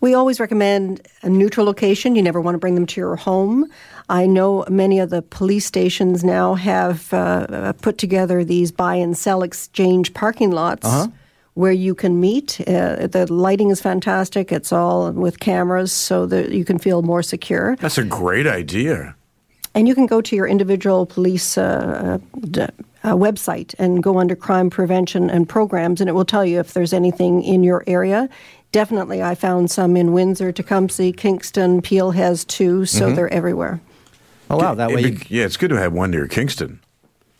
We 0.00 0.14
always 0.14 0.40
recommend 0.40 1.06
a 1.22 1.28
neutral 1.28 1.64
location. 1.64 2.16
You 2.16 2.22
never 2.22 2.40
want 2.40 2.56
to 2.56 2.58
bring 2.58 2.74
them 2.74 2.86
to 2.86 3.00
your 3.00 3.14
home. 3.14 3.70
I 4.08 4.26
know 4.26 4.64
many 4.68 4.98
of 4.98 5.10
the 5.10 5.22
police 5.22 5.64
stations 5.64 6.24
now 6.24 6.54
have 6.54 7.12
uh, 7.14 7.72
put 7.74 7.98
together 7.98 8.42
these 8.42 8.72
buy 8.72 8.96
and 8.96 9.16
sell 9.16 9.44
exchange 9.44 10.12
parking 10.12 10.50
lots 10.50 10.84
where 11.54 11.72
you 11.72 11.94
can 11.94 12.20
meet. 12.20 12.60
Uh, 12.60 13.06
the 13.06 13.26
lighting 13.30 13.70
is 13.70 13.80
fantastic. 13.80 14.50
It's 14.52 14.72
all 14.72 15.10
with 15.12 15.40
cameras 15.40 15.92
so 15.92 16.26
that 16.26 16.50
you 16.52 16.64
can 16.64 16.78
feel 16.78 17.02
more 17.02 17.22
secure. 17.22 17.76
That's 17.76 17.98
a 17.98 18.04
great 18.04 18.46
idea. 18.46 19.14
And 19.74 19.88
you 19.88 19.94
can 19.94 20.06
go 20.06 20.20
to 20.20 20.36
your 20.36 20.46
individual 20.46 21.06
police 21.06 21.56
uh, 21.56 22.20
uh, 22.20 22.38
d- 22.40 22.62
uh, 23.04 23.14
website 23.14 23.74
and 23.78 24.02
go 24.02 24.18
under 24.18 24.36
crime 24.36 24.68
prevention 24.70 25.30
and 25.30 25.48
programs, 25.48 26.00
and 26.00 26.08
it 26.10 26.12
will 26.12 26.26
tell 26.26 26.44
you 26.44 26.60
if 26.60 26.74
there's 26.74 26.92
anything 26.92 27.42
in 27.42 27.62
your 27.64 27.82
area. 27.86 28.28
Definitely, 28.70 29.22
I 29.22 29.34
found 29.34 29.70
some 29.70 29.96
in 29.96 30.12
Windsor, 30.12 30.52
Tecumseh, 30.52 31.12
Kingston, 31.12 31.82
Peel 31.82 32.10
has 32.12 32.44
two, 32.44 32.86
so 32.86 33.12
they're 33.12 33.32
everywhere. 33.32 33.80
Oh, 34.50 34.56
wow. 34.58 34.74
That 34.74 34.90
way 34.90 35.00
It'd 35.00 35.12
you, 35.12 35.18
be- 35.18 35.36
yeah, 35.36 35.44
it's 35.44 35.56
good 35.56 35.70
to 35.70 35.76
have 35.78 35.92
one 35.94 36.10
near 36.10 36.26
Kingston. 36.28 36.80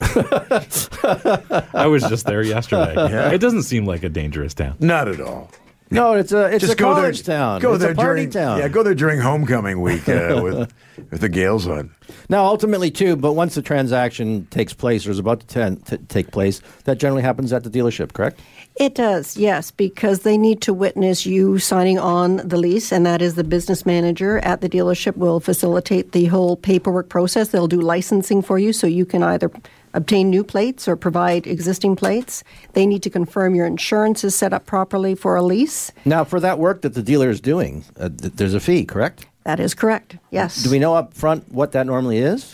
I 1.74 1.86
was 1.86 2.02
just 2.04 2.26
there 2.26 2.42
yesterday. 2.42 3.34
It 3.34 3.38
doesn't 3.38 3.62
seem 3.62 3.86
like 3.86 4.02
a 4.02 4.08
dangerous 4.08 4.54
town. 4.54 4.76
Not 4.80 5.08
at 5.08 5.20
all. 5.20 5.50
No, 5.92 6.14
it's 6.14 6.32
a, 6.32 6.46
it's 6.46 6.62
Just 6.62 6.72
a 6.72 6.76
go 6.76 6.94
there, 6.94 7.02
college 7.02 7.22
town. 7.22 7.60
Go 7.60 7.74
it's 7.74 7.82
there 7.82 7.92
a 7.92 7.94
party 7.94 8.22
during, 8.22 8.30
town. 8.30 8.58
Yeah, 8.58 8.68
go 8.68 8.82
there 8.82 8.94
during 8.94 9.20
homecoming 9.20 9.82
week 9.82 10.08
uh, 10.08 10.40
with 10.42 10.72
with 11.10 11.20
the 11.20 11.28
Gaels 11.28 11.66
on. 11.66 11.94
Now, 12.30 12.46
ultimately, 12.46 12.90
too, 12.90 13.14
but 13.14 13.34
once 13.34 13.54
the 13.54 13.62
transaction 13.62 14.46
takes 14.46 14.72
place 14.72 15.06
or 15.06 15.10
is 15.10 15.18
about 15.18 15.40
to 15.40 15.46
ten, 15.46 15.76
t- 15.76 15.98
take 16.08 16.30
place, 16.30 16.62
that 16.84 16.96
generally 16.96 17.22
happens 17.22 17.52
at 17.52 17.62
the 17.62 17.70
dealership, 17.70 18.14
correct? 18.14 18.40
It 18.76 18.94
does, 18.94 19.36
yes, 19.36 19.70
because 19.70 20.20
they 20.20 20.38
need 20.38 20.62
to 20.62 20.72
witness 20.72 21.26
you 21.26 21.58
signing 21.58 21.98
on 21.98 22.36
the 22.38 22.56
lease, 22.56 22.90
and 22.90 23.04
that 23.04 23.20
is 23.20 23.34
the 23.34 23.44
business 23.44 23.84
manager 23.84 24.38
at 24.38 24.62
the 24.62 24.70
dealership 24.70 25.16
will 25.18 25.40
facilitate 25.40 26.12
the 26.12 26.24
whole 26.26 26.56
paperwork 26.56 27.10
process. 27.10 27.48
They'll 27.48 27.68
do 27.68 27.82
licensing 27.82 28.40
for 28.40 28.58
you 28.58 28.72
so 28.72 28.86
you 28.86 29.04
can 29.04 29.22
either 29.22 29.50
obtain 29.94 30.30
new 30.30 30.44
plates 30.44 30.88
or 30.88 30.96
provide 30.96 31.46
existing 31.46 31.96
plates. 31.96 32.42
They 32.72 32.86
need 32.86 33.02
to 33.02 33.10
confirm 33.10 33.54
your 33.54 33.66
insurance 33.66 34.24
is 34.24 34.34
set 34.34 34.52
up 34.52 34.66
properly 34.66 35.14
for 35.14 35.36
a 35.36 35.42
lease. 35.42 35.92
Now, 36.04 36.24
for 36.24 36.40
that 36.40 36.58
work 36.58 36.82
that 36.82 36.94
the 36.94 37.02
dealer 37.02 37.30
is 37.30 37.40
doing, 37.40 37.84
uh, 37.98 38.08
th- 38.08 38.34
there's 38.34 38.54
a 38.54 38.60
fee, 38.60 38.84
correct? 38.84 39.26
That 39.44 39.58
is 39.58 39.74
correct, 39.74 40.16
yes. 40.30 40.62
Do 40.62 40.70
we 40.70 40.78
know 40.78 40.94
up 40.94 41.14
front 41.14 41.50
what 41.52 41.72
that 41.72 41.86
normally 41.86 42.18
is? 42.18 42.52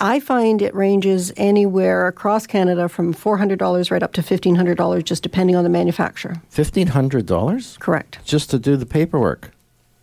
I 0.00 0.18
find 0.18 0.60
it 0.60 0.74
ranges 0.74 1.32
anywhere 1.36 2.08
across 2.08 2.46
Canada 2.46 2.88
from 2.88 3.14
$400 3.14 3.90
right 3.90 4.02
up 4.02 4.12
to 4.14 4.22
$1,500, 4.22 5.04
just 5.04 5.22
depending 5.22 5.54
on 5.54 5.62
the 5.62 5.70
manufacturer. 5.70 6.42
$1,500 6.52 7.78
Correct. 7.78 8.18
just 8.24 8.50
to 8.50 8.58
do 8.58 8.76
the 8.76 8.86
paperwork. 8.86 9.52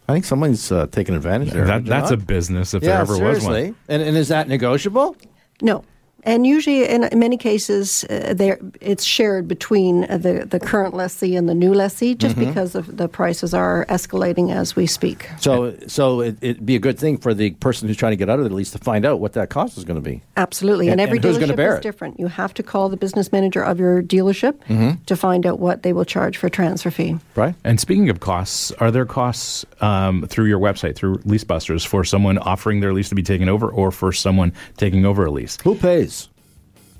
I 0.07 0.13
think 0.13 0.25
someone's 0.25 0.71
uh, 0.71 0.87
taking 0.87 1.15
advantage 1.15 1.51
there. 1.51 1.65
That, 1.65 1.71
aren't 1.73 1.85
you 1.85 1.89
that's 1.89 2.11
a 2.11 2.17
business 2.17 2.73
if 2.73 2.83
yeah, 2.83 2.89
there 2.89 3.01
ever 3.01 3.15
seriously. 3.15 3.47
was 3.47 3.69
one. 3.71 3.75
And, 3.87 4.01
and 4.01 4.17
is 4.17 4.29
that 4.29 4.47
negotiable? 4.47 5.15
No. 5.61 5.83
And 6.23 6.45
usually, 6.45 6.85
in 6.87 7.07
many 7.17 7.37
cases, 7.37 8.03
uh, 8.09 8.33
there 8.35 8.59
it's 8.79 9.03
shared 9.03 9.47
between 9.47 10.03
uh, 10.05 10.17
the, 10.17 10.45
the 10.45 10.59
current 10.59 10.93
lessee 10.93 11.35
and 11.35 11.49
the 11.49 11.55
new 11.55 11.73
lessee, 11.73 12.15
just 12.15 12.35
Mm-hmm. 12.35 12.45
because 12.49 12.75
of 12.75 12.95
the 12.97 13.07
prices 13.07 13.53
are 13.53 13.85
escalating 13.89 14.53
as 14.55 14.75
we 14.75 14.85
speak. 14.87 15.27
So, 15.39 15.75
so 15.87 16.21
it, 16.21 16.37
it'd 16.41 16.65
be 16.65 16.75
a 16.75 16.79
good 16.79 16.97
thing 16.99 17.17
for 17.17 17.33
the 17.33 17.51
person 17.51 17.87
who's 17.87 17.97
trying 17.97 18.11
to 18.13 18.15
get 18.17 18.29
out 18.29 18.39
of 18.39 18.47
the 18.47 18.53
lease 18.55 18.71
to 18.71 18.77
find 18.77 19.05
out 19.05 19.19
what 19.19 19.33
that 19.33 19.49
cost 19.49 19.77
is 19.77 19.83
going 19.83 20.01
to 20.01 20.09
be. 20.09 20.21
Absolutely, 20.37 20.87
and, 20.87 20.93
And- 20.93 21.01
every 21.01 21.17
and 21.17 21.25
who's 21.25 21.37
gonna 21.37 21.53
dealership 21.53 21.57
bear 21.57 21.73
is 21.73 21.79
it? 21.79 21.83
different. 21.83 22.19
You 22.19 22.27
have 22.27 22.53
to 22.55 22.63
call 22.63 22.89
the 22.89 22.97
business 22.97 23.31
manager 23.31 23.61
of 23.63 23.79
your 23.79 24.01
dealership 24.01 24.53
Mm-hmm. 24.69 25.03
to 25.05 25.15
find 25.15 25.45
out 25.45 25.59
what 25.59 25.83
they 25.83 25.91
will 25.93 26.05
charge 26.05 26.37
for 26.37 26.47
transfer 26.49 26.91
fee. 26.91 27.17
Right? 27.35 27.55
And 27.63 27.79
speaking 27.79 28.09
of 28.09 28.19
costs, 28.19 28.71
are 28.73 28.91
there 28.91 29.05
costs 29.05 29.65
um, 29.81 30.25
through 30.27 30.45
your 30.45 30.59
website, 30.59 30.95
through 30.95 31.17
LeaseBusters, 31.19 31.85
for 31.85 32.03
someone 32.03 32.37
offering 32.37 32.79
their 32.79 32.93
lease 32.93 33.09
to 33.09 33.15
be 33.15 33.23
taken 33.23 33.49
over 33.49 33.67
or 33.69 33.91
for 33.91 34.11
someone 34.13 34.53
taking 34.77 35.05
over 35.05 35.25
a 35.25 35.31
lease? 35.31 35.57
Who 35.63 35.75
pays? 35.75 36.10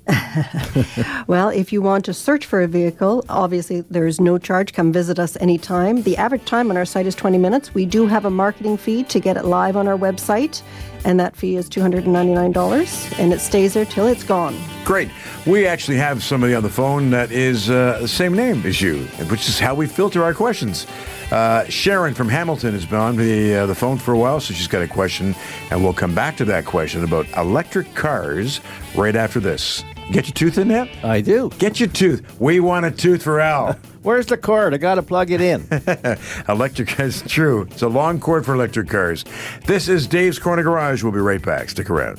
Well, 1.26 1.48
if 1.48 1.72
you 1.72 1.82
want 1.82 2.04
to 2.06 2.14
search 2.14 2.46
for 2.46 2.62
a 2.62 2.68
vehicle, 2.68 3.24
obviously 3.28 3.82
there 3.82 4.06
is 4.06 4.20
no 4.20 4.38
charge. 4.38 4.72
Come 4.72 4.92
visit 4.92 5.18
us 5.18 5.36
anytime. 5.40 6.02
The 6.02 6.16
average 6.16 6.44
time 6.44 6.70
on 6.70 6.76
our 6.76 6.84
site 6.84 7.06
is 7.06 7.14
20 7.14 7.38
minutes. 7.38 7.74
We 7.74 7.86
do 7.86 8.06
have 8.06 8.24
a 8.24 8.30
marketing 8.30 8.76
fee 8.76 9.04
to 9.04 9.20
get 9.20 9.36
it 9.36 9.44
live 9.44 9.76
on 9.76 9.86
our 9.86 9.96
website, 9.96 10.62
and 11.04 11.18
that 11.20 11.36
fee 11.36 11.56
is 11.56 11.68
$299, 11.68 13.18
and 13.18 13.32
it 13.32 13.40
stays 13.40 13.74
there 13.74 13.84
till 13.84 14.06
it's 14.06 14.24
gone. 14.24 14.56
Great. 14.84 15.10
We 15.46 15.66
actually 15.66 15.96
have 15.98 16.22
somebody 16.22 16.54
on 16.54 16.62
the 16.62 16.70
phone 16.70 17.10
that 17.10 17.30
is 17.32 17.70
uh, 17.70 17.98
the 18.00 18.08
same 18.08 18.34
name 18.34 18.64
as 18.64 18.80
you, 18.80 19.04
which 19.28 19.48
is 19.48 19.58
how 19.58 19.74
we 19.74 19.86
filter 19.86 20.22
our 20.22 20.34
questions. 20.34 20.86
Uh, 21.30 21.64
Sharon 21.64 22.14
from 22.14 22.28
Hamilton 22.28 22.72
has 22.72 22.84
been 22.84 22.98
on 22.98 23.16
the, 23.16 23.54
uh, 23.54 23.66
the 23.66 23.74
phone 23.74 23.98
for 23.98 24.12
a 24.12 24.18
while, 24.18 24.38
so 24.40 24.52
she's 24.54 24.68
got 24.68 24.82
a 24.82 24.88
question, 24.88 25.34
and 25.70 25.82
we'll 25.82 25.94
come 25.94 26.14
back 26.14 26.36
to 26.36 26.44
that 26.46 26.64
question 26.64 27.04
about 27.04 27.26
electric 27.36 27.94
cars 27.94 28.60
right 28.94 29.16
after 29.16 29.40
this. 29.40 29.84
Get 30.12 30.26
your 30.26 30.34
tooth 30.34 30.58
in 30.58 30.68
yet? 30.68 30.90
I 31.02 31.22
do. 31.22 31.50
Get 31.58 31.80
your 31.80 31.88
tooth. 31.88 32.38
We 32.38 32.60
want 32.60 32.84
a 32.84 32.90
tooth 32.90 33.22
for 33.22 33.40
Al. 33.40 33.72
Where's 34.02 34.26
the 34.26 34.36
cord? 34.36 34.74
I 34.74 34.76
got 34.76 34.96
to 34.96 35.02
plug 35.02 35.30
it 35.30 35.40
in. 35.40 35.66
electric 36.48 37.00
is 37.00 37.22
true. 37.22 37.62
It's 37.70 37.80
a 37.80 37.88
long 37.88 38.20
cord 38.20 38.44
for 38.44 38.54
electric 38.54 38.90
cars. 38.90 39.24
This 39.64 39.88
is 39.88 40.06
Dave's 40.06 40.38
Corner 40.38 40.62
Garage. 40.62 41.02
We'll 41.02 41.12
be 41.12 41.18
right 41.18 41.40
back. 41.40 41.70
Stick 41.70 41.88
around. 41.88 42.16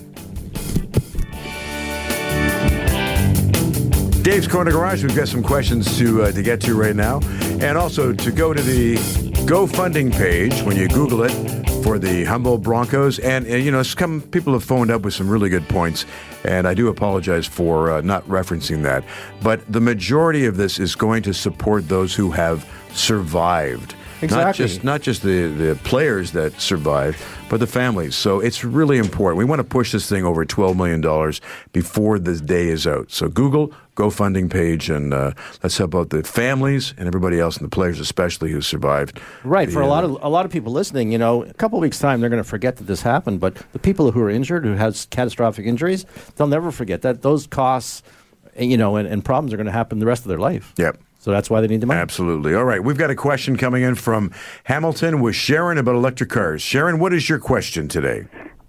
Dave's 4.23 4.47
Corner 4.47 4.71
Garage. 4.71 5.03
We've 5.03 5.15
got 5.15 5.27
some 5.27 5.43
questions 5.43 5.95
to 5.99 6.23
uh, 6.23 6.31
to 6.31 6.41
get 6.41 6.61
to 6.61 6.73
right 6.73 6.95
now, 6.95 7.19
and 7.59 7.77
also 7.77 8.11
to 8.11 8.31
go 8.31 8.53
to 8.53 8.61
the 8.61 8.95
GoFunding 9.45 10.11
page 10.13 10.61
when 10.61 10.77
you 10.77 10.87
Google 10.87 11.23
it 11.23 11.52
for 11.83 11.99
the 11.99 12.23
Humboldt 12.23 12.63
Broncos. 12.63 13.19
And, 13.19 13.45
uh, 13.45 13.55
you 13.55 13.69
know, 13.69 13.83
some 13.83 14.21
people 14.21 14.53
have 14.53 14.63
phoned 14.63 14.89
up 14.89 15.01
with 15.01 15.13
some 15.13 15.29
really 15.29 15.49
good 15.49 15.67
points, 15.67 16.05
and 16.45 16.65
I 16.65 16.73
do 16.73 16.87
apologize 16.87 17.45
for 17.45 17.91
uh, 17.91 18.01
not 18.01 18.25
referencing 18.27 18.83
that. 18.83 19.03
But 19.41 19.69
the 19.71 19.81
majority 19.81 20.45
of 20.45 20.55
this 20.55 20.79
is 20.79 20.95
going 20.95 21.23
to 21.23 21.33
support 21.33 21.89
those 21.89 22.15
who 22.15 22.31
have 22.31 22.65
survived 22.93 23.95
Not 24.21 24.55
just 24.55 24.83
not 24.83 25.01
just 25.01 25.21
the, 25.21 25.47
the 25.47 25.79
players 25.83 26.31
that 26.31 26.59
survive, 26.59 27.17
but 27.49 27.59
the 27.59 27.67
families. 27.67 28.15
So 28.15 28.39
it's 28.39 28.63
really 28.63 28.97
important. 28.97 29.37
We 29.37 29.45
want 29.45 29.59
to 29.59 29.63
push 29.63 29.91
this 29.91 30.07
thing 30.09 30.25
over 30.25 30.45
$12 30.45 30.75
million 30.75 31.33
before 31.71 32.19
the 32.19 32.39
day 32.39 32.67
is 32.67 32.87
out. 32.87 33.11
So 33.11 33.27
Google, 33.27 33.73
GoFunding 33.95 34.49
page, 34.49 34.89
and 34.89 35.13
uh, 35.13 35.33
let's 35.61 35.77
help 35.77 35.93
out 35.93 36.09
the 36.09 36.23
families 36.23 36.93
and 36.97 37.07
everybody 37.07 37.39
else, 37.39 37.57
and 37.57 37.65
the 37.65 37.69
players 37.69 37.99
especially 37.99 38.51
who 38.51 38.61
survived. 38.61 39.19
Right. 39.43 39.67
the, 39.67 39.73
For 39.73 39.81
a 39.81 39.87
lot 39.87 40.03
of 40.03 40.17
a 40.21 40.29
lot 40.29 40.45
of 40.45 40.51
people 40.51 40.71
listening, 40.71 41.11
you 41.11 41.17
know, 41.17 41.43
a 41.43 41.53
couple 41.53 41.77
of 41.77 41.81
weeks 41.81 41.99
time 41.99 42.19
they're 42.21 42.29
going 42.29 42.43
to 42.43 42.49
forget 42.49 42.77
that 42.77 42.85
this 42.85 43.01
happened. 43.01 43.39
But 43.39 43.55
the 43.73 43.79
people 43.79 44.11
who 44.11 44.21
are 44.21 44.29
injured, 44.29 44.65
who 44.65 44.75
has 44.75 45.05
catastrophic 45.11 45.65
injuries, 45.65 46.05
they'll 46.35 46.47
never 46.47 46.71
forget 46.71 47.01
that 47.03 47.21
those 47.21 47.45
costs, 47.47 48.03
you 48.57 48.77
know, 48.77 48.95
and, 48.95 49.07
and 49.07 49.23
problems 49.23 49.53
are 49.53 49.57
going 49.57 49.67
to 49.67 49.71
happen 49.71 49.99
the 49.99 50.05
rest 50.05 50.23
of 50.23 50.29
their 50.29 50.39
life. 50.39 50.73
Yep. 50.77 50.97
So 51.23 51.31
that's 51.31 51.49
why 51.49 51.61
they 51.61 51.67
need 51.67 51.79
the 51.79 51.85
money. 51.87 52.01
Absolutely. 52.01 52.53
All 52.53 52.65
right. 52.65 52.83
We've 52.83 52.97
got 52.97 53.09
a 53.09 53.15
question 53.15 53.55
coming 53.55 53.81
in 53.81 53.95
from 53.95 54.29
Hamilton 54.65 55.21
with 55.21 55.35
Sharon 55.37 55.77
about 55.77 55.95
electric 55.95 56.29
cars. 56.29 56.61
Sharon, 56.61 56.99
what 56.99 57.13
is 57.13 57.29
your 57.29 57.39
question 57.39 57.87
today? 57.87 58.25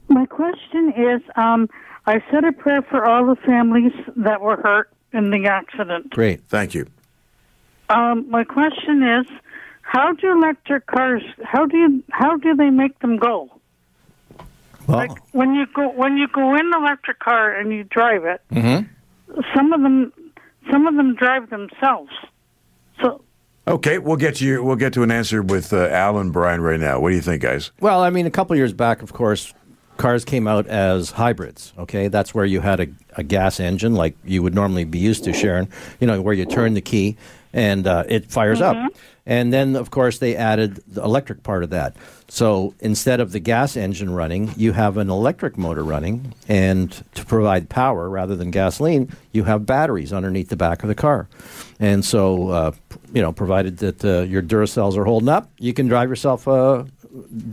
My 0.07 0.25
question 0.27 0.93
is 0.97 1.21
um, 1.35 1.69
I 2.07 2.23
said 2.31 2.45
a 2.45 2.53
prayer 2.53 2.81
for 2.83 3.05
all 3.09 3.27
the 3.27 3.35
families 3.45 3.91
that 4.19 4.41
were 4.41 4.55
hurt 4.57 4.89
in 5.13 5.31
the 5.33 5.47
accident. 5.47 6.11
Great. 6.11 6.45
Thank 6.45 6.75
you. 6.75 6.87
Um, 7.89 8.31
my 8.31 8.45
question 8.45 9.03
is 9.03 9.27
how 9.83 10.13
do 10.13 10.31
electric 10.31 10.87
cars 10.87 11.23
how 11.43 11.67
do 11.67 11.77
you 11.77 12.05
how 12.11 12.37
do 12.37 12.55
they 12.55 12.71
make 12.71 12.97
them 13.01 13.17
go? 13.17 13.51
Well, 14.87 14.99
Like 14.99 15.11
when 15.35 15.55
you 15.55 15.67
go 15.75 15.89
when 15.91 16.19
you 16.19 16.29
go 16.29 16.55
in 16.55 16.67
an 16.69 16.73
electric 16.77 17.19
car 17.19 17.51
and 17.53 17.73
you 17.73 17.83
drive 17.83 18.25
it, 18.25 18.41
Mm-hmm. 18.53 19.41
some 19.57 19.73
of 19.73 19.83
them 19.83 20.13
some 20.71 20.87
of 20.87 20.95
them 20.95 21.17
drive 21.17 21.51
themselves. 21.51 22.13
So 23.01 23.24
Okay, 23.66 23.99
we'll 23.99 24.16
get 24.16 24.42
you. 24.42 24.62
We'll 24.62 24.76
get 24.76 24.92
to 24.92 25.03
an 25.03 25.11
answer 25.11 25.42
with 25.42 25.72
uh, 25.72 25.86
Al 25.88 26.18
and 26.18 26.32
Brian 26.32 26.61
right 26.61 26.78
now. 26.78 27.01
What 27.01 27.11
do 27.11 27.16
you 27.16 27.22
think, 27.22 27.40
guys? 27.40 27.70
Well, 27.80 28.03
I 28.03 28.11
mean, 28.11 28.26
a 28.26 28.30
couple 28.30 28.53
of 28.53 28.59
years 28.59 28.74
back, 28.74 29.01
of 29.01 29.14
course, 29.14 29.55
cars 29.97 30.22
came 30.22 30.47
out 30.47 30.66
as 30.66 31.12
hybrids. 31.12 31.72
Okay, 31.78 32.09
that's 32.09 32.34
where 32.34 32.45
you 32.45 32.61
had 32.61 32.80
a, 32.80 32.86
a 33.16 33.22
gas 33.22 33.61
engine, 33.61 33.95
like 33.95 34.16
you 34.22 34.42
would 34.42 34.55
normally 34.55 34.84
be 34.84 34.99
used 34.99 35.24
to, 35.24 35.32
Sharon. 35.32 35.68
You 35.99 36.07
know, 36.07 36.20
where 36.20 36.34
you 36.34 36.45
turn 36.45 36.74
the 36.74 36.82
key 36.82 37.16
and 37.55 37.87
uh, 37.87 38.05
it 38.09 38.31
fires 38.31 38.61
up. 38.61 38.77
And 39.25 39.51
then, 39.51 39.75
of 39.77 39.91
course, 39.91 40.19
they 40.19 40.37
added 40.37 40.83
the 40.87 41.03
electric 41.03 41.43
part 41.43 41.65
of 41.65 41.71
that. 41.71 41.97
So 42.29 42.75
instead 42.81 43.21
of 43.21 43.33
the 43.33 43.41
gas 43.41 43.75
engine 43.77 44.11
running, 44.11 44.53
you 44.57 44.73
have 44.73 44.99
an 44.99 45.09
electric 45.09 45.57
motor 45.57 45.83
running, 45.83 46.35
and 46.47 46.93
to 47.15 47.25
provide 47.25 47.71
power 47.71 48.11
rather 48.11 48.37
than 48.37 48.51
gasoline, 48.51 49.11
you 49.33 49.45
have 49.45 49.65
batteries 49.65 50.13
underneath 50.13 50.51
the 50.51 50.57
back 50.57 50.83
of 50.83 50.89
the 50.89 50.95
car. 50.95 51.29
And 51.81 52.05
so, 52.05 52.49
uh, 52.49 52.73
you 53.15 53.23
know, 53.23 53.33
provided 53.33 53.79
that 53.79 54.05
uh, 54.05 54.23
your 54.23 54.43
Duracells 54.43 54.97
are 54.99 55.05
holding 55.05 55.29
up, 55.31 55.49
you 55.59 55.73
can 55.73 55.89
drive 55.89 56.11
yourself 56.11 56.47
uh, 56.47 56.85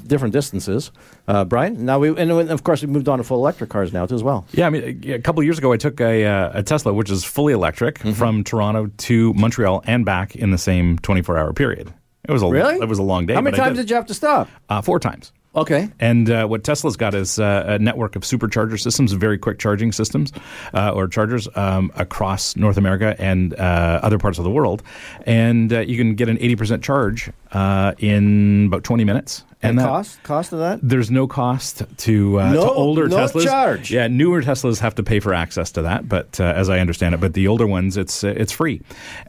different 0.08 0.34
distances. 0.34 0.92
Uh, 1.28 1.46
Brian, 1.46 1.86
now 1.86 2.00
we 2.00 2.10
and 2.18 2.32
of 2.32 2.64
course 2.64 2.82
we 2.82 2.88
moved 2.88 3.08
on 3.10 3.18
to 3.20 3.24
full 3.24 3.38
electric 3.38 3.70
cars 3.70 3.94
now 3.94 4.06
too 4.06 4.16
as 4.16 4.24
well. 4.24 4.46
Yeah, 4.54 4.68
I 4.68 4.70
mean, 4.70 5.04
a 5.12 5.20
couple 5.20 5.40
of 5.42 5.46
years 5.46 5.58
ago, 5.58 5.72
I 5.72 5.78
took 5.78 6.00
a, 6.02 6.26
uh, 6.26 6.60
a 6.60 6.64
Tesla, 6.64 6.94
which 6.94 7.10
is 7.10 7.24
fully 7.24 7.54
electric, 7.54 8.00
Mm-hmm. 8.00 8.14
from 8.14 8.44
Toronto 8.44 8.90
to 8.98 9.34
Montreal 9.34 9.84
and 9.86 10.06
back 10.06 10.36
in 10.36 10.52
the 10.52 10.58
same 10.58 10.98
24 11.00 11.38
hour 11.38 11.54
period. 11.54 11.94
It 12.28 12.32
was 12.32 12.42
a 12.42 12.48
Really? 12.48 12.76
It 12.76 12.88
was 12.88 13.00
a 13.00 13.04
long 13.04 13.26
day. 13.26 13.34
How 13.34 13.42
many 13.42 13.58
times 13.58 13.78
did 13.78 13.90
you 13.90 13.96
have 13.96 14.06
to 14.08 14.14
stop? 14.14 14.48
Uh, 14.70 14.82
four 14.82 15.00
times. 15.00 15.32
Okay. 15.54 15.90
And 16.00 16.30
uh, 16.30 16.48
what 16.48 16.64
Tesla's 16.64 16.96
got 16.96 17.14
is 17.14 17.38
uh, 17.38 17.66
a 17.68 17.80
network 17.80 18.16
of 18.16 18.22
supercharger 18.24 18.80
systems, 18.80 19.12
very 19.12 19.38
quick 19.38 19.60
charging 19.60 19.92
systems 19.92 20.32
uh, 20.74 20.92
or 20.94 21.08
chargers 21.10 21.50
um, 21.56 21.92
across 21.96 22.56
North 22.56 22.78
America 22.78 23.16
and 23.20 23.54
uh, 23.56 24.00
other 24.02 24.18
parts 24.18 24.38
of 24.38 24.46
the 24.46 24.50
world. 24.52 24.82
And 25.26 25.74
uh, 25.74 25.80
you 25.82 25.98
can 25.98 26.16
get 26.16 26.30
an 26.30 26.38
80% 26.38 26.82
charge 26.82 27.32
uh, 27.52 27.94
in 28.00 28.66
about 28.68 28.84
20 28.84 29.04
minutes. 29.04 29.44
And, 29.64 29.78
that- 29.78 29.86
cost 29.88 30.24
cost 30.24 30.54
of 30.54 30.60
that? 30.60 30.80
There's 30.82 31.12
no 31.12 31.28
cost 31.28 31.84
to, 31.98 32.40
uh, 32.40 32.52
No- 32.54 32.66
to 32.66 32.72
older 32.72 33.08
no 33.08 33.16
Teslas. 33.18 33.44
charge. 33.44 33.92
Yeah, 33.92 34.08
newer 34.08 34.42
Teslas 34.42 34.80
have 34.80 34.96
to 34.96 35.04
pay 35.04 35.20
for 35.20 35.36
access 35.36 35.72
to 35.74 35.84
that, 35.84 36.10
but 36.10 36.40
uh, 36.40 36.46
as 36.46 36.68
I 36.68 36.80
understand 36.80 37.14
it, 37.14 37.22
but 37.22 37.36
the 37.36 37.48
older 37.48 37.68
ones, 37.68 37.96
it's 37.96 38.24
uh, 38.24 38.30
it's 38.36 38.52
free, 38.52 38.82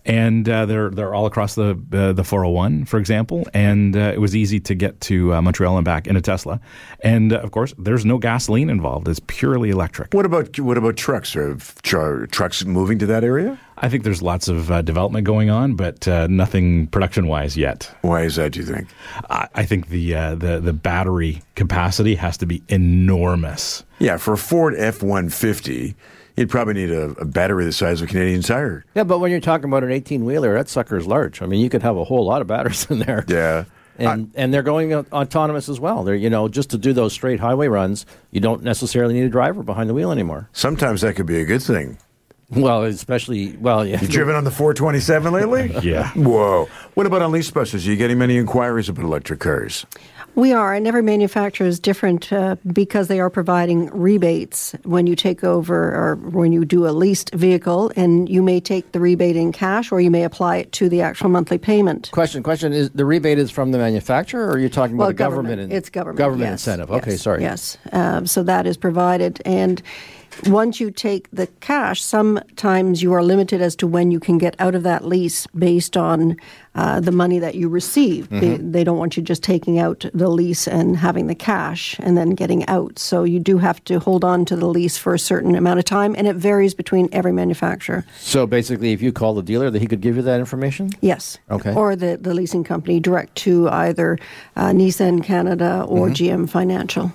and 0.07 0.49
uh, 0.49 0.65
they're 0.65 0.89
they're 0.89 1.13
all 1.15 1.27
across 1.27 1.55
the 1.55 1.79
uh, 1.93 2.13
the 2.15 2.25
401, 2.25 2.87
for 2.87 2.99
example, 2.99 3.47
and 3.53 3.95
uh, 3.95 4.01
it 4.15 4.23
was 4.23 4.35
easy 4.35 4.59
to 4.61 4.75
get 4.75 4.99
to 5.03 5.35
uh, 5.35 5.43
Montreal 5.43 5.77
and 5.77 5.85
back 5.85 6.07
in 6.07 6.17
a 6.17 6.23
Tesla, 6.23 6.61
and 7.01 7.35
uh, 7.35 7.41
of 7.41 7.51
course, 7.51 7.75
there's 7.77 8.07
no 8.07 8.17
gasoline 8.17 8.71
involved; 8.71 9.09
it's 9.09 9.21
purely 9.27 9.69
electric. 9.69 10.15
What 10.15 10.25
about 10.25 10.59
what 10.59 10.79
about 10.79 10.97
trucks? 10.97 11.37
Are 11.37 11.57
tr- 11.83 12.25
trucks 12.25 12.65
moving 12.65 12.99
to 13.01 13.07
that 13.07 13.23
area? 13.23 13.59
I 13.83 13.89
think 13.89 14.05
there's 14.05 14.23
lots 14.23 14.47
of 14.47 14.71
uh, 14.71 14.81
development 14.83 15.27
going 15.27 15.51
on, 15.51 15.75
but 15.75 16.07
uh, 16.07 16.29
nothing 16.29 16.87
production 16.87 17.27
wise 17.27 17.57
yet. 17.57 17.93
Why 18.03 18.23
is 18.23 18.37
that? 18.37 18.53
Do 18.53 18.61
you 18.61 18.67
think? 18.67 18.89
I, 19.29 19.49
I 19.57 19.67
think 19.67 19.89
the 19.89 20.15
uh, 20.15 20.35
the 20.37 20.61
the 20.61 20.73
battery 20.73 21.43
capacity 21.57 22.15
has 22.15 22.37
to 22.39 22.47
be 22.47 22.63
enormous. 22.69 23.85
Yeah, 23.99 24.19
for 24.19 24.35
a 24.35 24.39
Ford 24.39 24.75
F 24.79 25.03
one 25.03 25.29
fifty, 25.31 25.97
you'd 26.37 26.49
probably 26.49 26.75
need 26.75 26.91
a, 26.93 27.11
a 27.11 27.25
battery 27.25 27.65
the 27.65 27.73
size 27.73 28.01
of 28.01 28.09
a 28.09 28.13
Canadian 28.13 28.43
Tire. 28.43 28.85
Yeah, 28.95 29.03
but 29.03 29.19
when 29.19 29.33
you're 29.33 29.41
talking 29.41 29.67
about 29.67 29.83
an 29.83 29.91
18 29.91 30.25
wheeler, 30.25 30.55
that 30.55 30.69
sucker's 30.69 31.07
large. 31.07 31.43
I 31.43 31.47
mean, 31.47 31.61
you 31.61 31.69
could 31.69 31.83
have 31.83 31.97
a 31.97 32.05
whole 32.05 32.25
lot 32.25 32.41
of 32.41 32.47
batteries 32.47 32.87
in 32.91 33.01
there. 33.01 33.25
Yeah. 33.27 33.65
And, 33.99 34.33
and 34.35 34.55
they're 34.55 34.63
going 34.63 34.95
autonomous 34.95 35.69
as 35.69 35.79
well. 35.79 36.03
They're 36.03 36.15
you 36.15 36.31
know 36.31 36.49
just 36.49 36.71
to 36.71 36.79
do 36.79 36.93
those 36.93 37.13
straight 37.13 37.41
highway 37.41 37.69
runs, 37.69 38.07
you 38.31 38.41
don't 38.41 38.63
necessarily 38.63 39.15
need 39.15 39.25
a 39.25 39.29
driver 39.29 39.63
behind 39.63 39.91
the 39.91 39.95
wheel 39.95 40.11
anymore. 40.11 40.49
Sometimes 40.53 41.03
that 41.03 41.15
could 41.15 41.27
be 41.27 41.41
a 41.41 41.45
good 41.45 41.63
thing. 41.63 41.99
Well, 42.55 42.85
especially 42.85 43.57
well, 43.57 43.87
yeah. 43.87 44.01
You 44.01 44.09
driven 44.09 44.35
on 44.35 44.45
the 44.45 44.51
427 44.51 45.33
lately? 45.33 45.71
Yeah. 45.83 46.11
Whoa. 46.13 46.69
What 46.95 47.07
about 47.07 47.23
on 47.23 47.33
LeaseBusters? 47.33 47.87
Are 47.87 47.91
you 47.91 47.97
getting 47.97 48.19
many 48.19 48.37
inquiries 48.37 48.89
about 48.89 49.05
electric 49.05 49.41
cars? 49.41 49.85
We 50.35 50.53
are, 50.53 50.73
and 50.73 50.87
every 50.87 51.03
manufacturer 51.03 51.67
is 51.67 51.79
different 51.79 52.33
uh, 52.33 52.57
because 52.73 53.09
they 53.09 53.21
are 53.21 53.29
providing 53.29 53.87
rebates 53.91 54.75
when 54.85 55.07
you 55.07 55.15
take 55.15 55.45
over 55.45 55.95
or 55.95 56.15
when 56.17 56.53
you 56.53 56.65
do 56.65 56.87
a 56.87 56.91
leased 56.93 57.35
vehicle, 57.35 57.93
and 57.97 58.29
you 58.31 58.43
may 58.43 58.59
take 58.59 58.93
the 58.93 59.01
rebate 59.01 59.37
in 59.37 59.53
cash 59.53 59.93
or 59.93 60.01
you 60.01 60.11
may 60.11 60.23
apply 60.25 60.57
it 60.59 60.73
to 60.73 60.89
the 60.89 61.03
actual 61.03 61.29
monthly 61.29 61.59
payment. 61.59 62.11
Question: 62.13 62.43
Question 62.43 62.73
is 62.73 62.89
the 62.91 63.05
rebate 63.05 63.39
is 63.39 63.51
from 63.51 63.73
the 63.73 63.79
manufacturer, 63.79 64.47
or 64.47 64.53
are 64.53 64.59
you 64.59 64.71
talking 64.71 64.95
about 64.95 65.03
Well, 65.03 65.11
a 65.11 65.15
government? 65.15 65.49
government. 65.49 65.73
in- 65.73 65.77
It's 65.77 65.91
government. 65.91 66.19
Government 66.19 66.51
yes, 66.51 66.67
incentive. 66.67 66.89
yes, 66.91 67.03
Okay, 67.03 67.17
sorry. 67.17 67.43
Yes. 67.43 67.77
Um, 67.93 68.27
so 68.27 68.43
that 68.45 68.67
is 68.67 68.77
provided. 68.79 69.43
And 69.45 69.83
once 70.47 70.81
you 70.81 70.91
take 70.91 71.29
the 71.33 71.47
cash, 71.61 72.03
sometimes 72.03 73.03
you 73.03 73.13
are 73.13 73.23
limited 73.23 73.61
as 73.63 73.77
to 73.77 73.87
when 73.87 74.11
you 74.11 74.19
can 74.21 74.39
get 74.39 74.55
out 74.59 74.75
of 74.75 74.83
that 74.83 75.05
lease 75.05 75.47
based 75.49 75.97
on 75.97 76.37
uh, 76.75 77.01
the 77.01 77.13
money 77.13 77.39
that 77.39 77.55
you 77.55 77.69
receive. 77.69 78.29
They, 78.31 78.41
Mm-hmm. 78.57 78.73
they 78.73 78.83
don't 78.85 78.99
want 78.99 79.17
you 79.17 79.23
just 79.23 79.43
taking 79.43 79.79
out 79.79 80.05
the 80.15 80.29
lease 80.29 80.67
and 80.67 80.97
having 80.97 81.27
the 81.27 81.35
cash 81.35 81.97
and 82.01 82.17
then 82.17 82.31
getting 82.31 82.67
out. 82.67 82.99
So 82.99 83.25
you 83.25 83.39
do 83.41 83.59
have 83.59 83.83
to 83.85 83.99
hold 83.99 84.25
on 84.25 84.45
to 84.47 84.57
the 84.57 84.67
lease 84.67 84.97
for 84.99 85.13
a 85.15 85.19
certain 85.19 85.55
amount 85.55 85.79
of 85.79 85.85
time, 85.85 86.15
and 86.17 86.27
it 86.27 86.37
varies 86.37 86.75
between 86.75 87.09
every 87.13 87.33
manufacturer. 87.33 88.05
So 88.21 88.47
basically, 88.47 88.93
if 88.93 89.03
you 89.03 89.13
call 89.13 89.35
the 89.35 89.43
dealer, 89.43 89.71
that 89.71 89.81
he 89.81 89.87
could 89.87 90.01
give 90.01 90.17
you 90.17 90.23
that 90.23 90.41
information. 90.41 90.91
Yes. 91.03 91.39
Okay. 91.51 91.75
Or 91.75 91.95
the, 91.95 92.17
the 92.17 92.33
leasing 92.35 92.65
company 92.65 93.01
direct 93.01 93.35
to 93.37 93.69
either 93.69 94.19
uh, 94.57 94.71
Nissan 94.71 95.23
Canada 95.23 95.85
or 95.87 96.09
Mm-hmm. 96.09 96.43
GM 96.45 96.51
Financial. 96.51 97.13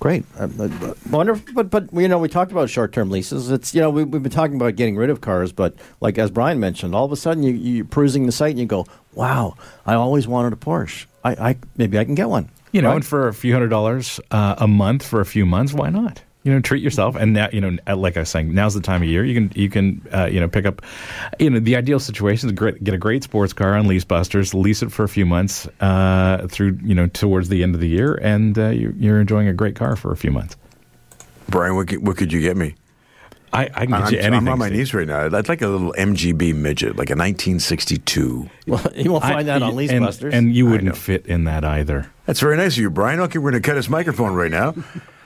Great. 0.00 0.24
Uh, 0.38 0.48
uh, 0.58 0.94
wonderful. 1.10 1.54
But, 1.54 1.70
but, 1.70 1.92
you 1.92 2.08
know, 2.08 2.18
we 2.18 2.28
talked 2.28 2.50
about 2.52 2.70
short 2.70 2.92
term 2.92 3.10
leases. 3.10 3.50
It's, 3.50 3.74
you 3.74 3.82
know, 3.82 3.90
we, 3.90 4.02
we've 4.02 4.22
been 4.22 4.32
talking 4.32 4.56
about 4.56 4.74
getting 4.76 4.96
rid 4.96 5.10
of 5.10 5.20
cars, 5.20 5.52
but 5.52 5.74
like 6.00 6.16
as 6.18 6.30
Brian 6.30 6.58
mentioned, 6.58 6.94
all 6.94 7.04
of 7.04 7.12
a 7.12 7.16
sudden 7.16 7.42
you, 7.42 7.52
you're 7.52 7.84
perusing 7.84 8.24
the 8.24 8.32
site 8.32 8.50
and 8.50 8.58
you 8.58 8.66
go, 8.66 8.86
wow, 9.14 9.56
I 9.84 9.94
always 9.94 10.26
wanted 10.26 10.54
a 10.54 10.56
Porsche. 10.56 11.04
I, 11.22 11.50
I 11.50 11.56
Maybe 11.76 11.98
I 11.98 12.04
can 12.04 12.14
get 12.14 12.28
one. 12.30 12.48
You 12.72 12.80
know, 12.82 12.88
Right? 12.88 12.96
and 12.96 13.04
for 13.04 13.28
a 13.28 13.34
few 13.34 13.52
hundred 13.52 13.68
dollars 13.68 14.20
uh, 14.30 14.54
a 14.56 14.66
month 14.68 15.04
for 15.04 15.20
a 15.20 15.26
few 15.26 15.44
months, 15.44 15.74
why 15.74 15.90
not? 15.90 16.22
You 16.42 16.52
know, 16.54 16.60
treat 16.60 16.82
yourself, 16.82 17.16
and 17.16 17.34
now 17.34 17.48
you 17.52 17.60
know, 17.60 17.76
uh, 17.86 17.96
like 17.96 18.16
I 18.16 18.20
was 18.20 18.30
saying, 18.30 18.54
now's 18.54 18.72
the 18.72 18.80
time 18.80 19.02
of 19.02 19.08
year 19.08 19.24
you 19.24 19.34
can 19.34 19.52
you 19.54 19.68
can 19.68 20.00
uh, 20.10 20.24
you 20.24 20.40
know 20.40 20.48
pick 20.48 20.64
up, 20.64 20.80
you 21.38 21.50
know, 21.50 21.60
the 21.60 21.76
ideal 21.76 22.00
situation 22.00 22.48
is 22.48 22.54
great, 22.54 22.82
get 22.82 22.94
a 22.94 22.98
great 22.98 23.22
sports 23.24 23.52
car 23.52 23.76
on 23.76 23.84
leasebusters 23.86 24.54
lease 24.54 24.82
it 24.82 24.90
for 24.90 25.04
a 25.04 25.08
few 25.08 25.26
months 25.26 25.68
uh, 25.80 26.46
through 26.48 26.78
you 26.82 26.94
know 26.94 27.08
towards 27.08 27.50
the 27.50 27.62
end 27.62 27.74
of 27.74 27.80
the 27.82 27.88
year, 27.88 28.14
and 28.14 28.58
uh, 28.58 28.68
you're, 28.68 28.92
you're 28.92 29.20
enjoying 29.20 29.48
a 29.48 29.52
great 29.52 29.74
car 29.76 29.96
for 29.96 30.12
a 30.12 30.16
few 30.16 30.30
months. 30.30 30.56
Brian, 31.50 31.74
what 31.76 31.88
could, 31.88 32.06
what 32.06 32.16
could 32.16 32.32
you 32.32 32.40
get 32.40 32.56
me? 32.56 32.74
I, 33.52 33.64
I 33.64 33.68
can 33.86 33.90
get 33.90 33.92
I'm, 34.00 34.12
you 34.12 34.18
anything. 34.20 34.34
I'm 34.34 34.48
on 34.48 34.58
my 34.60 34.66
Steve. 34.68 34.78
knees 34.78 34.94
right 34.94 35.08
now. 35.08 35.26
I'd 35.26 35.48
like 35.48 35.60
a 35.60 35.66
little 35.68 35.92
MGB 35.98 36.54
midget, 36.54 36.96
like 36.96 37.10
a 37.10 37.16
1962. 37.16 38.48
Well, 38.66 38.80
you 38.94 39.10
won't 39.12 39.24
I- 39.24 39.32
find 39.32 39.48
that 39.48 39.62
on 39.62 39.72
Leasebusters. 39.74 40.22
and, 40.26 40.34
and 40.34 40.54
you 40.54 40.66
wouldn't 40.66 40.96
fit 40.96 41.26
in 41.26 41.44
that 41.44 41.64
either. 41.64 42.10
That's 42.26 42.38
very 42.40 42.56
nice 42.56 42.74
of 42.76 42.78
you, 42.78 42.90
Brian. 42.90 43.18
Okay, 43.20 43.38
we're 43.38 43.50
going 43.50 43.60
to 43.60 43.66
cut 43.66 43.76
his 43.76 43.88
microphone 43.88 44.34
right 44.34 44.50
now. 44.50 44.74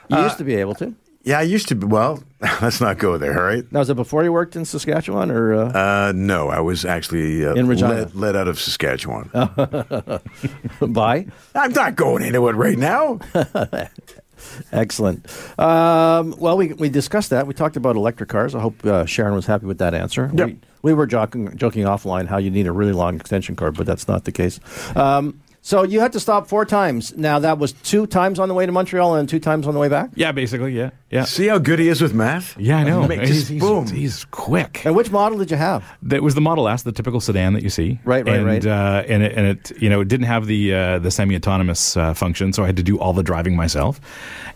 you 0.09 0.17
used 0.17 0.39
to 0.39 0.43
be 0.43 0.55
able 0.55 0.73
to. 0.75 0.95
Yeah, 1.25 1.39
I 1.39 1.41
used 1.41 1.67
to 1.69 1.75
be. 1.75 1.87
Well, 1.87 2.23
let's 2.61 2.79
not 2.79 2.99
go 2.99 3.17
there, 3.17 3.35
all 3.39 3.45
right? 3.45 3.69
Now, 3.71 3.79
was 3.79 3.89
it 3.89 3.95
before 3.95 4.23
you 4.23 4.31
worked 4.31 4.55
in 4.55 4.63
Saskatchewan 4.63 5.31
or? 5.31 5.53
Uh, 5.55 5.71
Uh, 5.71 6.13
no, 6.15 6.49
I 6.49 6.59
was 6.59 6.85
actually 6.85 7.43
uh, 7.43 7.55
In 7.55 7.67
Regina. 7.67 7.89
led, 7.93 8.15
led 8.15 8.35
out 8.35 8.47
of 8.47 8.59
Saskatchewan. 8.59 9.29
by? 10.81 11.25
I'm 11.55 11.73
not 11.73 11.95
going 11.95 12.23
into 12.23 12.47
it 12.47 12.53
right 12.53 12.77
now. 12.77 13.19
Excellent. 14.71 15.25
Um, 15.59 16.35
well, 16.37 16.57
we, 16.57 16.73
we 16.73 16.89
discussed 16.89 17.31
that. 17.31 17.47
We 17.47 17.53
talked 17.55 17.75
about 17.77 17.95
electric 17.95 18.29
cars. 18.29 18.53
I 18.53 18.59
hope 18.59 18.85
uh, 18.85 19.05
Sharon 19.05 19.33
was 19.33 19.47
happy 19.47 19.65
with 19.65 19.79
that 19.79 19.93
answer. 19.95 20.29
Yep. 20.33 20.47
We, 20.47 20.59
we 20.83 20.93
were 20.93 21.07
joking, 21.07 21.57
joking 21.57 21.85
offline 21.85 22.27
how 22.27 22.37
you 22.37 22.51
need 22.51 22.67
a 22.67 22.71
really 22.71 22.91
long 22.91 23.15
extension 23.15 23.55
cord, 23.55 23.75
but 23.75 23.87
that's 23.87 24.07
not 24.07 24.25
the 24.25 24.31
case. 24.31 24.59
Um, 24.95 25.41
So 25.65 25.81
you 25.81 25.99
had 25.99 26.13
to 26.13 26.19
stop 26.19 26.45
four 26.47 26.63
times. 26.63 27.17
Now 27.17 27.39
that 27.39 27.57
was 27.57 27.71
two 27.73 28.05
times 28.05 28.37
on 28.37 28.49
the 28.49 28.53
way 28.53 28.67
to 28.67 28.71
Montreal 28.71 29.15
and 29.15 29.27
two 29.27 29.39
times 29.39 29.65
on 29.65 29.73
the 29.73 29.79
way 29.79 29.89
back. 29.89 30.11
Yeah, 30.13 30.31
basically, 30.31 30.73
yeah, 30.77 30.91
yeah. 31.09 31.23
See 31.23 31.47
how 31.47 31.57
good 31.57 31.79
he 31.79 31.87
is 31.87 32.03
with 32.03 32.13
math? 32.13 32.55
Yeah, 32.59 32.77
I 32.77 32.83
know. 32.83 33.07
Make- 33.07 33.21
he's, 33.21 33.29
just 33.29 33.47
he's- 33.49 33.63
boom. 33.63 33.87
he's 33.87 34.25
quick. 34.25 34.85
And 34.85 34.95
which 34.95 35.09
model 35.09 35.39
did 35.39 35.49
you 35.49 35.57
have? 35.57 35.83
That 36.03 36.21
was 36.21 36.35
the 36.35 36.41
Model 36.41 36.69
S, 36.69 36.83
the 36.83 36.91
typical 36.91 37.19
sedan 37.19 37.53
that 37.53 37.63
you 37.63 37.71
see. 37.71 37.99
Right, 38.05 38.23
right, 38.27 38.35
and, 38.37 38.45
right. 38.45 38.63
Uh, 38.63 39.03
and 39.07 39.23
it, 39.23 39.31
and 39.35 39.47
it, 39.47 39.81
you 39.81 39.89
know, 39.89 40.01
it 40.01 40.07
didn't 40.07 40.27
have 40.27 40.45
the 40.45 40.71
uh, 40.71 40.99
the 40.99 41.09
semi-autonomous 41.09 41.97
uh, 41.97 42.13
function, 42.13 42.53
so 42.53 42.61
I 42.61 42.67
had 42.67 42.77
to 42.77 42.83
do 42.83 42.99
all 42.99 43.13
the 43.13 43.23
driving 43.23 43.55
myself. 43.55 43.99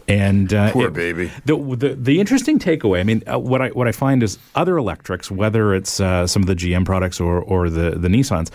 And 0.07 0.53
uh, 0.53 0.71
Poor 0.71 0.87
it- 0.89 0.93
baby. 0.93 1.31
The, 1.45 1.55
the 1.55 1.95
the 1.95 2.19
interesting 2.19 2.59
takeaway. 2.59 2.99
I 2.99 3.03
mean, 3.03 3.23
uh, 3.25 3.39
what 3.39 3.63
I 3.63 3.69
what 3.69 3.87
I 3.87 3.91
find 3.91 4.21
is 4.21 4.37
other 4.53 4.77
electrics, 4.77 5.31
whether 5.31 5.73
it's 5.73 5.99
uh, 5.99 6.27
some 6.27 6.43
of 6.43 6.47
the 6.47 6.55
GM 6.55 6.85
products 6.85 7.19
or 7.19 7.41
or 7.41 7.69
the 7.71 7.91
the 7.91 8.09
Nissans, 8.09 8.51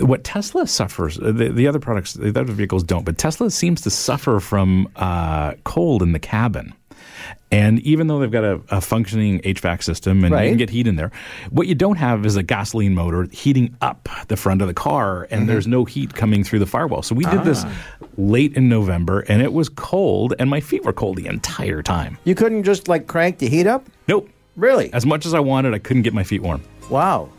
what 0.00 0.24
Tesla 0.24 0.66
suffers, 0.66 1.18
uh, 1.18 1.32
the, 1.32 1.48
the 1.50 1.66
other 1.66 1.78
products, 1.90 2.12
the 2.12 2.28
other 2.28 2.52
vehicles 2.52 2.84
don't, 2.84 3.04
but 3.04 3.18
Tesla 3.18 3.50
seems 3.50 3.80
to 3.80 3.90
suffer 3.90 4.38
from 4.38 4.88
uh, 4.94 5.54
cold 5.64 6.04
in 6.04 6.12
the 6.12 6.20
cabin. 6.20 6.72
And 7.50 7.80
even 7.80 8.06
though 8.06 8.20
they've 8.20 8.30
got 8.30 8.44
a, 8.44 8.60
a 8.70 8.80
functioning 8.80 9.40
HVAC 9.40 9.82
system 9.82 10.22
and 10.22 10.32
you 10.32 10.50
can 10.50 10.56
get 10.56 10.70
heat 10.70 10.86
in 10.86 10.94
there, 10.94 11.10
what 11.50 11.66
you 11.66 11.74
don't 11.74 11.96
have 11.96 12.24
is 12.24 12.36
a 12.36 12.44
gasoline 12.44 12.94
motor 12.94 13.26
heating 13.32 13.76
up 13.80 14.08
the 14.28 14.36
front 14.36 14.62
of 14.62 14.68
the 14.68 14.74
car, 14.74 15.26
and 15.32 15.48
there's 15.48 15.66
no 15.66 15.84
heat 15.84 16.14
coming 16.14 16.44
through 16.44 16.60
the 16.60 16.66
firewall. 16.66 17.02
So 17.02 17.16
we 17.16 17.24
did 17.24 17.42
this 17.42 17.64
late 18.16 18.56
in 18.56 18.68
November, 18.68 19.20
and 19.28 19.42
it 19.42 19.52
was 19.52 19.68
cold, 19.68 20.34
and 20.38 20.48
my 20.48 20.60
feet 20.60 20.84
were 20.84 20.92
cold 20.92 21.16
the 21.16 21.26
entire 21.26 21.82
time. 21.82 22.18
You 22.22 22.36
couldn't 22.36 22.62
just 22.62 22.86
like 22.86 23.08
crank 23.08 23.38
the 23.38 23.48
heat 23.48 23.66
up? 23.66 23.84
Nope. 24.06 24.30
Really? 24.54 24.92
As 24.92 25.04
much 25.04 25.26
as 25.26 25.34
I 25.34 25.40
wanted, 25.40 25.74
I 25.74 25.80
couldn't 25.80 26.02
get 26.02 26.14
my 26.14 26.22
feet 26.22 26.42
warm. 26.42 26.62
Wow. 26.88 27.30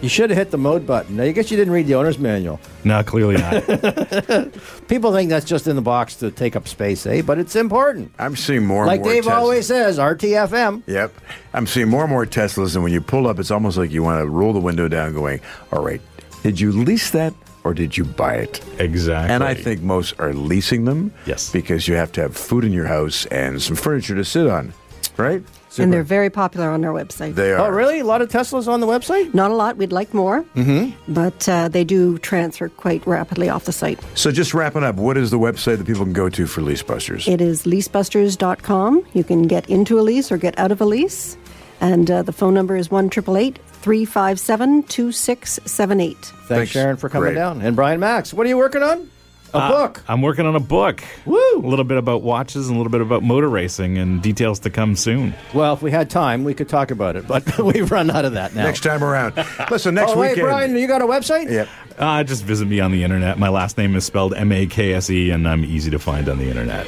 You 0.00 0.08
should 0.08 0.30
have 0.30 0.36
hit 0.38 0.50
the 0.52 0.58
mode 0.58 0.86
button. 0.86 1.16
Now, 1.16 1.24
I 1.24 1.32
guess 1.32 1.50
you 1.50 1.56
didn't 1.56 1.72
read 1.74 1.88
the 1.88 1.96
owner's 1.96 2.18
manual. 2.20 2.60
No, 2.84 3.02
clearly 3.02 3.36
not. 3.36 3.64
People 4.88 5.12
think 5.12 5.28
that's 5.28 5.44
just 5.44 5.66
in 5.66 5.74
the 5.74 5.82
box 5.82 6.14
to 6.16 6.30
take 6.30 6.54
up 6.54 6.68
space, 6.68 7.04
eh? 7.06 7.20
But 7.22 7.38
it's 7.38 7.56
important. 7.56 8.12
I'm 8.18 8.36
seeing 8.36 8.64
more 8.64 8.82
and 8.82 8.86
Like 8.86 9.00
more 9.00 9.12
Dave 9.12 9.24
Teslas. 9.24 9.32
always 9.36 9.66
says, 9.66 9.98
RTFM. 9.98 10.84
Yep. 10.86 11.12
I'm 11.52 11.66
seeing 11.66 11.88
more 11.88 12.02
and 12.04 12.10
more 12.10 12.24
Teslas, 12.26 12.74
and 12.76 12.84
when 12.84 12.92
you 12.92 13.00
pull 13.00 13.26
up, 13.26 13.40
it's 13.40 13.50
almost 13.50 13.76
like 13.76 13.90
you 13.90 14.02
want 14.04 14.20
to 14.22 14.28
roll 14.30 14.52
the 14.52 14.60
window 14.60 14.86
down, 14.86 15.14
going, 15.14 15.40
"All 15.72 15.82
right, 15.82 16.00
did 16.44 16.60
you 16.60 16.70
lease 16.70 17.10
that 17.10 17.34
or 17.64 17.74
did 17.74 17.96
you 17.96 18.04
buy 18.04 18.34
it?" 18.36 18.60
exactly. 18.78 19.34
And 19.34 19.42
I 19.42 19.54
think 19.54 19.82
most 19.82 20.14
are 20.20 20.32
leasing 20.32 20.84
them. 20.84 21.12
Yes. 21.26 21.50
Because 21.50 21.88
you 21.88 21.96
have 21.96 22.12
to 22.12 22.20
have 22.22 22.36
food 22.36 22.64
in 22.64 22.72
your 22.72 22.86
house 22.86 23.26
and 23.26 23.60
some 23.60 23.74
furniture 23.74 24.14
to 24.14 24.24
sit 24.24 24.46
on, 24.46 24.72
right? 25.16 25.42
And 25.84 25.92
they're 25.92 26.02
very 26.02 26.30
popular 26.30 26.70
on 26.70 26.84
our 26.84 26.92
website. 26.92 27.34
They 27.34 27.52
are. 27.52 27.66
Oh, 27.66 27.70
really? 27.70 28.00
A 28.00 28.04
lot 28.04 28.22
of 28.22 28.28
Teslas 28.28 28.68
on 28.68 28.80
the 28.80 28.86
website? 28.86 29.34
Not 29.34 29.50
a 29.50 29.54
lot. 29.54 29.76
We'd 29.76 29.92
like 29.92 30.12
more, 30.14 30.42
mm-hmm. 30.54 30.90
but 31.12 31.48
uh, 31.48 31.68
they 31.68 31.84
do 31.84 32.18
transfer 32.18 32.68
quite 32.68 33.06
rapidly 33.06 33.48
off 33.48 33.64
the 33.64 33.72
site. 33.72 33.98
So 34.14 34.30
just 34.30 34.54
wrapping 34.54 34.84
up, 34.84 34.96
what 34.96 35.16
is 35.16 35.30
the 35.30 35.38
website 35.38 35.78
that 35.78 35.86
people 35.86 36.04
can 36.04 36.12
go 36.12 36.28
to 36.28 36.46
for 36.46 36.60
Lease 36.60 36.82
Busters? 36.82 37.26
It 37.28 37.40
is 37.40 37.64
leasebusters.com. 37.64 39.06
You 39.12 39.24
can 39.24 39.42
get 39.42 39.68
into 39.68 39.98
a 39.98 40.02
lease 40.02 40.30
or 40.32 40.36
get 40.36 40.58
out 40.58 40.72
of 40.72 40.80
a 40.80 40.84
lease. 40.84 41.36
And 41.80 42.10
uh, 42.10 42.22
the 42.22 42.32
phone 42.32 42.54
number 42.54 42.76
is 42.76 42.90
1 42.90 43.08
357 43.10 44.82
2678. 44.82 46.16
Thanks, 46.16 46.48
Thanks. 46.48 46.70
Sharon, 46.72 46.96
for 46.96 47.08
coming 47.08 47.28
Great. 47.28 47.34
down. 47.36 47.62
And 47.62 47.76
Brian 47.76 48.00
Makse, 48.00 48.34
what 48.34 48.46
are 48.46 48.48
you 48.48 48.58
working 48.58 48.82
on? 48.82 49.08
A 49.54 49.58
Uh, 49.58 49.68
book. 49.70 50.02
I'm 50.08 50.20
working 50.20 50.44
on 50.46 50.54
a 50.56 50.60
book. 50.60 51.02
Woo! 51.24 51.38
A 51.56 51.58
little 51.66 51.84
bit 51.84 51.96
about 51.96 52.22
watches 52.22 52.68
and 52.68 52.74
a 52.76 52.78
little 52.78 52.90
bit 52.90 53.00
about 53.00 53.22
motor 53.22 53.48
racing 53.48 53.96
and 53.96 54.20
details 54.20 54.58
to 54.60 54.70
come 54.70 54.94
soon. 54.94 55.34
Well, 55.54 55.72
if 55.72 55.80
we 55.80 55.90
had 55.90 56.10
time, 56.10 56.44
we 56.44 56.52
could 56.52 56.68
talk 56.68 56.90
about 56.90 57.16
it, 57.16 57.26
but 57.26 57.58
we've 57.62 57.90
run 57.90 58.10
out 58.10 58.24
of 58.26 58.32
that 58.34 58.54
now. 58.54 58.64
Next 58.64 58.82
time 58.82 59.02
around. 59.02 59.34
Listen, 59.70 59.94
next 59.94 60.12
oh, 60.12 60.18
wait, 60.18 60.30
weekend. 60.30 60.46
Brian, 60.46 60.76
you 60.76 60.86
got 60.86 61.00
a 61.00 61.06
website? 61.06 61.50
Yep. 61.50 61.68
Uh, 61.98 62.22
just 62.24 62.44
visit 62.44 62.66
me 62.68 62.78
on 62.80 62.92
the 62.92 63.02
internet. 63.04 63.38
My 63.38 63.48
last 63.48 63.78
name 63.78 63.96
is 63.96 64.04
spelled 64.04 64.34
M 64.34 64.52
A 64.52 64.66
K 64.66 64.92
S 64.92 65.08
E, 65.10 65.30
and 65.30 65.48
I'm 65.48 65.64
easy 65.64 65.90
to 65.90 65.98
find 65.98 66.28
on 66.28 66.38
the 66.38 66.48
internet. 66.48 66.86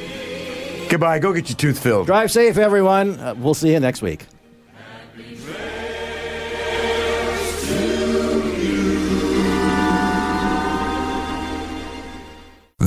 Goodbye. 0.89 1.19
Go 1.19 1.33
get 1.33 1.49
your 1.49 1.55
tooth 1.57 1.79
filled. 1.79 2.05
Drive 2.05 2.31
safe, 2.31 2.57
everyone. 2.57 3.19
Uh, 3.19 3.33
we'll 3.37 3.53
see 3.53 3.71
you 3.71 3.79
next 3.79 4.01
week. 4.01 4.25